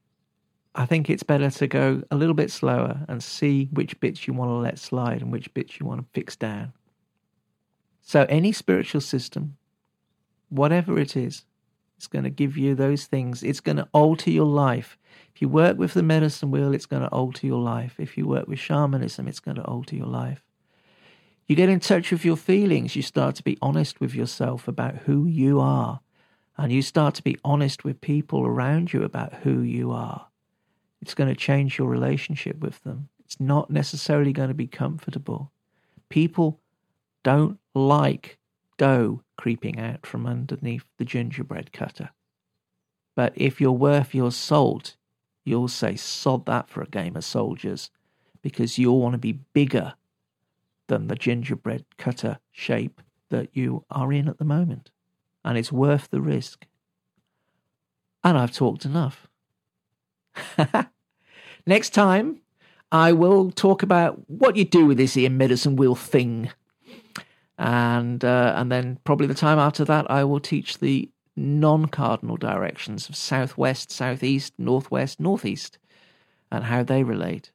I 0.75 0.87
think 0.87 1.09
it's 1.11 1.23
better 1.23 1.51
to 1.51 1.67
go 1.67 2.03
a 2.11 2.17
little 2.17 2.35
bit 2.35 2.51
slower 2.51 3.05
and 3.09 3.23
see 3.23 3.69
which 3.73 3.99
bits 4.01 4.27
you 4.27 4.35
want 4.35 4.51
to 4.51 4.55
let 4.55 4.79
slide 4.79 5.23
and 5.23 5.33
which 5.33 5.53
bits 5.55 5.79
you 5.79 5.87
want 5.87 6.01
to 6.01 6.07
fix 6.13 6.37
down. 6.37 6.73
So, 8.03 8.27
any 8.29 8.53
spiritual 8.53 9.01
system, 9.01 9.57
whatever 10.49 10.99
it 10.99 11.17
is, 11.17 11.45
It's 11.97 12.07
going 12.09 12.25
to 12.25 12.31
give 12.31 12.57
you 12.57 12.75
those 12.75 13.07
things. 13.07 13.43
It's 13.43 13.61
going 13.61 13.77
to 13.79 13.89
alter 13.93 14.31
your 14.31 14.47
life. 14.47 14.99
If 15.35 15.41
you 15.43 15.49
work 15.49 15.79
with 15.79 15.95
the 15.95 16.03
medicine 16.03 16.51
wheel, 16.51 16.75
it's 16.75 16.87
going 16.87 17.03
to 17.03 17.09
alter 17.09 17.47
your 17.47 17.61
life. 17.61 17.99
If 17.99 18.19
you 18.19 18.27
work 18.27 18.49
with 18.49 18.59
shamanism, 18.59 19.29
it's 19.29 19.41
going 19.41 19.57
to 19.57 19.65
alter 19.65 19.97
your 19.97 20.07
life. 20.07 20.45
You 21.47 21.57
get 21.57 21.69
in 21.69 21.81
touch 21.81 22.11
with 22.11 22.25
your 22.25 22.37
feelings. 22.37 22.97
You 22.97 23.03
start 23.03 23.37
to 23.37 23.43
be 23.43 23.59
honest 23.63 24.01
with 24.01 24.15
yourself 24.15 24.69
about 24.69 24.97
who 25.07 25.27
you 25.27 25.61
are. 25.61 26.01
And 26.57 26.71
you 26.73 26.83
start 26.83 27.15
to 27.17 27.23
be 27.23 27.39
honest 27.45 27.85
with 27.85 28.01
people 28.01 28.47
around 28.47 28.93
you 28.93 29.03
about 29.03 29.35
who 29.35 29.61
you 29.61 29.91
are. 29.91 30.29
It's 31.01 31.15
going 31.15 31.29
to 31.29 31.39
change 31.39 31.79
your 31.79 31.89
relationship 31.89 32.59
with 32.61 32.83
them. 32.85 33.09
It's 33.25 33.41
not 33.41 33.71
necessarily 33.71 34.33
going 34.33 34.49
to 34.49 34.55
be 34.55 34.67
comfortable. 34.67 35.51
People 36.09 36.61
don't 37.23 37.59
like 37.75 38.39
dough 38.79 39.23
creeping 39.37 39.81
out 39.81 40.07
from 40.07 40.27
underneath 40.27 40.85
the 40.99 41.05
gingerbread 41.05 41.73
cutter. 41.73 42.11
But 43.17 43.33
if 43.37 43.61
you're 43.61 43.73
worth 43.73 44.15
your 44.15 44.33
salt, 44.33 44.97
you'll 45.45 45.69
say, 45.69 45.97
sod 45.97 46.47
that 46.47 46.69
for 46.69 46.83
a 46.83 46.89
game 46.89 47.17
of 47.17 47.25
soldiers, 47.25 47.91
because 48.43 48.79
you'll 48.79 49.01
want 49.01 49.15
to 49.15 49.19
be 49.19 49.33
bigger 49.33 49.95
than 50.87 51.07
the 51.07 51.17
gingerbread 51.17 51.85
cutter 51.97 52.39
shape 52.53 53.01
that 53.31 53.49
you 53.57 53.85
are 53.91 54.13
in 54.13 54.29
at 54.29 54.39
the 54.39 54.45
moment. 54.45 54.91
And 55.45 55.59
it's 55.59 55.73
worth 55.73 56.11
the 56.11 56.21
risk. 56.21 56.67
And 58.23 58.39
I've 58.39 58.53
talked 58.53 58.85
enough. 58.85 59.29
Next 61.67 61.91
time, 61.91 62.41
I 62.91 63.13
will 63.13 63.51
talk 63.51 63.83
about 63.83 64.29
what 64.29 64.57
you 64.57 64.65
do 64.65 64.87
with 64.87 64.99
this 64.99 65.17
ear 65.17 65.31
medicine 65.31 65.77
wheel 65.77 65.95
thing. 65.95 66.51
And 67.59 68.25
uh, 68.25 68.55
and 68.57 68.71
then 68.71 68.99
probably 69.05 69.27
the 69.27 69.35
time 69.35 69.59
after 69.59 69.85
that, 69.85 70.11
I 70.11 70.25
will 70.25 70.41
teach 70.41 70.79
the 70.79 71.11
non-cardinal 71.37 72.37
directions 72.37 73.09
of 73.09 73.17
southwest, 73.17 73.91
southeast, 73.91 74.55
northwest, 74.59 75.21
northeast, 75.21 75.79
and 76.51 76.65
how 76.65 76.83
they 76.83 77.03
relate. 77.03 77.51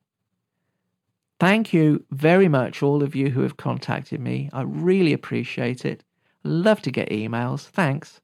Thank 1.39 1.71
you 1.71 2.03
very 2.11 2.49
much, 2.49 2.83
all 2.83 3.01
of 3.01 3.15
you 3.15 3.29
who 3.29 3.41
have 3.41 3.55
contacted 3.55 4.19
me. 4.19 4.49
I 4.51 4.63
really 4.63 5.13
appreciate 5.13 5.85
it. 5.85 6.03
Love 6.43 6.81
to 6.81 6.91
get 6.91 7.09
emails. 7.09 7.67
Thanks. 7.67 8.21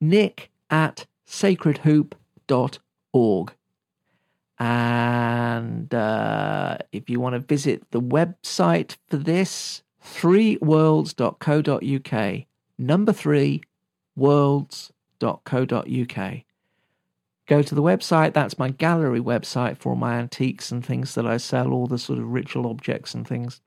Nick 0.00 0.50
at 0.70 1.06
sacredhoop.org. 1.26 3.52
And 4.58 5.92
uh, 5.92 6.78
if 6.92 7.10
you 7.10 7.18
want 7.18 7.32
to 7.34 7.40
visit 7.40 7.90
the 7.90 8.00
website 8.00 8.96
for 9.08 9.16
this, 9.16 9.82
threeworlds.co.uk. 10.02 12.46
Number 12.78 13.12
three, 13.12 13.62
worlds.co.uk. 14.16 16.34
Go 17.46 17.60
to 17.60 17.74
the 17.74 17.82
website, 17.82 18.32
that's 18.32 18.58
my 18.58 18.70
gallery 18.70 19.20
website 19.20 19.76
for 19.76 19.90
all 19.90 19.96
my 19.96 20.14
antiques 20.14 20.72
and 20.72 20.82
things 20.84 21.14
that 21.14 21.26
I 21.26 21.36
sell, 21.36 21.72
all 21.72 21.86
the 21.86 21.98
sort 21.98 22.18
of 22.18 22.32
ritual 22.32 22.66
objects 22.66 23.12
and 23.12 23.28
things. 23.28 23.60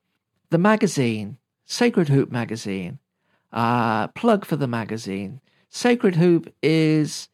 The 0.50 0.58
magazine, 0.58 1.38
Sacred 1.64 2.08
Hoop 2.08 2.32
magazine. 2.32 2.98
Uh, 3.52 4.08
plug 4.08 4.44
for 4.44 4.56
the 4.56 4.66
magazine. 4.66 5.40
Sacred 5.70 6.16
Hoop 6.16 6.52
is 6.62 7.28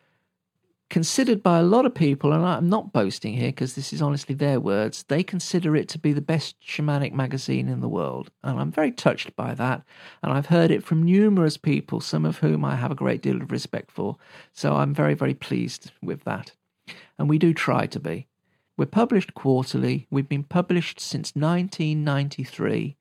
considered 0.90 1.42
by 1.42 1.58
a 1.58 1.64
lot 1.64 1.86
of 1.86 1.94
people, 1.94 2.32
and 2.32 2.44
I'm 2.44 2.68
not 2.68 2.92
boasting 2.92 3.34
here 3.34 3.48
because 3.48 3.74
this 3.74 3.92
is 3.92 4.00
honestly 4.00 4.34
their 4.34 4.60
words, 4.60 5.04
they 5.08 5.22
consider 5.22 5.74
it 5.74 5.88
to 5.88 5.98
be 5.98 6.12
the 6.12 6.20
best 6.20 6.54
shamanic 6.60 7.12
magazine 7.12 7.68
in 7.68 7.80
the 7.80 7.88
world. 7.88 8.30
And 8.42 8.60
I'm 8.60 8.70
very 8.70 8.92
touched 8.92 9.34
by 9.34 9.54
that. 9.54 9.82
And 10.22 10.32
I've 10.32 10.46
heard 10.46 10.70
it 10.70 10.84
from 10.84 11.02
numerous 11.02 11.56
people, 11.56 12.00
some 12.00 12.24
of 12.24 12.38
whom 12.38 12.64
I 12.64 12.76
have 12.76 12.92
a 12.92 12.96
great 12.96 13.22
deal 13.22 13.42
of 13.42 13.50
respect 13.50 13.90
for. 13.90 14.16
So 14.52 14.74
I'm 14.74 14.94
very, 14.94 15.14
very 15.14 15.34
pleased 15.34 15.90
with 16.02 16.22
that. 16.24 16.52
And 17.18 17.28
we 17.28 17.38
do 17.38 17.52
try 17.52 17.86
to 17.86 17.98
be. 17.98 18.28
We're 18.76 18.86
published 18.86 19.34
quarterly. 19.34 20.06
We've 20.10 20.28
been 20.28 20.44
published 20.44 21.00
since 21.00 21.34
1993. 21.34 22.96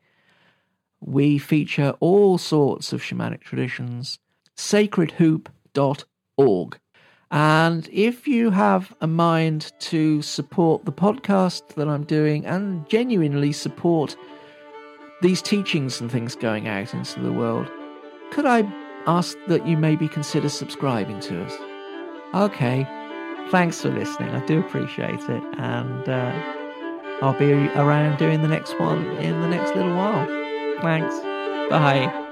We 1.05 1.37
feature 1.37 1.95
all 1.99 2.37
sorts 2.37 2.93
of 2.93 3.01
shamanic 3.01 3.41
traditions. 3.41 4.19
Sacredhoop.org 4.55 6.79
and 7.33 7.89
if 7.91 8.27
you 8.27 8.51
have 8.51 8.93
a 9.01 9.07
mind 9.07 9.71
to 9.79 10.21
support 10.21 10.85
the 10.85 10.91
podcast 10.91 11.69
that 11.69 11.87
I'm 11.87 12.03
doing 12.03 12.45
and 12.45 12.87
genuinely 12.87 13.51
support 13.51 14.15
these 15.23 15.41
teachings 15.41 15.99
and 15.99 16.11
things 16.11 16.35
going 16.35 16.67
out 16.67 16.93
into 16.93 17.21
the 17.21 17.33
world, 17.33 17.71
could 18.29 18.45
I 18.45 18.61
ask 19.07 19.35
that 19.47 19.65
you 19.65 19.77
maybe 19.77 20.07
consider 20.07 20.47
subscribing 20.47 21.21
to 21.21 21.43
us? 21.43 21.53
Okay, 22.35 22.83
thanks 23.49 23.81
for 23.81 23.89
listening. 23.89 24.29
I 24.29 24.45
do 24.45 24.59
appreciate 24.59 25.21
it. 25.21 25.43
And 25.57 26.07
uh, 26.07 26.31
I'll 27.23 27.39
be 27.39 27.51
around 27.51 28.19
doing 28.19 28.43
the 28.43 28.47
next 28.47 28.79
one 28.79 29.07
in 29.17 29.41
the 29.41 29.47
next 29.47 29.75
little 29.75 29.95
while. 29.95 30.42
Thanks. 30.83 31.15
Bye. 31.69 32.22